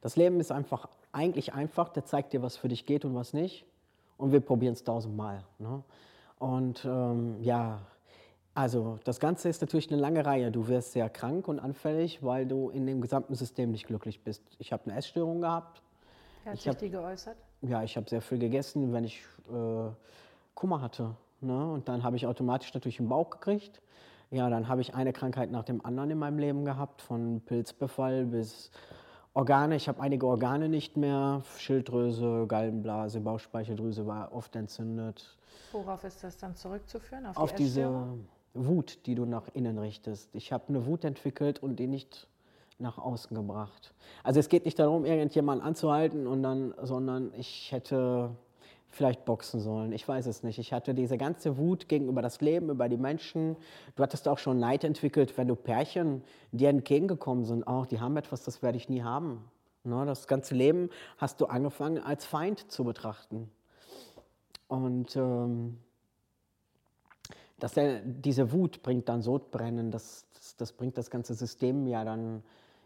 Das 0.00 0.16
Leben 0.16 0.38
ist 0.40 0.52
einfach 0.52 0.88
eigentlich 1.12 1.54
einfach, 1.54 1.88
der 1.88 2.04
zeigt 2.04 2.32
dir, 2.32 2.42
was 2.42 2.56
für 2.56 2.68
dich 2.68 2.86
geht 2.86 3.04
und 3.04 3.14
was 3.14 3.32
nicht. 3.32 3.64
Und 4.16 4.32
wir 4.32 4.40
probieren 4.40 4.72
es 4.72 4.84
tausendmal. 4.84 5.44
Ne? 5.58 5.82
Und 6.38 6.84
ähm, 6.84 7.36
ja, 7.40 7.80
also 8.54 8.98
das 9.04 9.20
Ganze 9.20 9.48
ist 9.48 9.60
natürlich 9.60 9.90
eine 9.90 10.00
lange 10.00 10.24
Reihe. 10.26 10.50
Du 10.50 10.66
wirst 10.68 10.92
sehr 10.92 11.08
krank 11.08 11.46
und 11.48 11.60
anfällig, 11.60 12.22
weil 12.22 12.46
du 12.46 12.70
in 12.70 12.86
dem 12.86 13.00
gesamten 13.00 13.34
System 13.34 13.70
nicht 13.70 13.86
glücklich 13.86 14.22
bist. 14.22 14.42
Ich 14.58 14.72
habe 14.72 14.84
eine 14.86 14.96
Essstörung 14.96 15.40
gehabt. 15.40 15.82
Hat 16.44 16.58
sich 16.58 16.74
die 16.74 16.90
geäußert? 16.90 17.36
Ja, 17.62 17.82
ich 17.82 17.96
habe 17.96 18.08
sehr 18.08 18.20
viel 18.20 18.38
gegessen, 18.38 18.92
wenn 18.92 19.04
ich 19.04 19.20
äh, 19.48 19.90
Kummer 20.54 20.80
hatte. 20.80 21.14
Ne? 21.40 21.72
Und 21.72 21.88
dann 21.88 22.02
habe 22.02 22.16
ich 22.16 22.26
automatisch 22.26 22.72
natürlich 22.74 22.98
einen 22.98 23.08
Bauch 23.08 23.30
gekriegt. 23.30 23.80
Ja, 24.30 24.50
dann 24.50 24.68
habe 24.68 24.80
ich 24.80 24.94
eine 24.94 25.12
Krankheit 25.12 25.50
nach 25.50 25.64
dem 25.64 25.84
anderen 25.84 26.10
in 26.10 26.18
meinem 26.18 26.38
Leben 26.38 26.64
gehabt, 26.64 27.00
von 27.00 27.40
Pilzbefall 27.40 28.26
bis 28.26 28.70
Organe. 29.32 29.76
Ich 29.76 29.88
habe 29.88 30.00
einige 30.02 30.26
Organe 30.26 30.68
nicht 30.68 30.96
mehr. 30.96 31.42
Schilddrüse, 31.56 32.46
Gallenblase, 32.46 33.20
Bauchspeicheldrüse 33.20 34.06
war 34.06 34.32
oft 34.34 34.54
entzündet. 34.56 35.36
Worauf 35.72 36.04
ist 36.04 36.22
das 36.24 36.36
dann 36.36 36.56
zurückzuführen? 36.56 37.26
Auf, 37.26 37.34
die 37.34 37.40
Auf 37.40 37.54
diese 37.54 38.06
Wut, 38.54 39.06
die 39.06 39.14
du 39.14 39.24
nach 39.24 39.48
innen 39.54 39.78
richtest. 39.78 40.34
Ich 40.34 40.52
habe 40.52 40.64
eine 40.68 40.86
Wut 40.86 41.04
entwickelt 41.04 41.62
und 41.62 41.76
die 41.76 41.86
nicht 41.86 42.28
nach 42.78 42.98
außen 42.98 43.34
gebracht. 43.34 43.94
Also 44.22 44.40
es 44.40 44.48
geht 44.48 44.64
nicht 44.64 44.78
darum, 44.78 45.04
irgendjemanden 45.04 45.66
anzuhalten 45.66 46.26
und 46.26 46.42
dann, 46.42 46.74
sondern 46.82 47.32
ich 47.34 47.72
hätte 47.72 48.30
vielleicht 48.90 49.24
boxen 49.24 49.60
sollen. 49.60 49.92
Ich 49.92 50.06
weiß 50.06 50.26
es 50.26 50.42
nicht. 50.42 50.58
Ich 50.58 50.72
hatte 50.72 50.94
diese 50.94 51.18
ganze 51.18 51.58
Wut 51.58 51.88
gegenüber 51.88 52.22
das 52.22 52.40
Leben, 52.40 52.70
über 52.70 52.88
die 52.88 52.96
Menschen. 52.96 53.56
Du 53.96 54.02
hattest 54.02 54.26
auch 54.28 54.38
schon 54.38 54.58
Neid 54.58 54.84
entwickelt, 54.84 55.36
wenn 55.36 55.48
du 55.48 55.56
Pärchen 55.56 56.22
dir 56.52 56.70
entgegengekommen 56.70 57.44
sind. 57.44 57.66
Auch 57.66 57.86
die 57.86 58.00
haben 58.00 58.16
etwas, 58.16 58.44
das 58.44 58.62
werde 58.62 58.78
ich 58.78 58.88
nie 58.88 59.02
haben. 59.02 59.44
Ne, 59.84 60.04
das 60.04 60.26
ganze 60.26 60.54
Leben 60.54 60.90
hast 61.16 61.40
du 61.40 61.46
angefangen 61.46 61.98
als 61.98 62.24
Feind 62.24 62.70
zu 62.70 62.84
betrachten. 62.84 63.50
Und 64.66 65.16
ähm, 65.16 65.78
dass 67.58 67.76
er, 67.76 68.00
diese 68.00 68.52
Wut 68.52 68.82
bringt 68.82 69.08
dann 69.08 69.22
Sodbrennen, 69.22 69.90
das, 69.90 70.26
das, 70.34 70.56
das, 70.56 70.72
bringt 70.72 70.98
das 70.98 71.10
ganze 71.10 71.34
System 71.34 71.86
ja 71.86 72.04
dann 72.04 72.42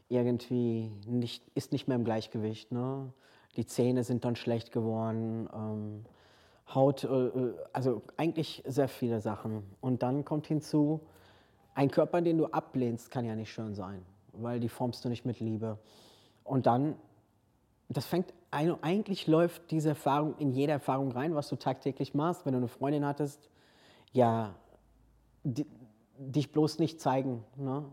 irgendwie 0.08 0.90
nicht, 1.06 1.42
ist 1.54 1.72
nicht 1.72 1.88
mehr 1.88 1.96
im 1.96 2.04
Gleichgewicht. 2.04 2.72
Ne? 2.72 3.12
Die 3.56 3.66
Zähne 3.66 4.04
sind 4.04 4.24
dann 4.24 4.36
schlecht 4.36 4.72
geworden, 4.72 5.48
ähm, 5.54 6.04
Haut, 6.74 7.04
äh, 7.04 7.08
äh, 7.08 7.54
also 7.72 8.02
eigentlich 8.16 8.62
sehr 8.66 8.88
viele 8.88 9.20
Sachen. 9.20 9.62
Und 9.80 10.02
dann 10.02 10.24
kommt 10.24 10.46
hinzu, 10.46 11.00
ein 11.74 11.90
Körper, 11.90 12.20
den 12.20 12.38
du 12.38 12.46
ablehnst, 12.46 13.10
kann 13.10 13.24
ja 13.24 13.34
nicht 13.34 13.52
schön 13.52 13.74
sein, 13.74 14.02
weil 14.32 14.60
die 14.60 14.68
formst 14.68 15.04
du 15.04 15.08
nicht 15.08 15.24
mit 15.24 15.40
Liebe. 15.40 15.78
Und 16.44 16.66
dann, 16.66 16.96
das 17.88 18.06
fängt, 18.06 18.32
eigentlich 18.50 19.26
läuft 19.26 19.70
diese 19.70 19.90
Erfahrung 19.90 20.34
in 20.38 20.50
jede 20.50 20.72
Erfahrung 20.72 21.12
rein, 21.12 21.34
was 21.34 21.48
du 21.48 21.56
tagtäglich 21.56 22.14
machst. 22.14 22.44
Wenn 22.44 22.52
du 22.52 22.58
eine 22.58 22.68
Freundin 22.68 23.06
hattest, 23.06 23.48
ja, 24.12 24.54
die, 25.42 25.66
dich 26.18 26.52
bloß 26.52 26.78
nicht 26.78 27.00
zeigen. 27.00 27.44
Ne? 27.56 27.84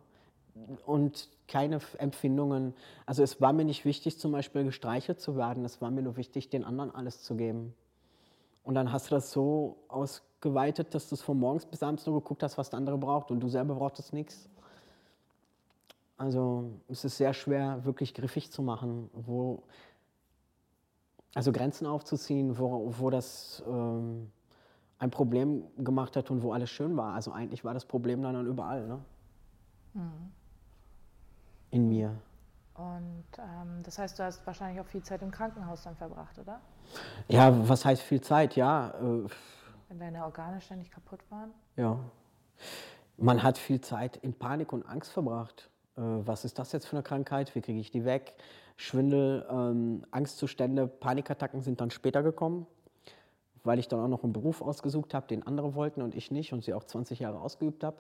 Und 0.86 1.30
keine 1.48 1.80
Empfindungen. 1.98 2.74
Also 3.06 3.24
es 3.24 3.42
war 3.42 3.54
mir 3.54 3.66
nicht 3.66 3.86
wichtig, 3.86 4.20
zum 4.20 4.32
Beispiel 4.32 4.64
gestreichelt 4.64 5.20
zu 5.20 5.36
werden. 5.36 5.66
Es 5.66 5.82
war 5.82 5.92
mir 5.92 6.02
nur 6.02 6.16
wichtig, 6.18 6.50
den 6.50 6.64
anderen 6.64 6.94
alles 6.94 7.24
zu 7.24 7.36
geben. 7.36 7.74
Und 8.64 8.76
dann 8.76 8.92
hast 8.92 9.08
du 9.08 9.16
das 9.16 9.32
so 9.32 9.78
ausgeweitet, 9.88 10.94
dass 10.94 11.10
du 11.10 11.16
es 11.16 11.22
von 11.22 11.40
morgens 11.40 11.66
bis 11.66 11.82
abends 11.82 12.06
nur 12.06 12.22
geguckt 12.22 12.44
hast, 12.44 12.58
was 12.58 12.70
der 12.70 12.78
andere 12.78 12.98
braucht 12.98 13.32
und 13.32 13.40
du 13.40 13.50
selber 13.50 13.76
brauchtest 13.76 14.14
nichts. 14.14 14.48
Also 16.18 16.70
es 16.88 17.06
ist 17.06 17.18
sehr 17.18 17.34
schwer, 17.34 17.84
wirklich 17.86 18.14
griffig 18.14 18.52
zu 18.52 18.62
machen, 18.62 19.10
wo, 19.14 19.64
also 21.34 21.52
Grenzen 21.52 21.88
aufzuziehen, 21.88 22.60
wo, 22.60 22.94
wo 23.00 23.10
das 23.10 23.64
ähm, 23.66 24.30
ein 25.00 25.12
Problem 25.12 25.64
gemacht 25.78 26.18
hat 26.18 26.30
und 26.30 26.44
wo 26.44 26.52
alles 26.52 26.70
schön 26.70 26.98
war. 26.98 27.14
Also 27.14 27.32
eigentlich 27.32 27.64
war 27.64 27.74
das 27.74 27.86
Problem 27.86 28.22
dann, 28.22 28.46
überall. 28.46 28.86
Ne? 28.86 29.00
Mhm 29.94 30.39
in 31.72 31.88
mir. 31.88 32.16
Und 32.74 33.26
ähm, 33.38 33.84
das 33.84 34.00
heißt, 34.00 34.18
du 34.18 34.24
hast 34.24 34.46
wahrscheinlich 34.48 34.80
auch 34.80 34.86
viel 34.86 35.04
Zeit 35.04 35.22
im 35.22 35.32
Krankenhaus 35.32 35.84
dann 35.84 35.96
verbracht, 35.98 36.40
oder? 36.40 36.62
Ja, 37.28 37.68
was 37.68 37.84
heißt 37.84 38.02
viel 38.02 38.22
Zeit? 38.22 38.56
Ja. 38.56 38.92
Äh, 38.92 39.28
Wenn 39.90 40.00
deine 40.00 40.24
Organe 40.24 40.62
ständig 40.62 40.90
kaputt 40.90 41.20
waren? 41.30 41.52
Ja. 41.76 42.00
Man 43.18 43.44
hat 43.44 43.58
viel 43.58 43.82
Zeit 43.82 44.16
in 44.18 44.34
Panik 44.34 44.72
und 44.72 44.88
Angst 44.88 45.12
verbracht. 45.12 45.70
Äh, 45.98 46.02
was 46.02 46.46
ist 46.46 46.58
das 46.58 46.72
jetzt 46.72 46.88
für 46.88 46.96
eine 46.96 47.04
Krankheit? 47.04 47.54
Wie 47.54 47.62
kriege 47.62 47.80
ich 47.80 47.92
die 47.92 48.06
weg? 48.06 48.34
Schwindel, 48.78 49.46
ähm, 49.50 50.06
Angstzustände, 50.12 50.88
Panikattacken 50.88 51.62
sind 51.62 51.82
dann 51.82 51.92
später 51.92 52.24
gekommen, 52.24 52.66
weil 53.66 53.78
ich 53.78 53.90
dann 53.90 54.00
auch 54.00 54.08
noch 54.08 54.24
einen 54.24 54.32
Beruf 54.32 54.62
ausgesucht 54.62 55.14
habe, 55.14 55.28
den 55.28 55.46
andere 55.46 55.76
wollten 55.76 56.02
und 56.02 56.16
ich 56.16 56.32
nicht 56.32 56.54
und 56.54 56.64
sie 56.64 56.74
auch 56.74 56.86
20 56.86 57.20
Jahre 57.20 57.42
ausgeübt 57.42 57.84
habe. 57.84 57.98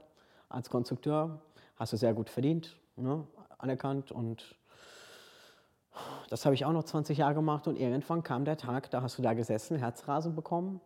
Als 0.48 0.70
Konstrukteur 0.70 1.42
hast 1.76 1.92
du 1.92 1.98
sehr 1.98 2.14
gut 2.14 2.30
verdient. 2.30 2.80
Ne? 2.96 3.28
Anerkannt 3.60 4.12
und 4.12 4.56
das 6.30 6.46
habe 6.46 6.56
ich 6.56 6.66
auch 6.66 6.72
noch 6.72 6.84
20 6.84 7.18
Jahre 7.18 7.36
gemacht 7.36 7.68
und 7.68 7.78
irgendwann 7.78 8.24
kam 8.24 8.46
der 8.46 8.58
Tag, 8.58 8.90
da 8.92 9.02
hast 9.02 9.18
du 9.18 9.22
da 9.22 9.34
gesessen, 9.34 9.78
Herzrasen 9.78 10.36
bekommen 10.36 10.82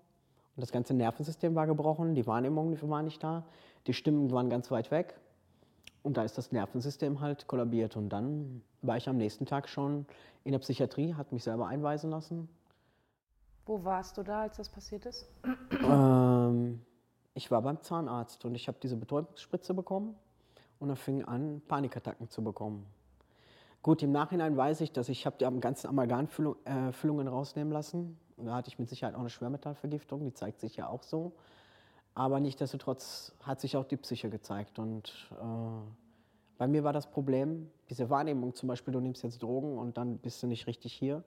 und 0.55 0.61
das 0.61 0.71
ganze 0.71 0.93
Nervensystem 0.93 1.55
war 1.55 1.67
gebrochen, 1.67 2.15
die 2.15 2.27
Wahrnehmung 2.27 2.77
war 2.89 3.01
nicht 3.01 3.23
da, 3.23 3.43
die 3.87 3.93
Stimmen 3.93 4.31
waren 4.31 4.49
ganz 4.49 4.71
weit 4.71 4.91
weg 4.91 5.15
und 6.01 6.17
da 6.17 6.23
ist 6.23 6.37
das 6.37 6.51
Nervensystem 6.51 7.21
halt 7.21 7.47
kollabiert 7.47 7.95
und 7.95 8.09
dann 8.09 8.61
war 8.81 8.97
ich 8.97 9.07
am 9.07 9.17
nächsten 9.17 9.45
Tag 9.45 9.69
schon 9.69 10.05
in 10.43 10.51
der 10.51 10.59
Psychiatrie, 10.59 11.13
hat 11.13 11.31
mich 11.31 11.43
selber 11.43 11.67
einweisen 11.67 12.09
lassen. 12.09 12.49
Wo 13.65 13.83
warst 13.85 14.17
du 14.17 14.23
da, 14.23 14.41
als 14.41 14.57
das 14.57 14.67
passiert 14.69 15.05
ist? 15.05 15.25
Ähm, 15.81 16.81
ich 17.33 17.49
war 17.49 17.61
beim 17.61 17.81
Zahnarzt 17.81 18.43
und 18.43 18.55
ich 18.55 18.67
habe 18.67 18.77
diese 18.81 18.97
Betäubungsspritze 18.97 19.73
bekommen 19.73 20.15
und 20.83 20.89
er 20.89 20.95
fing 20.95 21.23
an, 21.23 21.61
Panikattacken 21.67 22.29
zu 22.29 22.43
bekommen. 22.43 22.85
Gut, 23.81 24.03
im 24.03 24.11
Nachhinein 24.11 24.55
weiß 24.55 24.81
ich, 24.81 24.91
dass 24.91 25.09
ich 25.09 25.25
habe 25.25 25.37
die 25.39 25.59
ganzen 25.59 25.87
Amalgamfüllungen 25.87 27.27
äh, 27.27 27.29
rausnehmen 27.29 27.71
lassen. 27.71 28.17
Da 28.37 28.55
hatte 28.55 28.69
ich 28.69 28.79
mit 28.79 28.89
Sicherheit 28.89 29.15
auch 29.15 29.19
eine 29.19 29.29
Schwermetallvergiftung, 29.29 30.23
die 30.23 30.33
zeigt 30.33 30.59
sich 30.59 30.75
ja 30.75 30.87
auch 30.87 31.03
so. 31.03 31.33
Aber 32.15 32.39
nichtsdestotrotz 32.39 33.33
hat 33.43 33.61
sich 33.61 33.75
auch 33.77 33.85
die 33.85 33.97
Psyche 33.97 34.29
gezeigt. 34.29 34.77
Und 34.77 35.29
äh, 35.31 35.45
bei 36.57 36.67
mir 36.67 36.83
war 36.83 36.93
das 36.93 37.09
Problem, 37.09 37.71
diese 37.89 38.09
Wahrnehmung 38.09 38.53
zum 38.53 38.67
Beispiel, 38.67 38.93
du 38.93 38.99
nimmst 38.99 39.23
jetzt 39.23 39.41
Drogen 39.41 39.77
und 39.77 39.97
dann 39.97 40.17
bist 40.17 40.43
du 40.43 40.47
nicht 40.47 40.67
richtig 40.67 40.93
hier, 40.93 41.23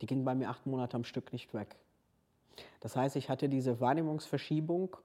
die 0.00 0.06
ging 0.06 0.24
bei 0.24 0.34
mir 0.34 0.48
acht 0.48 0.66
Monate 0.66 0.96
am 0.96 1.04
Stück 1.04 1.32
nicht 1.32 1.54
weg. 1.54 1.76
Das 2.80 2.96
heißt, 2.96 3.16
ich 3.16 3.28
hatte 3.28 3.48
diese 3.48 3.80
Wahrnehmungsverschiebung 3.80 4.96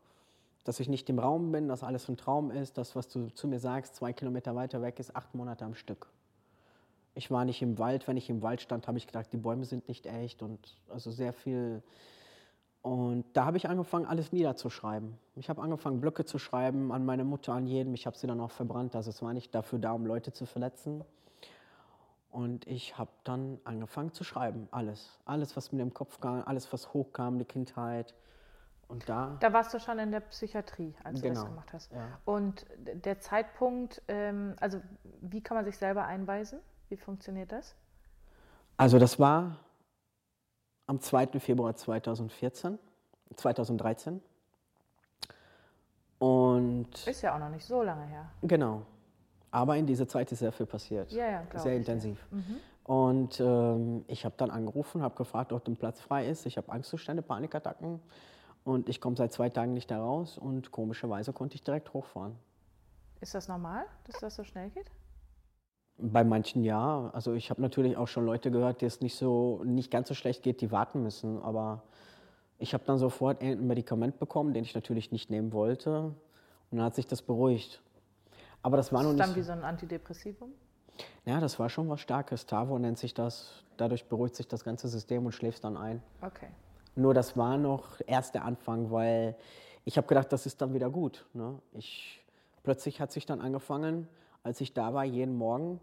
dass 0.64 0.80
ich 0.80 0.90
nicht 0.90 1.10
im 1.10 1.20
Raum 1.20 1.52
bin, 1.52 1.68
dass 1.68 1.84
alles 1.84 2.08
ein 2.08 2.18
Traum 2.18 2.52
ist, 2.52 2.78
das, 2.78 2.96
was 2.96 3.08
du 3.08 3.30
zu 3.30 3.48
mir 3.48 3.60
sagst, 3.60 3.96
zwei 3.96 4.14
Kilometer 4.14 4.56
weiter 4.56 4.82
weg 4.82 5.00
ist, 5.00 5.16
acht 5.16 5.34
Monate 5.34 5.66
am 5.66 5.74
Stück. 5.74 6.08
Ich 7.14 7.32
war 7.32 7.46
nicht 7.46 7.62
im 7.62 7.78
Wald. 7.78 8.08
Wenn 8.08 8.18
ich 8.18 8.30
im 8.30 8.42
Wald 8.42 8.62
stand, 8.62 8.88
habe 8.88 8.98
ich 8.98 9.08
gedacht, 9.08 9.34
die 9.34 9.38
Bäume 9.38 9.66
sind 9.66 9.88
nicht 9.88 10.06
echt 10.06 10.42
und 10.42 10.78
also 10.90 11.12
sehr 11.12 11.34
viel. 11.34 11.84
Und 12.82 13.26
da 13.34 13.46
habe 13.46 13.58
ich 13.58 13.68
angefangen, 13.68 14.06
alles 14.06 14.32
niederzuschreiben. 14.32 15.18
Ich 15.36 15.50
habe 15.50 15.62
angefangen, 15.62 16.00
Blöcke 16.00 16.26
zu 16.26 16.40
schreiben 16.40 16.92
an 16.92 17.06
meine 17.06 17.24
Mutter, 17.24 17.54
an 17.54 17.68
jedem. 17.68 17.94
Ich 17.94 18.06
habe 18.06 18.18
sie 18.18 18.28
dann 18.28 18.40
auch 18.40 18.52
verbrannt. 18.52 18.96
Also 18.96 19.10
es 19.10 19.22
war 19.22 19.34
nicht 19.34 19.54
dafür 19.54 19.80
da, 19.80 19.92
um 19.92 20.06
Leute 20.06 20.32
zu 20.32 20.46
verletzen. 20.46 21.04
Und 22.32 22.66
ich 22.66 22.98
habe 22.98 23.12
dann 23.26 23.60
angefangen 23.66 24.14
zu 24.14 24.24
schreiben, 24.24 24.70
alles. 24.72 25.20
Alles, 25.26 25.58
was 25.58 25.74
mir 25.74 25.82
im 25.82 25.94
Kopf 25.94 26.22
kam, 26.22 26.44
alles, 26.46 26.72
was 26.72 26.94
hochkam, 26.94 27.38
die 27.38 27.46
Kindheit, 27.46 28.16
und 28.92 29.08
da, 29.08 29.38
da 29.40 29.54
warst 29.54 29.74
du 29.74 29.80
schon 29.80 30.00
in 30.00 30.12
der 30.12 30.20
Psychiatrie, 30.20 30.94
als 31.04 31.22
genau, 31.22 31.22
du 31.22 31.30
das 31.30 31.40
genau, 31.40 31.50
gemacht 31.50 31.74
hast. 31.74 31.92
Ja. 31.94 32.20
Und 32.26 32.66
der 32.78 33.20
Zeitpunkt, 33.20 34.02
ähm, 34.10 34.56
also 34.60 34.82
wie 35.22 35.42
kann 35.42 35.56
man 35.56 35.64
sich 35.64 35.78
selber 35.78 36.06
einweisen? 36.06 36.60
Wie 36.90 36.98
funktioniert 36.98 37.54
das? 37.54 37.74
Also 38.76 39.00
das 39.00 39.18
war 39.18 39.56
am 40.88 41.00
2. 41.00 41.40
Februar 41.40 41.74
2014, 41.74 42.78
2013. 43.36 44.22
Und 46.20 47.08
ist 47.08 47.22
ja 47.22 47.34
auch 47.34 47.40
noch 47.40 47.50
nicht 47.50 47.66
so 47.66 47.82
lange 47.84 48.06
her. 48.08 48.30
Genau. 48.42 48.86
Aber 49.52 49.78
in 49.78 49.86
dieser 49.86 50.08
Zeit 50.08 50.32
ist 50.34 50.40
sehr 50.40 50.52
viel 50.52 50.66
passiert. 50.66 51.12
Ja, 51.14 51.30
ja, 51.30 51.44
Sehr 51.56 51.78
intensiv. 51.78 52.26
Ja. 52.30 52.38
Mhm. 52.38 52.58
Und 52.84 53.40
ähm, 53.40 54.04
ich 54.08 54.26
habe 54.26 54.36
dann 54.38 54.52
angerufen, 54.52 55.02
habe 55.02 55.16
gefragt, 55.16 55.54
ob 55.54 55.64
der 55.64 55.74
Platz 55.76 56.02
frei 56.02 56.28
ist. 56.28 56.46
Ich 56.46 56.58
habe 56.58 56.70
Angstzustände, 56.72 57.22
Panikattacken. 57.22 58.02
Und 58.64 58.90
ich 58.90 59.02
komme 59.02 59.16
seit 59.16 59.34
zwei 59.34 59.50
Tagen 59.50 59.74
nicht 59.74 59.90
da 59.90 60.00
raus 60.00 60.38
und 60.38 60.72
komischerweise 60.72 61.34
konnte 61.34 61.56
ich 61.56 61.64
direkt 61.64 61.94
hochfahren. 61.94 62.36
Ist 63.20 63.34
das 63.34 63.48
normal, 63.48 63.86
dass 64.06 64.20
das 64.20 64.36
so 64.36 64.44
schnell 64.44 64.70
geht? 64.70 64.90
Bei 65.98 66.24
manchen 66.24 66.64
ja. 66.64 67.10
Also 67.14 67.34
ich 67.34 67.50
habe 67.50 67.62
natürlich 67.62 67.98
auch 67.98 68.08
schon 68.08 68.26
Leute 68.26 68.50
gehört, 68.52 68.82
die 68.82 68.86
es 68.86 69.02
nicht 69.02 69.16
so 69.16 69.62
nicht 69.64 69.92
ganz 69.92 70.08
so 70.08 70.14
schlecht 70.14 70.44
geht, 70.44 70.62
die 70.62 70.72
warten 70.72 71.04
müssen. 71.04 71.42
Aber 71.42 71.84
ich 72.60 72.74
habe 72.74 72.84
dann 72.86 72.98
sofort 72.98 73.42
ein 73.42 73.68
Medikament 73.68 74.20
bekommen, 74.20 74.54
den 74.54 74.64
ich 74.64 74.74
natürlich 74.74 75.12
nicht 75.12 75.30
nehmen 75.30 75.52
wollte. 75.54 76.00
Und 76.72 76.78
dann 76.78 76.84
hat 76.84 76.96
sich 76.96 77.08
das 77.08 77.22
beruhigt. 77.22 77.82
Aber 78.64 78.78
das 78.78 78.92
war 78.94 79.00
Das 79.00 79.06
noch 79.06 79.12
ist 79.12 79.18
nicht. 79.18 79.30
dann 79.30 79.36
wie 79.36 79.42
so 79.46 79.52
ein 79.52 79.64
Antidepressivum? 79.64 80.52
Ja, 81.26 81.40
das 81.40 81.60
war 81.60 81.70
schon 81.70 81.90
was 81.90 82.00
Starkes. 82.02 82.46
Tavo 82.46 82.78
nennt 82.80 82.98
sich 82.98 83.14
das. 83.14 83.64
Dadurch 83.78 84.06
beruhigt 84.08 84.36
sich 84.36 84.48
das 84.48 84.64
ganze 84.64 84.88
System 84.88 85.26
und 85.26 85.32
schläfst 85.32 85.64
dann 85.64 85.78
ein. 85.78 86.02
Okay. 86.22 86.48
Nur 86.96 87.14
das 87.14 87.38
war 87.38 87.58
noch 87.58 88.02
erst 88.06 88.36
der 88.36 88.44
Anfang, 88.46 88.92
weil 88.92 89.36
ich 89.86 89.98
habe 89.98 90.08
gedacht, 90.08 90.32
das 90.32 90.46
ist 90.46 90.62
dann 90.62 90.74
wieder 90.74 90.90
gut. 90.90 91.26
Ne? 91.34 91.60
Ich, 91.74 92.24
plötzlich 92.64 93.00
hat 93.00 93.12
sich 93.12 93.26
dann 93.26 93.40
angefangen, 93.40 94.08
als 94.44 94.62
ich 94.62 94.74
da 94.74 94.94
war, 94.94 95.06
jeden 95.06 95.36
Morgen, 95.36 95.80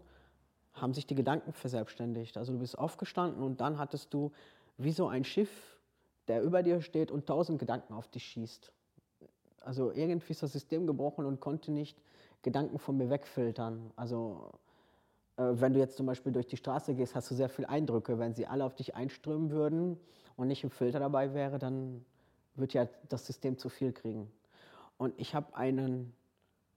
haben 0.73 0.93
sich 0.93 1.07
die 1.07 1.15
Gedanken 1.15 1.51
verselbstständigt. 1.53 2.37
Also 2.37 2.53
du 2.53 2.59
bist 2.59 2.77
aufgestanden 2.77 3.43
und 3.43 3.59
dann 3.59 3.79
hattest 3.79 4.13
du 4.13 4.31
wie 4.77 4.91
so 4.91 5.07
ein 5.07 5.23
Schiff, 5.23 5.79
der 6.27 6.43
über 6.43 6.63
dir 6.63 6.81
steht 6.81 7.11
und 7.11 7.25
tausend 7.25 7.59
Gedanken 7.59 7.93
auf 7.93 8.07
dich 8.07 8.23
schießt. 8.23 8.71
Also 9.61 9.91
irgendwie 9.91 10.31
ist 10.31 10.43
das 10.43 10.53
System 10.53 10.87
gebrochen 10.87 11.25
und 11.25 11.39
konnte 11.41 11.71
nicht 11.71 11.97
Gedanken 12.43 12.79
von 12.79 12.95
mir 12.95 13.09
wegfiltern. 13.09 13.91
Also 13.95 14.51
äh, 15.37 15.43
wenn 15.53 15.73
du 15.73 15.79
jetzt 15.79 15.97
zum 15.97 16.05
Beispiel 16.05 16.31
durch 16.31 16.47
die 16.47 16.55
Straße 16.55 16.93
gehst, 16.93 17.15
hast 17.15 17.29
du 17.31 17.35
sehr 17.35 17.49
viele 17.49 17.67
Eindrücke. 17.67 18.19
Wenn 18.19 18.35
sie 18.35 18.45
alle 18.45 18.63
auf 18.63 18.75
dich 18.75 18.95
einströmen 18.95 19.49
würden 19.49 19.97
und 20.39 20.47
nicht 20.47 20.63
ein 20.63 20.69
Filter 20.69 20.99
dabei 20.99 21.33
wäre, 21.33 21.59
dann 21.59 22.05
wird 22.55 22.73
ja 22.73 22.87
das 23.09 23.25
System 23.25 23.57
zu 23.57 23.67
viel 23.67 23.91
kriegen. 23.91 24.31
Und 24.97 25.13
ich 25.17 25.35
habe 25.35 25.53
eine 25.53 26.05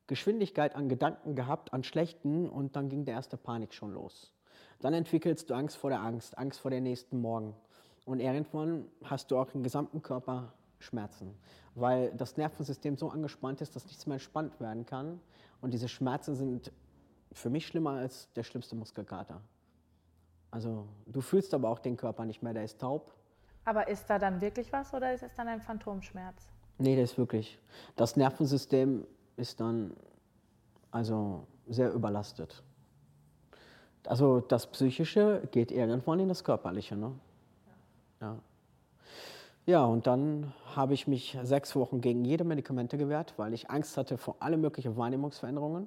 Geschwindigkeit 0.08 0.74
an 0.74 0.88
Gedanken 0.88 1.36
gehabt, 1.36 1.72
an 1.72 1.84
schlechten, 1.84 2.48
und 2.48 2.74
dann 2.74 2.88
ging 2.88 3.04
der 3.04 3.14
erste 3.14 3.36
Panik 3.36 3.72
schon 3.72 3.92
los. 3.92 4.32
Dann 4.80 4.94
entwickelst 4.94 5.48
du 5.48 5.54
Angst 5.54 5.76
vor 5.76 5.90
der 5.90 6.00
Angst, 6.00 6.36
Angst 6.38 6.58
vor 6.58 6.72
dem 6.72 6.82
nächsten 6.82 7.20
Morgen. 7.20 7.54
Und 8.04 8.18
irgendwann 8.18 8.88
hast 9.04 9.30
du 9.30 9.38
auch 9.38 9.54
im 9.54 9.62
gesamten 9.62 10.02
Körper 10.02 10.52
Schmerzen, 10.80 11.36
weil 11.76 12.10
das 12.16 12.36
Nervensystem 12.36 12.96
so 12.96 13.10
angespannt 13.10 13.60
ist, 13.60 13.76
dass 13.76 13.86
nichts 13.86 14.06
mehr 14.06 14.14
entspannt 14.14 14.58
werden 14.58 14.86
kann. 14.86 15.20
Und 15.60 15.72
diese 15.72 15.86
Schmerzen 15.86 16.34
sind 16.34 16.72
für 17.30 17.48
mich 17.48 17.68
schlimmer 17.68 17.92
als 17.92 18.28
der 18.32 18.42
schlimmste 18.42 18.74
Muskelkater. 18.74 19.40
Also 20.50 20.88
du 21.06 21.20
fühlst 21.20 21.54
aber 21.54 21.68
auch 21.68 21.78
den 21.78 21.96
Körper 21.96 22.24
nicht 22.24 22.42
mehr, 22.42 22.54
der 22.54 22.64
ist 22.64 22.80
taub. 22.80 23.12
Aber 23.64 23.88
ist 23.88 24.08
da 24.08 24.18
dann 24.18 24.40
wirklich 24.40 24.72
was 24.72 24.92
oder 24.92 25.12
ist 25.14 25.22
es 25.22 25.34
dann 25.34 25.48
ein 25.48 25.60
Phantomschmerz? 25.60 26.48
Nee, 26.78 26.96
der 26.96 27.04
ist 27.04 27.16
wirklich. 27.16 27.58
Das 27.96 28.16
Nervensystem 28.16 29.06
ist 29.36 29.60
dann 29.60 29.94
also 30.90 31.46
sehr 31.68 31.92
überlastet. 31.92 32.62
Also 34.06 34.40
das 34.40 34.66
Psychische 34.66 35.46
geht 35.52 35.70
irgendwann 35.70 36.18
in 36.18 36.28
das 36.28 36.42
Körperliche. 36.42 36.96
Ne? 36.96 37.12
Ja. 38.20 38.36
ja, 39.66 39.84
und 39.84 40.06
dann 40.06 40.52
habe 40.74 40.94
ich 40.94 41.06
mich 41.06 41.38
sechs 41.42 41.76
Wochen 41.76 42.00
gegen 42.00 42.24
jede 42.24 42.42
Medikamente 42.42 42.98
gewehrt, 42.98 43.34
weil 43.36 43.54
ich 43.54 43.70
Angst 43.70 43.96
hatte 43.96 44.18
vor 44.18 44.36
alle 44.40 44.56
möglichen 44.56 44.96
Wahrnehmungsveränderungen. 44.96 45.86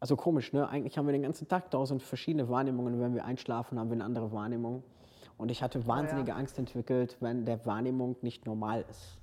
Also 0.00 0.16
komisch, 0.16 0.52
ne? 0.52 0.68
Eigentlich 0.68 0.96
haben 0.96 1.06
wir 1.06 1.12
den 1.12 1.22
ganzen 1.22 1.48
Tag 1.48 1.70
tausend 1.70 2.02
verschiedene 2.02 2.48
Wahrnehmungen. 2.48 3.00
Wenn 3.00 3.14
wir 3.14 3.24
einschlafen, 3.24 3.78
haben 3.78 3.90
wir 3.90 3.94
eine 3.94 4.04
andere 4.04 4.32
Wahrnehmung. 4.32 4.82
Und 5.38 5.50
ich 5.50 5.62
hatte 5.62 5.86
wahnsinnige 5.86 6.34
Angst 6.34 6.58
entwickelt, 6.58 7.16
wenn 7.20 7.46
der 7.46 7.64
Wahrnehmung 7.64 8.16
nicht 8.22 8.44
normal 8.44 8.84
ist. 8.90 9.18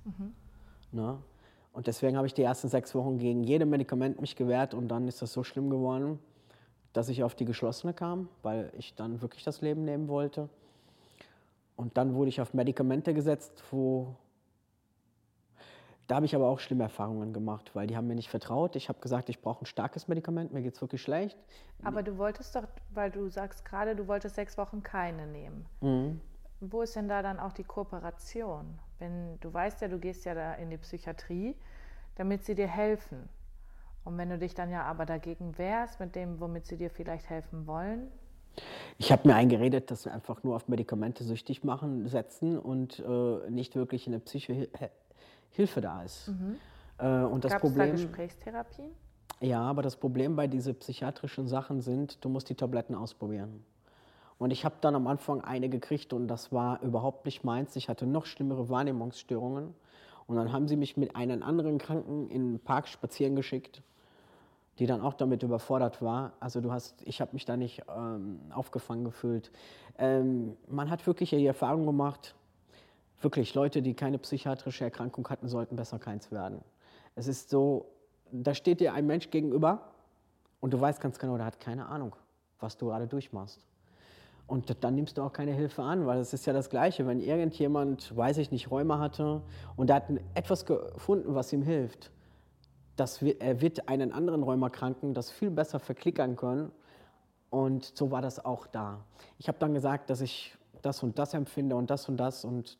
Ne? 0.92 1.18
Und 1.74 1.88
deswegen 1.88 2.16
habe 2.16 2.26
ich 2.26 2.34
die 2.34 2.42
ersten 2.42 2.70
sechs 2.70 2.96
Wochen 2.96 3.18
gegen 3.18 3.44
jede 3.44 3.66
Medikament 3.66 4.22
mich 4.22 4.38
gewehrt 4.38 4.74
und 4.74 4.88
dann 4.88 5.10
ist 5.10 5.22
das 5.22 5.34
so 5.34 5.44
schlimm 5.44 5.70
geworden, 5.70 6.20
dass 6.94 7.10
ich 7.10 7.22
auf 7.22 7.36
die 7.36 7.44
geschlossene 7.44 7.94
kam, 7.94 8.30
weil 8.44 8.72
ich 8.78 8.96
dann 8.96 9.22
wirklich 9.22 9.44
das 9.44 9.60
Leben 9.60 9.84
nehmen 9.84 10.08
wollte. 10.08 10.48
Und 11.76 11.98
dann 11.98 12.16
wurde 12.16 12.30
ich 12.30 12.40
auf 12.40 12.54
Medikamente 12.54 13.14
gesetzt, 13.14 13.62
wo 13.72 14.16
da 16.08 16.16
habe 16.16 16.26
ich 16.26 16.36
aber 16.36 16.48
auch 16.48 16.60
schlimme 16.60 16.84
Erfahrungen 16.84 17.34
gemacht, 17.34 17.72
weil 17.74 17.88
die 17.88 17.98
haben 17.98 18.08
mir 18.08 18.16
nicht 18.16 18.30
vertraut. 18.30 18.76
Ich 18.76 18.90
habe 18.90 19.00
gesagt, 19.00 19.30
ich 19.30 19.42
brauche 19.42 19.64
ein 19.64 19.66
starkes 19.66 20.08
Medikament, 20.08 20.54
mir 20.54 20.62
geht 20.62 20.76
es 20.76 20.82
wirklich 20.82 21.02
schlecht. 21.02 21.38
Aber 21.84 22.04
du 22.04 22.18
wolltest 22.18 22.56
doch, 22.56 22.64
weil 22.94 23.12
du 23.12 23.30
sagst 23.30 23.66
gerade, 23.66 23.96
du 23.96 24.08
wolltest 24.08 24.36
sechs 24.36 24.58
Wochen 24.58 24.84
keine 24.84 25.28
nehmen. 25.28 25.66
Mhm. 25.82 26.22
Wo 26.62 26.82
ist 26.82 26.96
denn 26.96 27.08
da 27.08 27.22
dann 27.22 27.40
auch 27.40 27.54
die 27.54 27.64
Kooperation? 27.64 28.80
Wenn 29.00 29.40
du 29.40 29.54
weißt 29.54 29.82
ja, 29.82 29.88
du 29.88 30.00
gehst 30.00 30.26
ja 30.26 30.34
da 30.34 30.54
in 30.54 30.70
die 30.70 30.78
Psychiatrie, 30.78 31.56
damit 32.16 32.44
sie 32.46 32.56
dir 32.56 32.68
helfen. 32.68 33.28
Und 34.04 34.18
wenn 34.18 34.30
du 34.30 34.38
dich 34.38 34.54
dann 34.54 34.70
ja 34.70 34.84
aber 34.84 35.06
dagegen 35.06 35.58
wehrst, 35.58 36.00
mit 36.00 36.16
dem, 36.16 36.40
womit 36.40 36.66
sie 36.68 36.78
dir 36.78 36.90
vielleicht 36.90 37.30
helfen 37.30 37.68
wollen, 37.68 38.12
Ich 38.98 39.12
habe 39.12 39.28
mir 39.28 39.36
eingeredet, 39.36 39.92
dass 39.92 40.06
wir 40.06 40.14
einfach 40.14 40.44
nur 40.44 40.56
auf 40.56 40.68
Medikamente 40.68 41.24
süchtig 41.24 41.64
machen, 41.64 42.08
setzen 42.08 42.58
und 42.58 43.00
äh, 43.00 43.50
nicht 43.50 43.76
wirklich 43.76 44.08
eine 44.08 44.20
psychische 44.20 44.70
Hilfe 45.56 45.82
da 45.82 46.04
ist. 46.04 46.32
Äh, 46.98 47.24
und 47.24 47.44
das 47.44 47.54
es 47.54 47.56
da 47.56 47.60
Problem, 47.60 47.92
Gesprächstherapien? 47.92 48.92
ja, 49.42 49.62
aber 49.62 49.82
das 49.82 49.96
Problem 49.96 50.36
bei 50.36 50.48
diesen 50.48 50.76
psychiatrischen 50.76 51.48
Sachen 51.48 51.82
sind, 51.82 52.24
du 52.24 52.30
musst 52.30 52.50
die 52.50 52.56
Tabletten 52.56 52.96
ausprobieren. 52.96 53.64
Und 54.38 54.52
ich 54.52 54.66
habe 54.66 54.76
dann 54.82 54.96
am 54.96 55.08
Anfang 55.08 55.42
eine 55.42 55.70
gekriegt 55.70 56.12
und 56.12 56.28
das 56.28 56.52
war 56.52 56.82
überhaupt 56.82 57.26
nicht 57.26 57.44
meins. 57.44 57.76
Ich 57.76 57.88
hatte 57.88 58.06
noch 58.06 58.26
schlimmere 58.26 58.70
Wahrnehmungsstörungen. 58.70 59.74
Und 60.28 60.36
dann 60.36 60.52
haben 60.52 60.68
sie 60.68 60.76
mich 60.76 60.98
mit 60.98 61.16
einem 61.16 61.44
anderen 61.44 61.78
Kranken 61.78 62.30
in 62.30 62.54
den 62.54 62.60
Park 62.60 62.88
spazieren 62.88 63.36
geschickt, 63.36 63.82
die 64.80 64.88
dann 64.88 65.02
auch 65.02 65.14
damit 65.14 65.44
überfordert 65.44 66.02
war. 66.02 66.34
Also 66.40 66.60
du 66.62 66.72
hast, 66.72 67.02
ich 67.06 67.22
habe 67.22 67.32
mich 67.34 67.46
da 67.46 67.56
nicht 67.56 67.84
ähm, 67.96 68.40
aufgefangen 68.50 69.06
gefühlt. 69.06 69.52
Ähm, 69.98 70.58
man 70.68 70.90
hat 70.90 71.06
wirklich 71.08 71.30
die 71.30 71.46
Erfahrung 71.46 71.86
gemacht, 71.86 72.36
wirklich 73.26 73.56
Leute, 73.56 73.82
die 73.82 73.96
keine 73.96 74.20
psychiatrische 74.20 74.84
Erkrankung 74.84 75.28
hatten, 75.30 75.50
sollten 75.50 75.76
besser 75.76 75.98
keins 75.98 76.32
werden. 76.32 76.62
Es 77.16 77.28
ist 77.28 77.50
so, 77.50 77.88
da 78.32 78.54
steht 78.54 78.80
dir 78.80 78.94
ein 78.94 79.08
Mensch 79.08 79.32
gegenüber 79.32 79.82
und 80.62 80.74
du 80.74 80.80
weißt 80.80 81.02
ganz 81.02 81.18
genau, 81.18 81.36
der 81.36 81.48
hat 81.48 81.60
keine 81.60 81.88
Ahnung, 81.88 82.16
was 82.60 82.78
du 82.78 82.86
gerade 82.86 83.08
durchmachst. 83.08 83.66
Und 84.48 84.84
dann 84.84 84.94
nimmst 84.94 85.18
du 85.18 85.24
auch 85.24 85.34
keine 85.34 85.54
Hilfe 85.54 85.82
an, 85.82 86.06
weil 86.06 86.20
es 86.20 86.32
ist 86.32 86.46
ja 86.46 86.54
das 86.54 86.70
Gleiche, 86.70 87.08
wenn 87.08 87.20
irgendjemand, 87.20 88.16
weiß 88.16 88.38
ich 88.38 88.52
nicht, 88.52 88.70
Rheuma 88.70 89.00
hatte 89.00 89.42
und 89.76 89.88
der 89.88 89.96
hat 89.96 90.04
etwas 90.36 90.68
gefunden, 90.68 91.34
was 91.34 91.52
ihm 91.52 91.64
hilft, 91.64 92.12
das, 92.96 93.24
er 93.24 93.60
wird 93.60 93.90
einen 93.90 94.12
anderen 94.12 94.44
Rheumakranken 94.44 95.16
das 95.16 95.32
viel 95.32 95.50
besser 95.50 95.80
verklickern 95.80 96.36
können. 96.36 96.72
Und 97.50 97.92
so 97.98 98.12
war 98.12 98.22
das 98.22 98.44
auch 98.44 98.68
da. 98.68 99.04
Ich 99.38 99.48
habe 99.48 99.58
dann 99.60 99.74
gesagt, 99.74 100.10
dass 100.10 100.22
ich 100.22 100.56
das 100.82 101.02
und 101.04 101.18
das 101.18 101.34
empfinde 101.34 101.76
und 101.76 101.90
das 101.90 102.08
und 102.08 102.18
das. 102.18 102.46
Und 102.46 102.78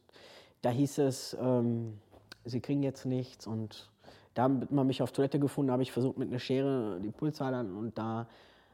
da 0.66 0.72
hieß 0.72 0.98
es, 0.98 1.38
ähm, 1.40 2.00
Sie 2.44 2.60
kriegen 2.60 2.84
jetzt 2.84 3.06
nichts. 3.06 3.48
Und 3.48 3.90
da 4.34 4.44
hat 4.44 4.72
man 4.72 4.88
mich 4.88 5.02
auf 5.02 5.12
Toilette 5.12 5.40
gefunden, 5.40 5.72
habe 5.72 5.84
ich 5.84 5.92
versucht 5.92 6.18
mit 6.18 6.30
einer 6.30 6.40
Schere 6.40 7.00
die 7.02 7.12
Pulsadern 7.12 7.76
und 7.76 7.98
da 7.98 8.28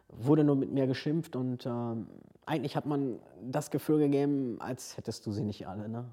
wurde 0.09 0.43
nur 0.43 0.55
mit 0.55 0.71
mir 0.71 0.87
geschimpft. 0.87 1.35
Und 1.35 1.65
ähm, 1.65 2.07
eigentlich 2.45 2.75
hat 2.75 2.85
man 2.85 3.19
das 3.41 3.71
Gefühl 3.71 3.99
gegeben, 3.99 4.57
als 4.59 4.97
hättest 4.97 5.25
du 5.25 5.31
sie 5.31 5.43
nicht 5.43 5.67
alle. 5.67 5.87
Ne? 5.89 6.05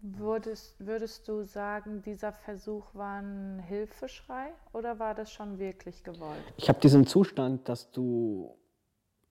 Würdest, 0.00 0.74
würdest 0.78 1.28
du 1.28 1.44
sagen, 1.44 2.02
dieser 2.02 2.32
Versuch 2.32 2.94
war 2.94 3.20
ein 3.20 3.60
Hilfeschrei 3.60 4.52
oder 4.72 4.98
war 4.98 5.14
das 5.14 5.32
schon 5.32 5.58
wirklich 5.58 6.04
gewollt? 6.04 6.44
Ich 6.58 6.68
habe 6.68 6.80
diesen 6.80 7.06
Zustand, 7.06 7.68
dass 7.68 7.90
du 7.90 8.54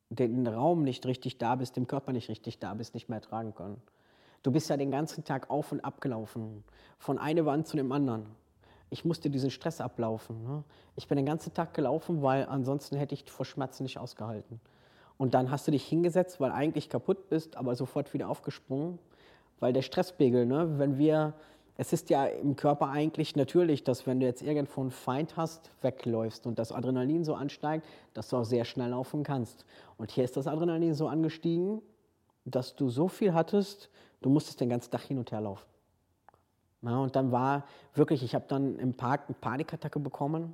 den 0.09 0.47
Raum 0.47 0.83
nicht 0.83 1.05
richtig 1.05 1.37
da 1.37 1.55
bist, 1.55 1.75
dem 1.75 1.87
Körper 1.87 2.13
nicht 2.13 2.29
richtig 2.29 2.59
da 2.59 2.73
bist, 2.73 2.93
nicht 2.95 3.09
mehr 3.09 3.17
ertragen 3.17 3.53
können. 3.53 3.81
Du 4.43 4.51
bist 4.51 4.69
ja 4.69 4.75
den 4.75 4.91
ganzen 4.91 5.23
Tag 5.23 5.49
auf 5.49 5.71
und 5.71 5.79
ab 5.85 6.01
gelaufen, 6.01 6.65
von 6.99 7.17
einer 7.17 7.45
Wand 7.45 7.65
zu 7.65 7.77
dem 7.77 7.91
anderen. 7.93 8.25
Ich 8.89 9.05
musste 9.05 9.29
diesen 9.29 9.49
Stress 9.49 9.79
ablaufen. 9.79 10.43
Ne? 10.43 10.63
Ich 10.97 11.07
bin 11.07 11.15
den 11.15 11.25
ganzen 11.25 11.53
Tag 11.53 11.73
gelaufen, 11.73 12.21
weil 12.21 12.45
ansonsten 12.45 12.97
hätte 12.97 13.15
ich 13.15 13.23
vor 13.31 13.45
Schmerzen 13.45 13.83
nicht 13.83 13.97
ausgehalten. 13.97 14.59
Und 15.17 15.33
dann 15.33 15.49
hast 15.49 15.65
du 15.65 15.71
dich 15.71 15.85
hingesetzt, 15.85 16.41
weil 16.41 16.51
eigentlich 16.51 16.89
kaputt 16.89 17.29
bist, 17.29 17.55
aber 17.55 17.75
sofort 17.75 18.13
wieder 18.13 18.27
aufgesprungen, 18.27 18.99
weil 19.61 19.71
der 19.71 19.81
Stresspegel, 19.81 20.45
ne, 20.45 20.77
wenn 20.77 20.97
wir, 20.97 21.33
es 21.77 21.93
ist 21.93 22.09
ja 22.09 22.25
im 22.25 22.57
Körper 22.57 22.89
eigentlich 22.89 23.37
natürlich, 23.37 23.85
dass 23.85 24.05
wenn 24.05 24.19
du 24.19 24.25
jetzt 24.25 24.41
irgendwo 24.41 24.81
einen 24.81 24.91
Feind 24.91 25.37
hast, 25.37 25.71
wegläufst 25.81 26.45
und 26.45 26.59
das 26.59 26.73
Adrenalin 26.73 27.23
so 27.23 27.33
ansteigt, 27.33 27.85
dass 28.13 28.29
du 28.29 28.37
auch 28.37 28.43
sehr 28.43 28.65
schnell 28.65 28.89
laufen 28.89 29.23
kannst. 29.23 29.65
Und 29.97 30.11
hier 30.11 30.25
ist 30.25 30.35
das 30.35 30.47
Adrenalin 30.47 30.93
so 30.93 31.07
angestiegen, 31.07 31.81
dass 32.45 32.75
du 32.75 32.89
so 32.89 33.07
viel 33.07 33.33
hattest, 33.33 33.89
du 34.21 34.29
musstest 34.29 34.59
den 34.61 34.69
ganzen 34.69 34.91
Tag 34.91 35.01
hin 35.01 35.17
und 35.17 35.31
her 35.31 35.41
laufen. 35.41 35.65
Ja, 36.81 36.97
und 36.97 37.15
dann 37.15 37.31
war 37.31 37.65
wirklich, 37.93 38.23
ich 38.23 38.35
habe 38.35 38.45
dann 38.47 38.77
im 38.77 38.93
Park 38.93 39.23
eine 39.27 39.35
Panikattacke 39.39 39.99
bekommen, 39.99 40.53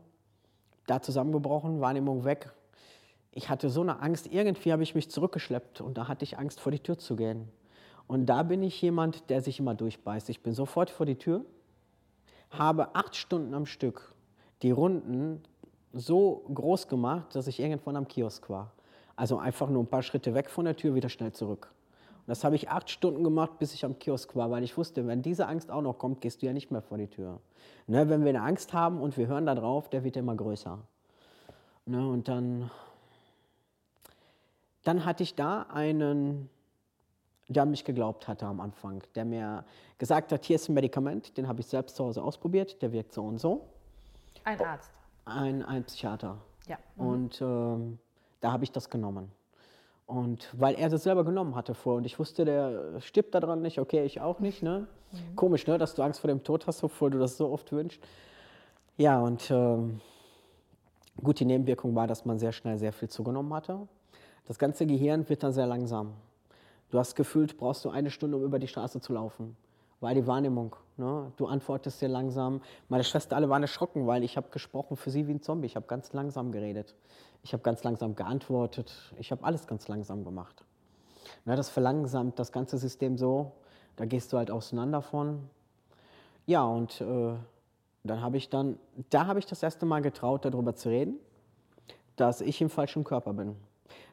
da 0.86 1.02
zusammengebrochen, 1.02 1.82
Wahrnehmung 1.82 2.24
weg. 2.24 2.54
Ich 3.32 3.50
hatte 3.50 3.70
so 3.70 3.82
eine 3.82 4.00
Angst, 4.02 4.28
irgendwie 4.28 4.72
habe 4.72 4.84
ich 4.84 4.96
mich 4.96 5.10
zurückgeschleppt 5.10 5.82
und 5.82 5.98
da 5.98 6.08
hatte 6.08 6.24
ich 6.24 6.38
Angst, 6.38 6.60
vor 6.60 6.72
die 6.72 6.80
Tür 6.80 6.98
zu 6.98 7.16
gehen. 7.16 7.50
Und 8.08 8.28
da 8.28 8.44
bin 8.44 8.64
ich 8.64 8.82
jemand, 8.82 9.30
der 9.30 9.42
sich 9.42 9.60
immer 9.60 9.76
durchbeißt. 9.76 10.30
Ich 10.30 10.42
bin 10.42 10.54
sofort 10.54 10.90
vor 10.90 11.06
die 11.06 11.16
Tür, 11.16 11.46
habe 12.52 12.96
acht 12.96 13.16
Stunden 13.16 13.54
am 13.54 13.66
Stück 13.66 14.14
die 14.62 14.72
Runden 14.72 15.42
so 15.94 16.46
groß 16.54 16.88
gemacht, 16.88 17.36
dass 17.36 17.48
ich 17.48 17.60
irgendwann 17.60 17.96
am 17.96 18.08
Kiosk 18.08 18.50
war. 18.50 18.72
Also 19.16 19.38
einfach 19.38 19.70
nur 19.70 19.84
ein 19.84 19.88
paar 19.88 20.04
Schritte 20.04 20.34
weg 20.34 20.50
von 20.50 20.66
der 20.66 20.76
Tür, 20.76 20.96
wieder 20.96 21.10
schnell 21.10 21.32
zurück. 21.32 21.72
Das 22.30 22.44
habe 22.44 22.56
ich 22.56 22.70
acht 22.70 22.92
Stunden 22.92 23.24
gemacht, 23.24 23.58
bis 23.58 23.74
ich 23.74 23.84
am 23.84 23.98
Kiosk 23.98 24.36
war, 24.36 24.52
weil 24.52 24.64
ich 24.64 24.78
wusste, 24.78 25.08
wenn 25.08 25.24
diese 25.24 25.48
Angst 25.48 25.72
auch 25.72 25.82
noch 25.82 25.98
kommt, 25.98 26.22
gehst 26.22 26.44
du 26.44 26.46
ja 26.46 26.54
nicht 26.54 26.70
mehr 26.70 26.84
vor 26.84 27.00
die 27.00 27.08
Tür. 27.08 27.40
Ne, 27.88 28.08
wenn 28.08 28.22
wir 28.22 28.30
eine 28.30 28.44
Angst 28.44 28.72
haben 28.72 29.02
und 29.02 29.18
wir 29.18 29.26
hören 29.26 29.48
da 29.48 29.56
drauf, 29.56 29.90
der 29.90 30.04
wird 30.04 30.16
immer 30.16 30.36
größer. 30.36 30.78
Ne, 31.88 32.08
und 32.08 32.28
dann, 32.28 32.70
dann 34.84 35.06
hatte 35.06 35.24
ich 35.24 35.34
da 35.34 35.64
einen, 35.74 36.52
der 37.48 37.64
an 37.64 37.72
mich 37.72 37.84
geglaubt 37.84 38.28
hatte 38.28 38.46
am 38.46 38.60
Anfang, 38.60 39.02
der 39.16 39.26
mir 39.26 39.66
gesagt 39.98 40.32
hat, 40.32 40.46
hier 40.46 40.58
ist 40.58 40.70
ein 40.70 40.76
Medikament, 40.76 41.36
den 41.36 41.48
habe 41.48 41.62
ich 41.62 41.66
selbst 41.66 41.96
zu 41.96 42.06
Hause 42.06 42.22
ausprobiert, 42.22 42.80
der 42.84 42.92
wirkt 42.92 43.12
so 43.12 43.24
und 43.24 43.40
so. 43.40 43.66
Ein 44.44 44.62
Arzt. 44.62 44.92
Ein, 45.26 45.66
ein 45.66 45.84
Psychiater. 45.84 46.38
Ja. 46.68 46.78
Und 46.96 47.42
ähm, 47.42 47.98
da 48.40 48.52
habe 48.52 48.66
ich 48.66 48.72
das 48.72 48.88
genommen. 48.88 49.32
Und 50.10 50.50
weil 50.54 50.74
er 50.74 50.90
das 50.90 51.04
selber 51.04 51.24
genommen 51.24 51.54
hatte 51.54 51.76
vor 51.76 51.98
und 51.98 52.04
ich 52.04 52.18
wusste, 52.18 52.44
der 52.44 53.00
stirbt 53.00 53.36
daran 53.36 53.62
nicht, 53.62 53.78
okay, 53.78 54.04
ich 54.06 54.20
auch 54.22 54.40
nicht. 54.40 54.64
Ne? 54.64 54.88
Mhm. 55.12 55.36
Komisch, 55.36 55.68
ne? 55.68 55.78
dass 55.78 55.94
du 55.94 56.02
Angst 56.02 56.20
vor 56.20 56.30
dem 56.30 56.44
Tod 56.44 56.66
hast, 56.66 56.84
obwohl 56.84 57.12
du 57.12 57.20
das 57.20 57.38
so 57.38 57.52
oft 57.52 57.72
wünschst. 57.72 58.02
Ja, 58.98 59.20
und 59.20 59.52
ähm, 59.52 60.02
gut, 61.22 61.40
die 61.40 61.46
Nebenwirkung 61.46 61.94
war, 61.94 62.08
dass 62.08 62.26
man 62.26 62.40
sehr 62.40 62.54
schnell 62.54 62.80
sehr 62.80 62.92
viel 62.92 63.08
zugenommen 63.08 63.54
hatte. 63.54 63.88
Das 64.48 64.58
ganze 64.58 64.88
Gehirn 64.88 65.30
wird 65.30 65.44
dann 65.44 65.54
sehr 65.54 65.68
langsam. 65.68 66.14
Du 66.90 66.98
hast 66.98 67.14
gefühlt, 67.14 67.56
brauchst 67.60 67.86
du 67.86 67.92
eine 67.92 68.10
Stunde, 68.10 68.36
um 68.38 68.44
über 68.44 68.58
die 68.58 68.68
Straße 68.68 69.00
zu 69.02 69.14
laufen. 69.14 69.56
War 70.00 70.14
die 70.14 70.26
Wahrnehmung. 70.26 70.76
Ne? 70.98 71.32
Du 71.38 71.48
antwortest 71.48 72.00
sehr 72.00 72.10
langsam. 72.10 72.62
Meine 72.88 73.04
Schwester 73.04 73.36
alle 73.36 73.50
waren 73.50 73.62
erschrocken, 73.62 74.08
weil 74.08 74.24
ich 74.24 74.38
habe 74.38 74.50
gesprochen 74.50 74.98
für 74.98 75.12
sie 75.12 75.28
wie 75.28 75.34
ein 75.34 75.42
Zombie. 75.42 75.66
Ich 75.66 75.76
habe 75.76 75.88
ganz 75.88 76.14
langsam 76.14 76.52
geredet. 76.52 76.96
Ich 77.44 77.54
habe 77.54 77.64
ganz 77.64 77.84
langsam 77.84 78.16
geantwortet. 78.16 78.94
Ich 79.18 79.32
habe 79.32 79.44
alles 79.44 79.68
ganz 79.68 79.88
langsam 79.88 80.24
gemacht. 80.24 80.66
Na, 81.46 81.56
das 81.56 81.70
verlangsamt 81.70 82.40
das 82.40 82.52
ganze 82.52 82.78
System 82.78 83.18
so. 83.18 83.54
Da 83.96 84.06
gehst 84.06 84.32
du 84.32 84.38
halt 84.38 84.52
auseinander 84.52 85.02
von. 85.02 85.50
Ja, 86.46 86.64
und 86.64 87.02
äh, 87.02 87.36
dann 88.04 88.22
habe 88.22 88.38
ich 88.38 88.50
dann, 88.50 88.80
da 89.10 89.28
habe 89.28 89.40
ich 89.40 89.46
das 89.46 89.62
erste 89.62 89.86
Mal 89.86 90.02
getraut, 90.02 90.46
darüber 90.46 90.76
zu 90.76 90.90
reden, 90.90 91.20
dass 92.16 92.42
ich 92.42 92.62
im 92.62 92.70
falschen 92.70 93.04
Körper 93.04 93.34
bin. 93.34 93.56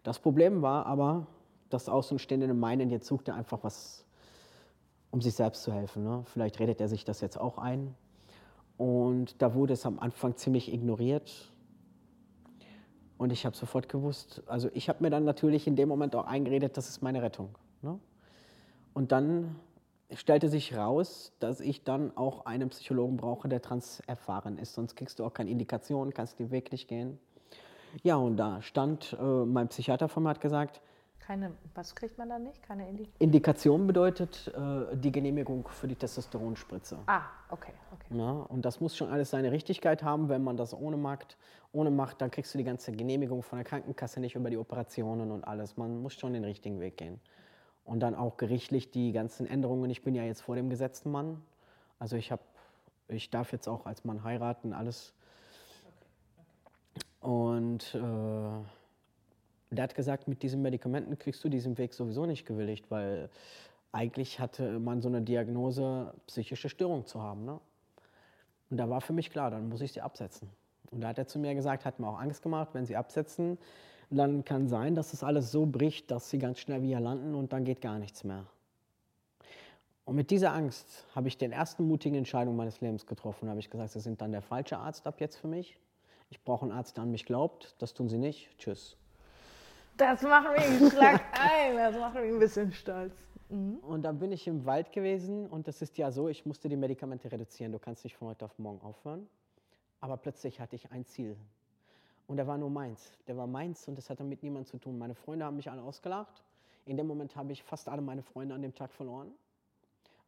Das 0.03 0.19
Problem 0.19 0.63
war 0.63 0.87
aber, 0.87 1.27
dass 1.71 1.89
Außenstehende 1.89 2.53
meinen, 2.55 2.91
jetzt 2.91 3.07
sucht 3.07 3.29
er 3.29 3.35
einfach 3.35 3.59
was, 3.63 4.05
um 5.17 5.23
sich 5.23 5.33
selbst 5.33 5.63
zu 5.63 5.73
helfen. 5.73 6.05
Ne? 6.05 6.25
Vielleicht 6.27 6.61
redet 6.61 6.79
er 6.79 6.89
sich 6.89 7.07
das 7.07 7.23
jetzt 7.23 7.41
auch 7.41 7.57
ein. 7.57 7.95
Und 8.77 9.41
da 9.41 9.55
wurde 9.55 9.73
es 9.73 9.87
am 9.87 9.99
Anfang 9.99 10.37
ziemlich 10.37 10.71
ignoriert. 10.71 11.51
Und 13.17 13.33
ich 13.33 13.47
habe 13.47 13.57
sofort 13.57 13.89
gewusst, 13.89 14.43
also 14.47 14.69
ich 14.75 14.91
habe 14.91 15.03
mir 15.03 15.09
dann 15.09 15.25
natürlich 15.25 15.67
in 15.67 15.75
dem 15.75 15.89
Moment 15.89 16.15
auch 16.15 16.27
eingeredet, 16.27 16.77
das 16.77 16.91
ist 16.91 17.01
meine 17.01 17.23
Rettung. 17.23 17.49
Ne? 17.81 17.99
Und 18.93 19.11
dann 19.11 19.57
stellte 20.13 20.51
sich 20.51 20.77
raus, 20.77 21.33
dass 21.41 21.61
ich 21.61 21.83
dann 21.83 22.15
auch 22.15 22.45
einen 22.45 22.69
Psychologen 22.69 23.17
brauche, 23.17 23.49
der 23.49 23.63
trans 23.63 24.01
erfahren 24.01 24.59
ist. 24.59 24.75
Sonst 24.75 24.97
kriegst 24.97 25.19
du 25.19 25.25
auch 25.25 25.33
keine 25.33 25.49
Indikation, 25.49 26.13
kannst 26.13 26.39
den 26.41 26.51
Weg 26.51 26.73
nicht 26.73 26.89
gehen. 26.89 27.19
Ja, 28.03 28.17
und 28.17 28.37
da 28.37 28.61
stand, 28.61 29.17
äh, 29.19 29.25
mein 29.47 29.69
Psychiater 29.69 30.11
von 30.11 30.25
mir 30.25 30.29
hat 30.29 30.43
gesagt, 30.43 30.83
keine, 31.27 31.53
was 31.75 31.95
kriegt 31.97 32.19
man 32.19 32.29
da 32.29 32.39
nicht? 32.39 32.63
Keine 32.63 32.89
Indikation? 32.89 33.17
Indikation 33.19 33.87
bedeutet 33.87 34.53
äh, 34.57 34.97
die 34.97 35.11
Genehmigung 35.11 35.67
für 35.69 35.89
die 35.89 35.97
Testosteronspritze. 35.97 36.99
Ah, 37.07 37.23
okay. 37.51 37.73
okay. 37.93 38.17
Ja, 38.17 38.31
und 38.31 38.65
das 38.65 38.81
muss 38.81 38.97
schon 38.97 39.11
alles 39.11 39.31
seine 39.31 39.51
Richtigkeit 39.51 40.05
haben. 40.05 40.29
Wenn 40.29 40.45
man 40.45 40.57
das 40.57 40.73
ohne 40.73 40.97
macht, 40.97 41.37
ohne 41.73 41.91
macht, 41.91 42.21
dann 42.21 42.31
kriegst 42.31 42.55
du 42.55 42.59
die 42.59 42.65
ganze 42.65 42.93
Genehmigung 42.93 43.43
von 43.43 43.59
der 43.59 43.65
Krankenkasse 43.65 44.21
nicht 44.21 44.37
über 44.37 44.51
die 44.51 44.57
Operationen 44.57 45.33
und 45.33 45.43
alles. 45.43 45.77
Man 45.77 46.01
muss 46.01 46.15
schon 46.15 46.33
den 46.33 46.45
richtigen 46.45 46.79
Weg 46.79 46.97
gehen. 46.97 47.21
Und 47.85 48.01
dann 48.01 48.15
auch 48.15 48.37
gerichtlich 48.37 48.93
die 48.93 49.11
ganzen 49.11 49.49
Änderungen. 49.49 49.91
Ich 49.91 50.05
bin 50.05 50.15
ja 50.15 50.23
jetzt 50.23 50.43
vor 50.43 50.55
dem 50.55 50.71
gesetzten 50.71 51.11
Mann. 51.11 51.43
Also 51.99 52.15
ich, 52.15 52.31
hab, 52.31 52.41
ich 53.09 53.31
darf 53.31 53.51
jetzt 53.51 53.69
auch 53.69 53.87
als 53.87 54.05
Mann 54.05 54.23
heiraten, 54.23 54.73
alles. 54.73 55.13
Okay, 55.85 57.01
okay. 57.21 57.33
Und 57.33 57.95
äh, 57.97 58.65
der 59.77 59.85
hat 59.85 59.95
gesagt, 59.95 60.29
mit 60.29 60.43
diesen 60.43 60.63
Medikamenten 60.63 61.19
kriegst 61.19 61.43
du 61.45 61.49
diesen 61.49 61.79
Weg 61.79 61.95
sowieso 61.95 62.27
nicht 62.27 62.47
gewilligt, 62.47 62.91
weil 62.91 63.31
eigentlich 63.93 64.41
hatte 64.41 64.79
man 64.79 65.01
so 65.01 65.09
eine 65.09 65.23
Diagnose, 65.23 66.13
psychische 66.27 66.69
Störung 66.69 67.07
zu 67.07 67.23
haben. 67.23 67.45
Ne? 67.45 67.61
Und 68.71 68.77
da 68.77 68.91
war 68.91 69.01
für 69.01 69.13
mich 69.13 69.31
klar, 69.31 69.51
dann 69.51 69.69
muss 69.69 69.81
ich 69.81 69.93
sie 69.93 70.01
absetzen. 70.01 70.51
Und 70.91 71.01
da 71.01 71.09
hat 71.09 71.19
er 71.19 71.27
zu 71.27 71.39
mir 71.39 71.55
gesagt, 71.55 71.85
hat 71.85 71.99
mir 71.99 72.09
auch 72.09 72.21
Angst 72.21 72.43
gemacht, 72.43 72.71
wenn 72.73 72.87
sie 72.87 72.97
absetzen, 72.97 73.59
dann 74.11 74.45
kann 74.45 74.69
sein, 74.69 74.95
dass 74.95 75.11
das 75.11 75.25
alles 75.25 75.51
so 75.51 75.67
bricht, 75.67 76.11
dass 76.11 76.31
sie 76.31 76.39
ganz 76.39 76.61
schnell 76.61 76.83
wieder 76.83 77.01
landen 77.01 77.35
und 77.35 77.53
dann 77.53 77.65
geht 77.65 77.81
gar 77.81 77.99
nichts 77.99 78.23
mehr. 78.23 78.47
Und 80.05 80.15
mit 80.15 80.31
dieser 80.31 80.53
Angst 80.53 81.05
habe 81.17 81.27
ich 81.27 81.37
den 81.37 81.51
ersten 81.51 81.89
mutigen 81.89 82.17
Entscheidung 82.17 82.55
meines 82.55 82.81
Lebens 82.81 83.07
getroffen. 83.07 83.47
Da 83.47 83.51
habe 83.51 83.61
ich 83.61 83.71
gesagt, 83.71 83.91
Sie 83.91 84.01
sind 84.01 84.21
dann 84.21 84.31
der 84.31 84.43
falsche 84.43 84.79
Arzt 84.79 85.07
ab 85.09 85.21
jetzt 85.21 85.37
für 85.37 85.49
mich. 85.49 85.81
Ich 86.31 86.43
brauche 86.45 86.65
einen 86.65 86.73
Arzt, 86.73 86.97
der 86.97 87.03
an 87.03 87.11
mich 87.11 87.27
glaubt. 87.27 87.75
Das 87.81 87.93
tun 87.93 88.09
Sie 88.09 88.19
nicht. 88.19 88.57
Tschüss. 88.59 88.97
Das 89.97 90.21
macht 90.23 90.53
mich 90.53 90.67
einen 90.67 90.91
Schlag 90.91 91.23
ein, 91.33 91.77
das 91.77 91.97
macht 91.97 92.15
mich 92.15 92.25
ein 92.25 92.39
bisschen 92.39 92.73
stolz. 92.73 93.15
Mhm. 93.49 93.77
Und 93.79 94.03
dann 94.03 94.19
bin 94.19 94.31
ich 94.33 94.47
im 94.47 94.67
Wald 94.67 94.93
gewesen 94.93 95.47
und 95.47 95.69
das 95.69 95.81
ist 95.81 95.97
ja 95.97 96.11
so, 96.11 96.29
ich 96.29 96.45
musste 96.45 96.69
die 96.69 96.77
Medikamente 96.77 97.31
reduzieren. 97.31 97.73
Du 97.73 97.79
kannst 97.79 98.05
nicht 98.05 98.17
von 98.17 98.29
heute 98.29 98.45
auf 98.45 98.59
morgen 98.59 98.81
aufhören. 98.83 99.27
Aber 100.01 100.17
plötzlich 100.17 100.61
hatte 100.61 100.77
ich 100.77 100.91
ein 100.91 101.07
Ziel. 101.07 101.37
Und 102.27 102.37
der 102.37 102.47
war 102.47 102.59
nur 102.59 102.71
meins. 102.71 103.13
Der 103.27 103.37
war 103.37 103.47
meins 103.47 103.89
und 103.89 103.97
das 103.97 104.11
hatte 104.11 104.25
mit 104.25 104.43
niemandem 104.43 104.67
zu 104.67 104.79
tun. 104.79 104.99
Meine 104.99 105.15
Freunde 105.15 105.45
haben 105.45 105.57
mich 105.57 105.71
alle 105.71 105.83
ausgelacht. 105.83 106.43
In 106.85 106.97
dem 106.97 107.07
Moment 107.07 107.35
habe 107.35 107.53
ich 107.53 107.63
fast 107.63 107.89
alle 107.89 108.03
meine 108.03 108.23
Freunde 108.23 108.55
an 108.55 108.63
dem 108.63 108.75
Tag 108.75 108.93
verloren. 108.93 109.33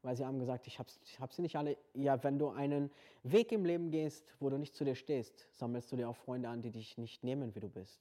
Weil 0.02 0.16
sie 0.16 0.24
haben 0.24 0.38
gesagt, 0.38 0.66
ich 0.66 0.78
habe 0.78 0.88
hab 1.20 1.32
sie 1.32 1.42
nicht 1.42 1.56
alle. 1.56 1.76
Ja, 1.92 2.22
wenn 2.22 2.38
du 2.38 2.48
einen 2.50 2.90
Weg 3.24 3.52
im 3.52 3.64
Leben 3.64 3.90
gehst, 3.90 4.34
wo 4.40 4.48
du 4.48 4.56
nicht 4.56 4.74
zu 4.76 4.84
dir 4.84 4.94
stehst, 4.94 5.48
sammelst 5.52 5.90
du 5.92 5.96
dir 5.96 6.08
auch 6.08 6.16
Freunde 6.16 6.48
an, 6.48 6.62
die 6.62 6.70
dich 6.70 6.96
nicht 6.96 7.24
nehmen, 7.24 7.54
wie 7.54 7.60
du 7.60 7.68
bist. 7.68 8.00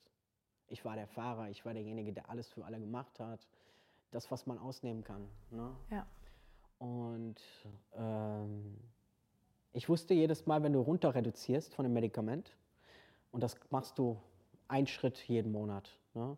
Ich 0.69 0.83
war 0.85 0.95
der 0.95 1.07
Fahrer, 1.07 1.49
ich 1.49 1.65
war 1.65 1.73
derjenige, 1.73 2.13
der 2.13 2.29
alles 2.29 2.49
für 2.49 2.65
alle 2.65 2.79
gemacht 2.79 3.19
hat. 3.19 3.47
Das, 4.11 4.31
was 4.31 4.45
man 4.45 4.57
ausnehmen 4.57 5.03
kann. 5.03 5.27
Ne? 5.51 5.75
Ja. 5.91 6.05
Und 6.79 7.35
ähm, 7.95 8.77
ich 9.73 9.89
wusste 9.89 10.13
jedes 10.13 10.45
Mal, 10.45 10.63
wenn 10.63 10.73
du 10.73 10.79
runter 10.79 11.13
reduzierst 11.13 11.73
von 11.75 11.83
dem 11.83 11.93
Medikament, 11.93 12.55
und 13.31 13.43
das 13.43 13.57
machst 13.69 13.97
du 13.99 14.17
einen 14.67 14.87
Schritt 14.87 15.17
jeden 15.27 15.51
Monat, 15.51 15.89
ne, 16.13 16.37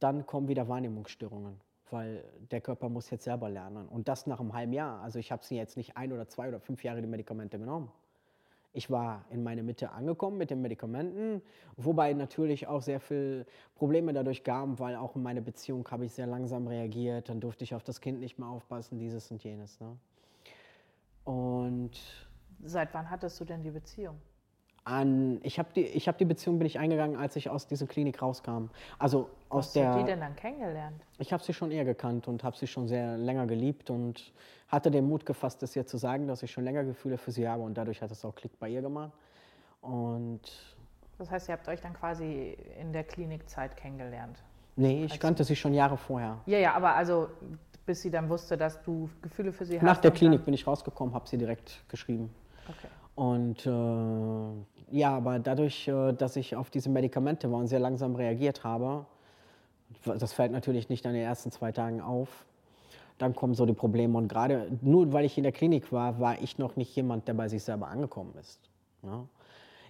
dann 0.00 0.26
kommen 0.26 0.48
wieder 0.48 0.68
Wahrnehmungsstörungen, 0.68 1.60
weil 1.90 2.24
der 2.50 2.60
Körper 2.60 2.88
muss 2.88 3.10
jetzt 3.10 3.24
selber 3.24 3.48
lernen. 3.48 3.88
Und 3.88 4.08
das 4.08 4.26
nach 4.26 4.40
einem 4.40 4.52
halben 4.52 4.72
Jahr. 4.72 5.00
Also 5.00 5.18
ich 5.18 5.32
habe 5.32 5.44
sie 5.44 5.56
jetzt 5.56 5.76
nicht 5.76 5.96
ein 5.96 6.12
oder 6.12 6.28
zwei 6.28 6.48
oder 6.48 6.60
fünf 6.60 6.82
Jahre 6.84 7.00
die 7.00 7.06
Medikamente 7.06 7.58
genommen. 7.58 7.90
Ich 8.74 8.90
war 8.90 9.24
in 9.30 9.42
meine 9.42 9.62
Mitte 9.62 9.92
angekommen 9.92 10.36
mit 10.36 10.50
den 10.50 10.60
Medikamenten, 10.60 11.40
wobei 11.76 12.12
natürlich 12.12 12.66
auch 12.66 12.82
sehr 12.82 13.00
viele 13.00 13.46
Probleme 13.76 14.12
dadurch 14.12 14.44
gaben, 14.44 14.78
weil 14.78 14.96
auch 14.96 15.16
in 15.16 15.22
meiner 15.22 15.40
Beziehung 15.40 15.88
habe 15.90 16.04
ich 16.04 16.12
sehr 16.12 16.26
langsam 16.26 16.66
reagiert, 16.66 17.28
dann 17.28 17.40
durfte 17.40 17.64
ich 17.64 17.74
auf 17.74 17.84
das 17.84 18.00
Kind 18.00 18.20
nicht 18.20 18.38
mehr 18.38 18.48
aufpassen, 18.48 18.98
dieses 18.98 19.30
und 19.30 19.42
jenes. 19.42 19.80
Ne? 19.80 19.96
Und 21.24 22.00
Seit 22.66 22.94
wann 22.94 23.10
hattest 23.10 23.38
du 23.40 23.44
denn 23.44 23.62
die 23.62 23.70
Beziehung? 23.70 24.20
An, 24.84 25.40
ich 25.42 25.58
habe 25.58 25.70
die, 25.74 25.84
hab 25.84 26.18
die 26.18 26.26
Beziehung 26.26 26.58
bin 26.58 26.66
ich 26.66 26.78
eingegangen, 26.78 27.16
als 27.16 27.36
ich 27.36 27.48
aus 27.48 27.66
dieser 27.66 27.86
Klinik 27.86 28.20
rauskam. 28.20 28.66
Also 28.98 29.30
aus 29.48 29.66
Hast 29.66 29.76
der, 29.76 29.92
du 29.92 30.00
die 30.00 30.04
denn 30.04 30.20
dann 30.20 30.36
kennengelernt? 30.36 31.00
Ich 31.18 31.32
habe 31.32 31.42
sie 31.42 31.54
schon 31.54 31.70
eher 31.70 31.86
gekannt 31.86 32.28
und 32.28 32.44
habe 32.44 32.56
sie 32.56 32.66
schon 32.66 32.86
sehr 32.86 33.16
länger 33.16 33.46
geliebt 33.46 33.88
und 33.88 34.32
hatte 34.68 34.90
den 34.90 35.08
Mut 35.08 35.24
gefasst, 35.24 35.62
das 35.62 35.74
ihr 35.74 35.86
zu 35.86 35.96
sagen, 35.96 36.26
dass 36.26 36.42
ich 36.42 36.50
schon 36.50 36.64
länger 36.64 36.84
Gefühle 36.84 37.16
für 37.16 37.32
sie 37.32 37.48
habe 37.48 37.62
und 37.62 37.74
dadurch 37.78 38.02
hat 38.02 38.10
es 38.10 38.24
auch 38.26 38.34
Klick 38.34 38.58
bei 38.58 38.68
ihr 38.68 38.82
gemacht. 38.82 39.12
Und 39.80 40.42
das 41.18 41.30
heißt, 41.30 41.48
ihr 41.48 41.54
habt 41.54 41.68
euch 41.68 41.80
dann 41.80 41.94
quasi 41.94 42.56
in 42.78 42.92
der 42.92 43.04
Klinikzeit 43.04 43.76
kennengelernt? 43.76 44.42
Nee, 44.76 45.04
ich 45.04 45.12
also, 45.12 45.20
kannte 45.22 45.44
sie 45.44 45.56
schon 45.56 45.72
Jahre 45.72 45.96
vorher. 45.96 46.40
Ja, 46.46 46.58
ja, 46.58 46.74
aber 46.74 46.94
also 46.94 47.28
bis 47.86 48.02
sie 48.02 48.10
dann 48.10 48.28
wusste, 48.28 48.56
dass 48.56 48.82
du 48.82 49.08
Gefühle 49.22 49.52
für 49.52 49.64
sie 49.64 49.74
Nach 49.76 49.82
hast. 49.82 49.88
Nach 49.88 49.98
der 49.98 50.10
Klinik 50.10 50.44
bin 50.44 50.54
ich 50.54 50.66
rausgekommen, 50.66 51.14
habe 51.14 51.28
sie 51.28 51.38
direkt 51.38 51.84
geschrieben. 51.88 52.34
Okay. 52.68 52.88
Und 53.14 53.64
äh, 53.66 54.73
ja, 54.94 55.16
aber 55.16 55.40
dadurch, 55.40 55.88
äh, 55.88 56.12
dass 56.12 56.36
ich 56.36 56.54
auf 56.54 56.70
diese 56.70 56.88
Medikamente 56.88 57.50
war 57.50 57.58
und 57.58 57.66
sehr 57.66 57.80
langsam 57.80 58.14
reagiert 58.14 58.62
habe, 58.62 59.06
das 60.04 60.32
fällt 60.32 60.52
natürlich 60.52 60.88
nicht 60.88 61.04
an 61.04 61.14
den 61.14 61.24
ersten 61.24 61.50
zwei 61.50 61.72
Tagen 61.72 62.00
auf, 62.00 62.46
dann 63.18 63.34
kommen 63.34 63.54
so 63.54 63.66
die 63.66 63.72
Probleme. 63.72 64.16
Und 64.16 64.28
gerade 64.28 64.70
nur 64.82 65.12
weil 65.12 65.24
ich 65.24 65.36
in 65.36 65.42
der 65.42 65.50
Klinik 65.50 65.90
war, 65.90 66.20
war 66.20 66.40
ich 66.40 66.58
noch 66.58 66.76
nicht 66.76 66.94
jemand, 66.94 67.26
der 67.26 67.34
bei 67.34 67.48
sich 67.48 67.64
selber 67.64 67.88
angekommen 67.88 68.34
ist. 68.40 68.60
Ja. 69.02 69.26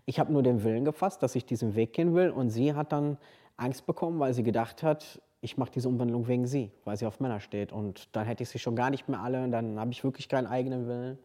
Ich 0.06 0.18
habe 0.18 0.32
nur 0.32 0.42
den 0.42 0.64
Willen 0.64 0.86
gefasst, 0.86 1.22
dass 1.22 1.34
ich 1.34 1.44
diesen 1.44 1.74
Weg 1.74 1.92
gehen 1.92 2.14
will. 2.14 2.30
Und 2.30 2.48
sie 2.48 2.72
hat 2.72 2.90
dann 2.90 3.18
Angst 3.58 3.84
bekommen, 3.84 4.18
weil 4.20 4.32
sie 4.32 4.42
gedacht 4.42 4.82
hat, 4.82 5.20
ich 5.42 5.58
mache 5.58 5.70
diese 5.70 5.90
Umwandlung 5.90 6.28
wegen 6.28 6.46
sie, 6.46 6.70
weil 6.86 6.96
sie 6.96 7.04
auf 7.04 7.20
Männer 7.20 7.40
steht. 7.40 7.72
Und 7.72 8.08
dann 8.16 8.24
hätte 8.24 8.42
ich 8.42 8.48
sie 8.48 8.58
schon 8.58 8.74
gar 8.74 8.88
nicht 8.88 9.06
mehr 9.06 9.20
alle 9.20 9.44
und 9.44 9.52
dann 9.52 9.78
habe 9.78 9.90
ich 9.90 10.02
wirklich 10.02 10.30
keinen 10.30 10.46
eigenen 10.46 10.88
Willen. 10.88 11.18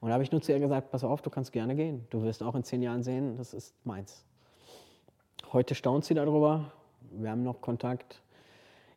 Und 0.00 0.08
da 0.08 0.14
habe 0.14 0.22
ich 0.22 0.30
nur 0.30 0.40
zu 0.40 0.52
ihr 0.52 0.60
gesagt, 0.60 0.90
pass 0.90 1.02
auf, 1.02 1.22
du 1.22 1.30
kannst 1.30 1.52
gerne 1.52 1.74
gehen. 1.74 2.06
Du 2.10 2.22
wirst 2.22 2.42
auch 2.42 2.54
in 2.54 2.62
zehn 2.62 2.82
Jahren 2.82 3.02
sehen, 3.02 3.36
das 3.36 3.52
ist 3.52 3.74
meins. 3.84 4.24
Heute 5.52 5.74
staunt 5.74 6.04
sie 6.04 6.14
darüber. 6.14 6.72
Wir 7.10 7.30
haben 7.30 7.42
noch 7.42 7.60
Kontakt. 7.60 8.22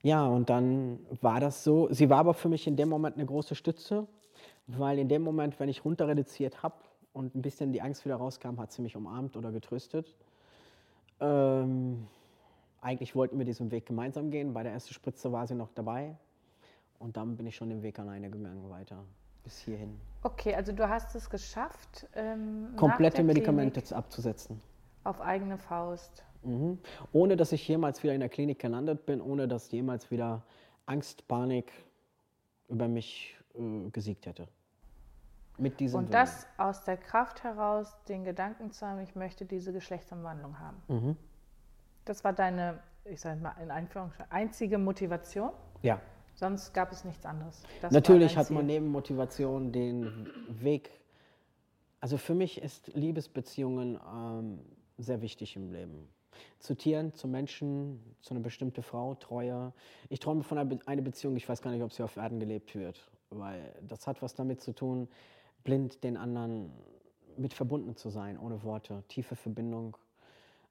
Ja, 0.04 0.28
und 0.28 0.50
dann 0.50 1.00
war 1.22 1.40
das 1.40 1.64
so. 1.64 1.88
Sie 1.92 2.10
war 2.10 2.20
aber 2.20 2.34
für 2.34 2.50
mich 2.50 2.68
in 2.68 2.76
dem 2.76 2.90
Moment 2.90 3.16
eine 3.16 3.26
große 3.26 3.56
Stütze, 3.56 4.08
weil 4.68 5.00
in 5.00 5.10
dem 5.10 5.24
Moment, 5.24 5.60
wenn 5.60 5.70
ich 5.70 5.86
runter 5.86 6.08
reduziert 6.08 6.62
habe 6.62 6.76
und 7.14 7.36
ein 7.36 7.42
bisschen 7.42 7.72
die 7.72 7.82
Angst 7.82 8.06
wieder 8.06 8.16
rauskam, 8.16 8.60
hat 8.60 8.72
sie 8.72 8.82
mich 8.82 8.96
umarmt 8.96 9.38
oder 9.38 9.52
getröstet. 9.52 10.16
Ähm, 11.20 12.08
eigentlich 12.82 13.16
wollten 13.16 13.38
wir 13.38 13.46
diesen 13.46 13.72
Weg 13.72 13.86
gemeinsam 13.86 14.30
gehen. 14.30 14.54
Bei 14.54 14.64
der 14.64 14.72
ersten 14.72 14.94
Spritze 14.94 15.32
war 15.32 15.48
sie 15.48 15.56
noch 15.56 15.70
dabei. 15.74 16.16
Und 17.00 17.18
dann 17.18 17.38
bin 17.38 17.48
ich 17.48 17.56
schon 17.56 17.70
den 17.70 17.82
Weg 17.82 17.98
alleine 17.98 18.30
gegangen 18.30 18.70
weiter 18.70 19.04
bis 19.44 19.60
hierhin. 19.60 20.00
Okay, 20.24 20.54
also 20.54 20.72
du 20.72 20.88
hast 20.88 21.16
es 21.16 21.30
geschafft, 21.30 22.08
ähm, 22.16 22.74
komplette 22.76 23.24
Medikamente 23.24 23.82
Klinik 23.82 23.98
abzusetzen. 23.98 24.62
Auf 25.04 25.20
eigene 25.20 25.58
Faust. 25.58 26.24
Mhm. 26.44 26.80
Ohne 27.12 27.38
dass 27.38 27.52
ich 27.52 27.68
jemals 27.68 28.04
wieder 28.04 28.14
in 28.14 28.20
der 28.20 28.30
Klinik 28.30 28.60
gelandet 28.60 29.06
bin, 29.06 29.22
ohne 29.22 29.48
dass 29.48 29.72
jemals 29.72 30.12
wieder 30.12 30.44
Angst, 30.86 31.28
Panik 31.28 31.72
über 32.68 32.88
mich 32.88 33.36
äh, 33.56 33.90
gesiegt 33.90 34.26
hätte. 34.26 34.48
Mit 35.58 35.80
diesem 35.80 36.00
Und 36.00 36.04
Willen. 36.06 36.12
das 36.12 36.48
aus 36.58 36.84
der 36.86 36.98
Kraft 36.98 37.44
heraus, 37.44 37.96
den 38.08 38.24
Gedanken 38.24 38.72
zu 38.72 38.86
haben, 38.86 39.00
ich 39.02 39.16
möchte 39.16 39.46
diese 39.46 39.74
Geschlechtsumwandlung 39.74 40.60
haben. 40.60 40.82
Mhm. 40.88 41.18
Das 42.06 42.24
war 42.24 42.34
deine, 42.34 42.80
ich 43.06 43.22
sage 43.22 43.40
mal 43.40 43.56
in 43.62 43.70
Anführungszeichen, 43.70 44.32
einzige 44.32 44.78
Motivation? 44.78 45.52
Ja. 45.82 46.00
Sonst 46.42 46.74
gab 46.74 46.92
es 46.92 47.06
nichts 47.06 47.24
anderes. 47.24 47.62
Das 47.82 47.94
Natürlich 47.94 48.36
hat 48.36 48.50
man 48.50 48.66
neben 48.66 48.88
Motivation 48.88 49.72
den 49.72 50.28
Weg. 50.50 50.90
Also 52.00 52.18
für 52.18 52.34
mich 52.34 52.60
ist 52.60 52.88
Liebesbeziehungen 52.96 54.00
ähm, 54.12 54.60
sehr 54.98 55.22
wichtig 55.22 55.56
im 55.56 55.72
Leben. 55.72 56.10
Zu 56.58 56.74
Tieren, 56.74 57.14
zu 57.14 57.28
Menschen, 57.28 58.16
zu 58.22 58.34
einer 58.34 58.42
bestimmten 58.42 58.82
Frau, 58.82 59.14
Treue. 59.14 59.72
Ich 60.10 60.20
träume 60.20 60.42
von 60.42 60.58
einer, 60.58 60.68
Be 60.68 60.80
einer 60.88 61.04
Beziehung, 61.04 61.36
ich 61.36 61.48
weiß 61.48 61.62
gar 61.62 61.70
nicht, 61.70 61.84
ob 61.84 61.94
sie 61.94 62.02
auf 62.02 62.18
Erden 62.18 62.40
gelebt 62.40 62.74
wird, 62.74 63.12
weil 63.30 63.76
das 63.88 64.08
hat 64.08 64.24
was 64.24 64.34
damit 64.34 64.62
zu 64.62 64.74
tun, 64.74 65.10
blind 65.64 66.04
den 66.04 66.18
anderen 66.18 66.72
mit 67.38 67.54
verbunden 67.54 67.96
zu 67.96 68.10
sein, 68.10 68.40
ohne 68.40 68.64
Worte, 68.64 69.04
tiefe 69.10 69.36
Verbindung. 69.36 69.96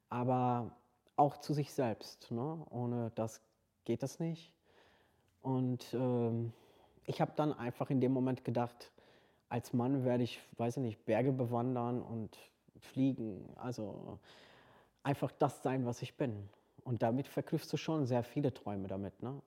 Aber 0.09 0.75
auch 1.15 1.37
zu 1.37 1.53
sich 1.53 1.71
selbst. 1.71 2.29
Ne? 2.29 2.61
Ohne 2.69 3.13
das 3.15 3.39
geht 3.85 4.03
das 4.03 4.19
nicht. 4.19 4.51
Und 5.41 5.93
ähm, 5.93 6.53
ich 7.05 7.21
habe 7.21 7.31
dann 7.35 7.53
einfach 7.53 7.89
in 7.89 8.01
dem 8.01 8.11
Moment 8.11 8.43
gedacht, 8.43 8.91
als 9.49 9.73
Mann 9.73 10.05
werde 10.05 10.23
ich, 10.23 10.39
weiß 10.57 10.77
ich 10.77 10.83
nicht, 10.83 11.05
Berge 11.05 11.31
bewandern 11.31 12.01
und 12.01 12.37
fliegen. 12.79 13.49
Also 13.55 14.19
einfach 15.03 15.31
das 15.31 15.61
sein, 15.63 15.85
was 15.85 16.01
ich 16.01 16.15
bin. 16.15 16.49
Und 16.83 17.03
damit 17.03 17.27
verknüpfst 17.27 17.67
du 17.71 17.77
schon 17.77 18.05
sehr 18.05 18.23
viele 18.23 18.53
Träume 18.53 18.87
damit. 18.87 19.21
Ne? 19.21 19.41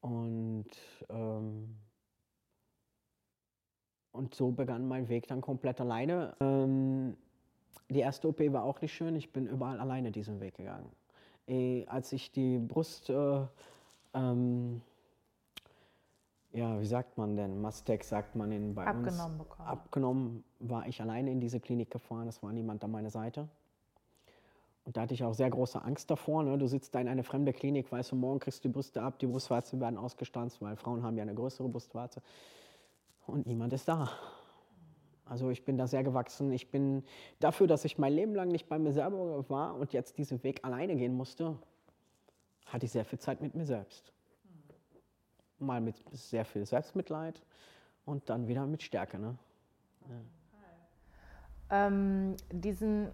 Und, 0.00 0.70
ähm, 1.08 1.76
und 4.12 4.34
so 4.34 4.50
begann 4.50 4.86
mein 4.86 5.08
Weg 5.08 5.26
dann 5.28 5.40
komplett 5.40 5.80
alleine. 5.80 6.36
Ähm, 6.40 7.16
die 7.88 8.00
erste 8.00 8.28
OP 8.28 8.40
war 8.52 8.64
auch 8.64 8.80
nicht 8.80 8.92
schön. 8.92 9.16
Ich 9.16 9.32
bin 9.32 9.46
überall 9.46 9.80
alleine 9.80 10.10
diesen 10.10 10.40
Weg 10.40 10.56
gegangen. 10.56 10.90
E, 11.46 11.86
als 11.86 12.12
ich 12.12 12.32
die 12.32 12.58
Brust 12.58 13.10
äh, 13.10 13.46
ähm, 14.14 14.80
ja, 16.52 16.80
wie 16.80 16.86
sagt 16.86 17.18
man 17.18 17.36
denn? 17.36 17.60
Mastek 17.60 18.04
sagt 18.04 18.36
man 18.36 18.52
in, 18.52 18.74
bei 18.74 18.86
abgenommen 18.86 19.40
uns. 19.40 19.48
Bekommen. 19.48 19.68
Abgenommen 19.68 20.44
war 20.60 20.86
ich 20.86 21.00
alleine 21.00 21.32
in 21.32 21.40
diese 21.40 21.58
Klinik 21.60 21.90
gefahren, 21.90 22.28
es 22.28 22.42
war 22.42 22.52
niemand 22.52 22.84
an 22.84 22.92
meiner 22.92 23.10
Seite. 23.10 23.48
Und 24.84 24.96
da 24.96 25.02
hatte 25.02 25.14
ich 25.14 25.24
auch 25.24 25.32
sehr 25.32 25.50
große 25.50 25.82
Angst 25.82 26.10
davor. 26.10 26.42
Ne? 26.42 26.58
Du 26.58 26.66
sitzt 26.66 26.94
da 26.94 27.00
in 27.00 27.08
einer 27.08 27.24
fremden 27.24 27.54
Klinik, 27.54 27.90
weißt 27.90 28.12
du, 28.12 28.16
morgen 28.16 28.38
kriegst 28.38 28.62
du 28.62 28.68
die 28.68 28.72
Brüste 28.72 29.02
ab, 29.02 29.18
die 29.18 29.26
Brustwarzen 29.26 29.80
werden 29.80 29.96
ausgestanzt, 29.98 30.60
weil 30.60 30.76
Frauen 30.76 31.02
haben 31.02 31.16
ja 31.16 31.22
eine 31.22 31.34
größere 31.34 31.68
Brustwarze. 31.68 32.20
Und 33.26 33.46
niemand 33.46 33.72
ist 33.72 33.88
da. 33.88 34.10
Also 35.24 35.48
ich 35.48 35.64
bin 35.64 35.78
da 35.78 35.86
sehr 35.86 36.04
gewachsen. 36.04 36.52
Ich 36.52 36.70
bin 36.70 37.02
dafür, 37.40 37.66
dass 37.66 37.86
ich 37.86 37.96
mein 37.96 38.12
Leben 38.12 38.34
lang 38.34 38.48
nicht 38.48 38.68
bei 38.68 38.78
mir 38.78 38.92
selber 38.92 39.48
war 39.48 39.74
und 39.74 39.94
jetzt 39.94 40.18
diesen 40.18 40.42
Weg 40.44 40.62
alleine 40.64 40.96
gehen 40.96 41.16
musste, 41.16 41.56
hatte 42.66 42.86
ich 42.86 42.92
sehr 42.92 43.04
viel 43.04 43.18
Zeit 43.18 43.40
mit 43.40 43.54
mir 43.54 43.66
selbst. 43.66 44.12
Mal 45.58 45.80
mit 45.80 45.96
sehr 46.12 46.44
viel 46.44 46.66
Selbstmitleid 46.66 47.42
und 48.04 48.28
dann 48.28 48.48
wieder 48.48 48.66
mit 48.66 48.82
Stärke. 48.82 49.18
Ne? 49.18 49.38
Ja. 50.08 51.86
Ähm, 51.86 52.36
diesen, 52.50 53.10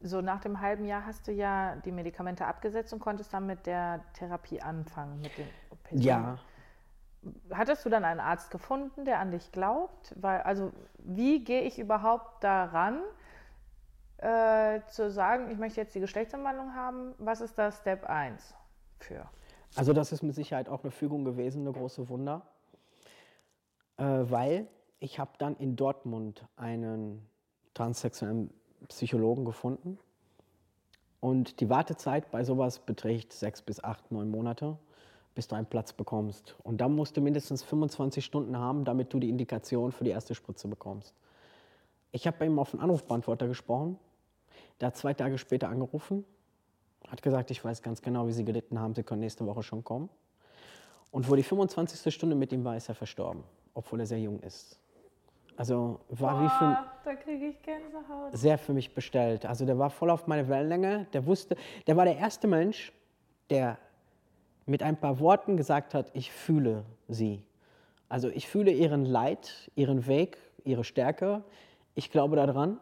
so 0.00 0.20
nach 0.20 0.40
dem 0.40 0.60
halben 0.60 0.84
Jahr 0.84 1.04
hast 1.06 1.26
du 1.26 1.32
ja 1.32 1.76
die 1.76 1.92
Medikamente 1.92 2.46
abgesetzt 2.46 2.92
und 2.92 3.00
konntest 3.00 3.32
dann 3.32 3.46
mit 3.46 3.66
der 3.66 4.04
Therapie 4.14 4.60
anfangen, 4.60 5.20
mit 5.20 5.36
den 5.36 5.48
OPs. 5.70 6.04
Ja. 6.04 6.38
Hattest 7.52 7.84
du 7.84 7.90
dann 7.90 8.04
einen 8.04 8.20
Arzt 8.20 8.50
gefunden, 8.50 9.04
der 9.04 9.18
an 9.18 9.30
dich 9.30 9.52
glaubt? 9.52 10.14
Weil, 10.18 10.40
also, 10.42 10.72
wie 10.98 11.44
gehe 11.44 11.62
ich 11.62 11.78
überhaupt 11.78 12.42
daran? 12.42 13.02
Äh, 14.20 14.80
zu 14.86 15.10
sagen, 15.10 15.50
ich 15.50 15.58
möchte 15.58 15.80
jetzt 15.80 15.94
die 15.94 16.00
Geschlechtsumwandlung 16.00 16.74
haben, 16.74 17.14
was 17.18 17.40
ist 17.40 17.56
da 17.58 17.72
Step 17.72 18.04
1 18.04 18.54
für? 18.98 19.28
Also 19.76 19.92
das 19.92 20.12
ist 20.12 20.22
mit 20.22 20.34
Sicherheit 20.34 20.68
auch 20.68 20.82
eine 20.82 20.90
Fügung 20.90 21.24
gewesen, 21.24 21.62
eine 21.62 21.72
große 21.72 22.08
Wunder, 22.08 22.42
äh, 23.96 24.04
weil 24.04 24.66
ich 24.98 25.18
habe 25.18 25.30
dann 25.38 25.56
in 25.56 25.76
Dortmund 25.76 26.44
einen 26.56 27.26
transsexuellen 27.72 28.52
Psychologen 28.88 29.44
gefunden 29.44 29.98
und 31.20 31.60
die 31.60 31.70
Wartezeit 31.70 32.30
bei 32.30 32.44
sowas 32.44 32.78
beträgt 32.80 33.32
sechs 33.32 33.62
bis 33.62 33.82
acht, 33.82 34.10
neun 34.10 34.30
Monate, 34.30 34.76
bis 35.34 35.48
du 35.48 35.54
einen 35.54 35.66
Platz 35.66 35.92
bekommst. 35.92 36.56
Und 36.62 36.80
dann 36.82 36.94
musst 36.94 37.16
du 37.16 37.20
mindestens 37.20 37.62
25 37.62 38.24
Stunden 38.24 38.58
haben, 38.58 38.84
damit 38.84 39.14
du 39.14 39.20
die 39.20 39.30
Indikation 39.30 39.92
für 39.92 40.04
die 40.04 40.10
erste 40.10 40.34
Spritze 40.34 40.68
bekommst. 40.68 41.14
Ich 42.12 42.26
habe 42.26 42.38
bei 42.38 42.46
ihm 42.46 42.58
auf 42.58 42.72
den 42.72 42.80
Anrufbeantworter 42.80 43.46
gesprochen 43.46 43.98
der 44.80 44.88
hat 44.88 44.96
zwei 44.96 45.14
Tage 45.14 45.38
später 45.38 45.68
angerufen, 45.68 46.24
hat 47.08 47.22
gesagt, 47.22 47.50
ich 47.50 47.64
weiß 47.64 47.82
ganz 47.82 48.02
genau, 48.02 48.26
wie 48.26 48.32
Sie 48.32 48.44
gelitten 48.44 48.78
haben, 48.78 48.94
Sie 48.94 49.02
können 49.02 49.20
nächste 49.20 49.46
Woche 49.46 49.62
schon 49.62 49.84
kommen. 49.84 50.08
Und 51.10 51.28
wo 51.28 51.34
die 51.34 51.42
25. 51.42 52.14
Stunde 52.14 52.36
mit 52.36 52.52
ihm 52.52 52.64
war, 52.64 52.76
ist 52.76 52.88
er 52.88 52.94
verstorben, 52.94 53.42
obwohl 53.74 54.00
er 54.00 54.06
sehr 54.06 54.20
jung 54.20 54.40
ist. 54.40 54.78
Also 55.56 56.00
war 56.08 56.38
Boah, 56.38 56.44
wie 56.44 56.48
für 56.48 56.90
da 57.04 57.14
kriege 57.16 57.46
ich 57.48 57.62
Gänsehaut. 57.62 58.36
sehr 58.36 58.56
für 58.56 58.72
mich 58.72 58.94
bestellt. 58.94 59.44
Also 59.44 59.66
der 59.66 59.78
war 59.78 59.90
voll 59.90 60.10
auf 60.10 60.26
meine 60.26 60.48
Wellenlänge. 60.48 61.06
Der 61.12 61.26
wusste, 61.26 61.56
der 61.86 61.96
war 61.96 62.04
der 62.04 62.16
erste 62.16 62.46
Mensch, 62.46 62.92
der 63.50 63.76
mit 64.64 64.82
ein 64.82 64.96
paar 64.96 65.18
Worten 65.20 65.56
gesagt 65.56 65.92
hat, 65.92 66.10
ich 66.14 66.32
fühle 66.32 66.84
sie. 67.08 67.42
Also 68.08 68.28
ich 68.28 68.48
fühle 68.48 68.70
ihren 68.70 69.04
Leid, 69.04 69.70
ihren 69.74 70.06
Weg, 70.06 70.38
ihre 70.64 70.84
Stärke. 70.84 71.42
Ich 71.94 72.10
glaube 72.10 72.36
daran. 72.36 72.78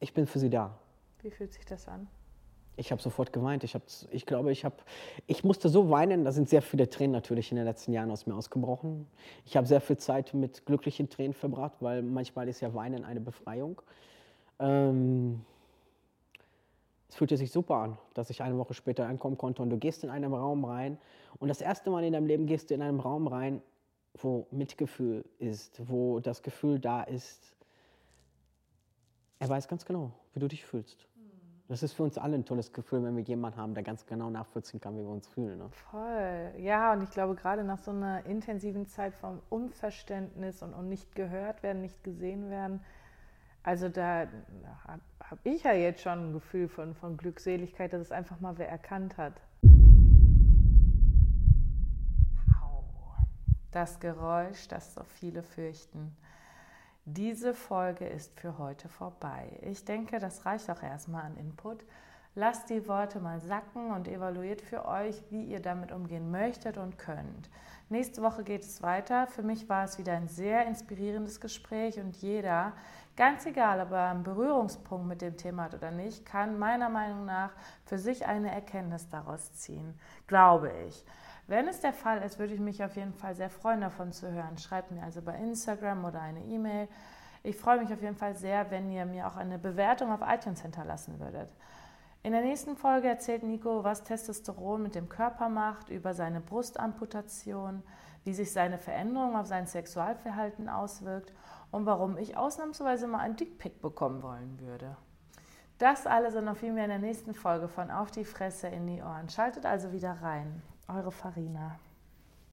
Ich 0.00 0.12
bin 0.12 0.26
für 0.26 0.38
sie 0.38 0.50
da. 0.50 0.78
Wie 1.26 1.30
fühlt 1.32 1.52
sich 1.52 1.64
das 1.64 1.88
an? 1.88 2.06
Ich 2.76 2.92
habe 2.92 3.02
sofort 3.02 3.32
geweint. 3.32 3.64
Ich, 3.64 3.76
ich 4.12 4.26
glaube, 4.26 4.52
ich, 4.52 4.64
hab, 4.64 4.84
ich 5.26 5.42
musste 5.42 5.68
so 5.68 5.90
weinen. 5.90 6.24
Da 6.24 6.30
sind 6.30 6.48
sehr 6.48 6.62
viele 6.62 6.88
Tränen 6.88 7.10
natürlich 7.10 7.50
in 7.50 7.56
den 7.56 7.64
letzten 7.64 7.92
Jahren 7.92 8.12
aus 8.12 8.26
mir 8.28 8.34
ausgebrochen. 8.36 9.08
Ich 9.44 9.56
habe 9.56 9.66
sehr 9.66 9.80
viel 9.80 9.96
Zeit 9.96 10.34
mit 10.34 10.64
glücklichen 10.66 11.08
Tränen 11.10 11.32
verbracht, 11.32 11.78
weil 11.80 12.02
manchmal 12.02 12.48
ist 12.48 12.60
ja 12.60 12.74
Weinen 12.74 13.04
eine 13.04 13.18
Befreiung. 13.18 13.82
Ähm, 14.60 15.44
es 17.08 17.16
fühlte 17.16 17.36
sich 17.36 17.50
super 17.50 17.74
an, 17.74 17.98
dass 18.14 18.30
ich 18.30 18.40
eine 18.40 18.56
Woche 18.56 18.74
später 18.74 19.08
ankommen 19.08 19.36
konnte 19.36 19.62
und 19.62 19.70
du 19.70 19.78
gehst 19.78 20.04
in 20.04 20.10
einen 20.10 20.32
Raum 20.32 20.64
rein 20.64 20.96
und 21.40 21.48
das 21.48 21.60
erste 21.60 21.90
Mal 21.90 22.04
in 22.04 22.12
deinem 22.12 22.26
Leben 22.26 22.46
gehst 22.46 22.70
du 22.70 22.74
in 22.74 22.82
einen 22.82 23.00
Raum 23.00 23.26
rein, 23.26 23.62
wo 24.14 24.46
Mitgefühl 24.52 25.24
ist, 25.40 25.80
wo 25.88 26.20
das 26.20 26.44
Gefühl 26.44 26.78
da 26.78 27.02
ist. 27.02 27.56
Er 29.40 29.48
weiß 29.48 29.66
ganz 29.66 29.84
genau, 29.84 30.12
wie 30.32 30.40
du 30.40 30.46
dich 30.46 30.64
fühlst. 30.64 31.06
Das 31.68 31.82
ist 31.82 31.94
für 31.94 32.04
uns 32.04 32.16
alle 32.16 32.36
ein 32.36 32.44
tolles 32.44 32.72
Gefühl, 32.72 33.02
wenn 33.02 33.16
wir 33.16 33.24
jemanden 33.24 33.58
haben, 33.58 33.74
der 33.74 33.82
ganz 33.82 34.06
genau 34.06 34.30
nachvollziehen 34.30 34.80
kann, 34.80 34.94
wie 34.94 35.00
wir 35.02 35.08
uns 35.08 35.26
fühlen. 35.26 35.58
Ne? 35.58 35.68
Voll. 35.70 36.52
Ja, 36.58 36.92
und 36.92 37.02
ich 37.02 37.10
glaube, 37.10 37.34
gerade 37.34 37.64
nach 37.64 37.78
so 37.78 37.90
einer 37.90 38.24
intensiven 38.24 38.86
Zeit 38.86 39.14
vom 39.14 39.40
Unverständnis 39.48 40.62
und, 40.62 40.74
und 40.74 40.88
nicht 40.88 41.16
gehört 41.16 41.64
werden, 41.64 41.82
nicht 41.82 42.04
gesehen 42.04 42.50
werden, 42.50 42.80
also 43.64 43.88
da 43.88 44.28
habe 44.86 45.00
hab 45.18 45.38
ich 45.42 45.64
ja 45.64 45.72
jetzt 45.72 46.00
schon 46.00 46.28
ein 46.28 46.32
Gefühl 46.32 46.68
von, 46.68 46.94
von 46.94 47.16
Glückseligkeit, 47.16 47.92
dass 47.92 48.00
es 48.00 48.12
einfach 48.12 48.38
mal 48.38 48.56
wer 48.58 48.68
erkannt 48.68 49.16
hat. 49.16 49.40
Das 53.72 53.98
Geräusch, 53.98 54.68
das 54.68 54.94
so 54.94 55.02
viele 55.02 55.42
fürchten. 55.42 56.16
Diese 57.08 57.54
Folge 57.54 58.04
ist 58.04 58.32
für 58.40 58.58
heute 58.58 58.88
vorbei. 58.88 59.60
Ich 59.62 59.84
denke, 59.84 60.18
das 60.18 60.44
reicht 60.44 60.68
auch 60.68 60.82
erstmal 60.82 61.22
an 61.22 61.36
Input. 61.36 61.84
Lasst 62.34 62.68
die 62.68 62.88
Worte 62.88 63.20
mal 63.20 63.40
sacken 63.40 63.92
und 63.92 64.08
evaluiert 64.08 64.60
für 64.60 64.84
euch, 64.88 65.22
wie 65.30 65.44
ihr 65.44 65.60
damit 65.60 65.92
umgehen 65.92 66.32
möchtet 66.32 66.78
und 66.78 66.98
könnt. 66.98 67.48
Nächste 67.90 68.22
Woche 68.22 68.42
geht 68.42 68.64
es 68.64 68.82
weiter. 68.82 69.28
Für 69.28 69.44
mich 69.44 69.68
war 69.68 69.84
es 69.84 69.98
wieder 69.98 70.14
ein 70.14 70.26
sehr 70.26 70.66
inspirierendes 70.66 71.40
Gespräch 71.40 72.00
und 72.00 72.16
jeder, 72.16 72.72
ganz 73.16 73.46
egal, 73.46 73.80
ob 73.80 73.92
er 73.92 74.10
einen 74.10 74.24
Berührungspunkt 74.24 75.06
mit 75.06 75.22
dem 75.22 75.36
Thema 75.36 75.62
hat 75.66 75.74
oder 75.74 75.92
nicht, 75.92 76.26
kann 76.26 76.58
meiner 76.58 76.88
Meinung 76.88 77.24
nach 77.24 77.52
für 77.84 78.00
sich 78.00 78.26
eine 78.26 78.50
Erkenntnis 78.50 79.08
daraus 79.08 79.52
ziehen. 79.52 79.94
Glaube 80.26 80.72
ich. 80.88 81.04
Wenn 81.48 81.68
es 81.68 81.80
der 81.80 81.92
Fall 81.92 82.22
ist, 82.22 82.38
würde 82.38 82.54
ich 82.54 82.60
mich 82.60 82.82
auf 82.82 82.96
jeden 82.96 83.14
Fall 83.14 83.36
sehr 83.36 83.50
freuen, 83.50 83.80
davon 83.80 84.12
zu 84.12 84.30
hören. 84.30 84.58
Schreibt 84.58 84.90
mir 84.90 85.02
also 85.02 85.22
bei 85.22 85.36
Instagram 85.36 86.04
oder 86.04 86.20
eine 86.20 86.40
E-Mail. 86.40 86.88
Ich 87.44 87.56
freue 87.56 87.78
mich 87.78 87.92
auf 87.92 88.02
jeden 88.02 88.16
Fall 88.16 88.34
sehr, 88.34 88.70
wenn 88.72 88.90
ihr 88.90 89.06
mir 89.06 89.28
auch 89.28 89.36
eine 89.36 89.58
Bewertung 89.58 90.10
auf 90.10 90.20
iTunes 90.26 90.62
hinterlassen 90.62 91.20
würdet. 91.20 91.48
In 92.24 92.32
der 92.32 92.42
nächsten 92.42 92.76
Folge 92.76 93.06
erzählt 93.06 93.44
Nico, 93.44 93.84
was 93.84 94.02
Testosteron 94.02 94.82
mit 94.82 94.96
dem 94.96 95.08
Körper 95.08 95.48
macht, 95.48 95.88
über 95.90 96.12
seine 96.12 96.40
Brustamputation, 96.40 97.84
wie 98.24 98.34
sich 98.34 98.50
seine 98.52 98.78
Veränderung 98.78 99.36
auf 99.36 99.46
sein 99.46 99.68
Sexualverhalten 99.68 100.68
auswirkt 100.68 101.32
und 101.70 101.86
warum 101.86 102.16
ich 102.16 102.36
ausnahmsweise 102.36 103.06
mal 103.06 103.20
ein 103.20 103.36
Dickpick 103.36 103.80
bekommen 103.80 104.24
wollen 104.24 104.58
würde. 104.58 104.96
Das 105.78 106.08
alles 106.08 106.34
und 106.34 106.46
noch 106.46 106.56
viel 106.56 106.72
mehr 106.72 106.86
in 106.86 106.90
der 106.90 106.98
nächsten 106.98 107.34
Folge 107.34 107.68
von 107.68 107.92
Auf 107.92 108.10
die 108.10 108.24
Fresse 108.24 108.66
in 108.66 108.88
die 108.88 109.02
Ohren. 109.02 109.28
Schaltet 109.28 109.64
also 109.64 109.92
wieder 109.92 110.18
rein. 110.20 110.62
Eure 110.88 111.10
Farina. 111.10 111.80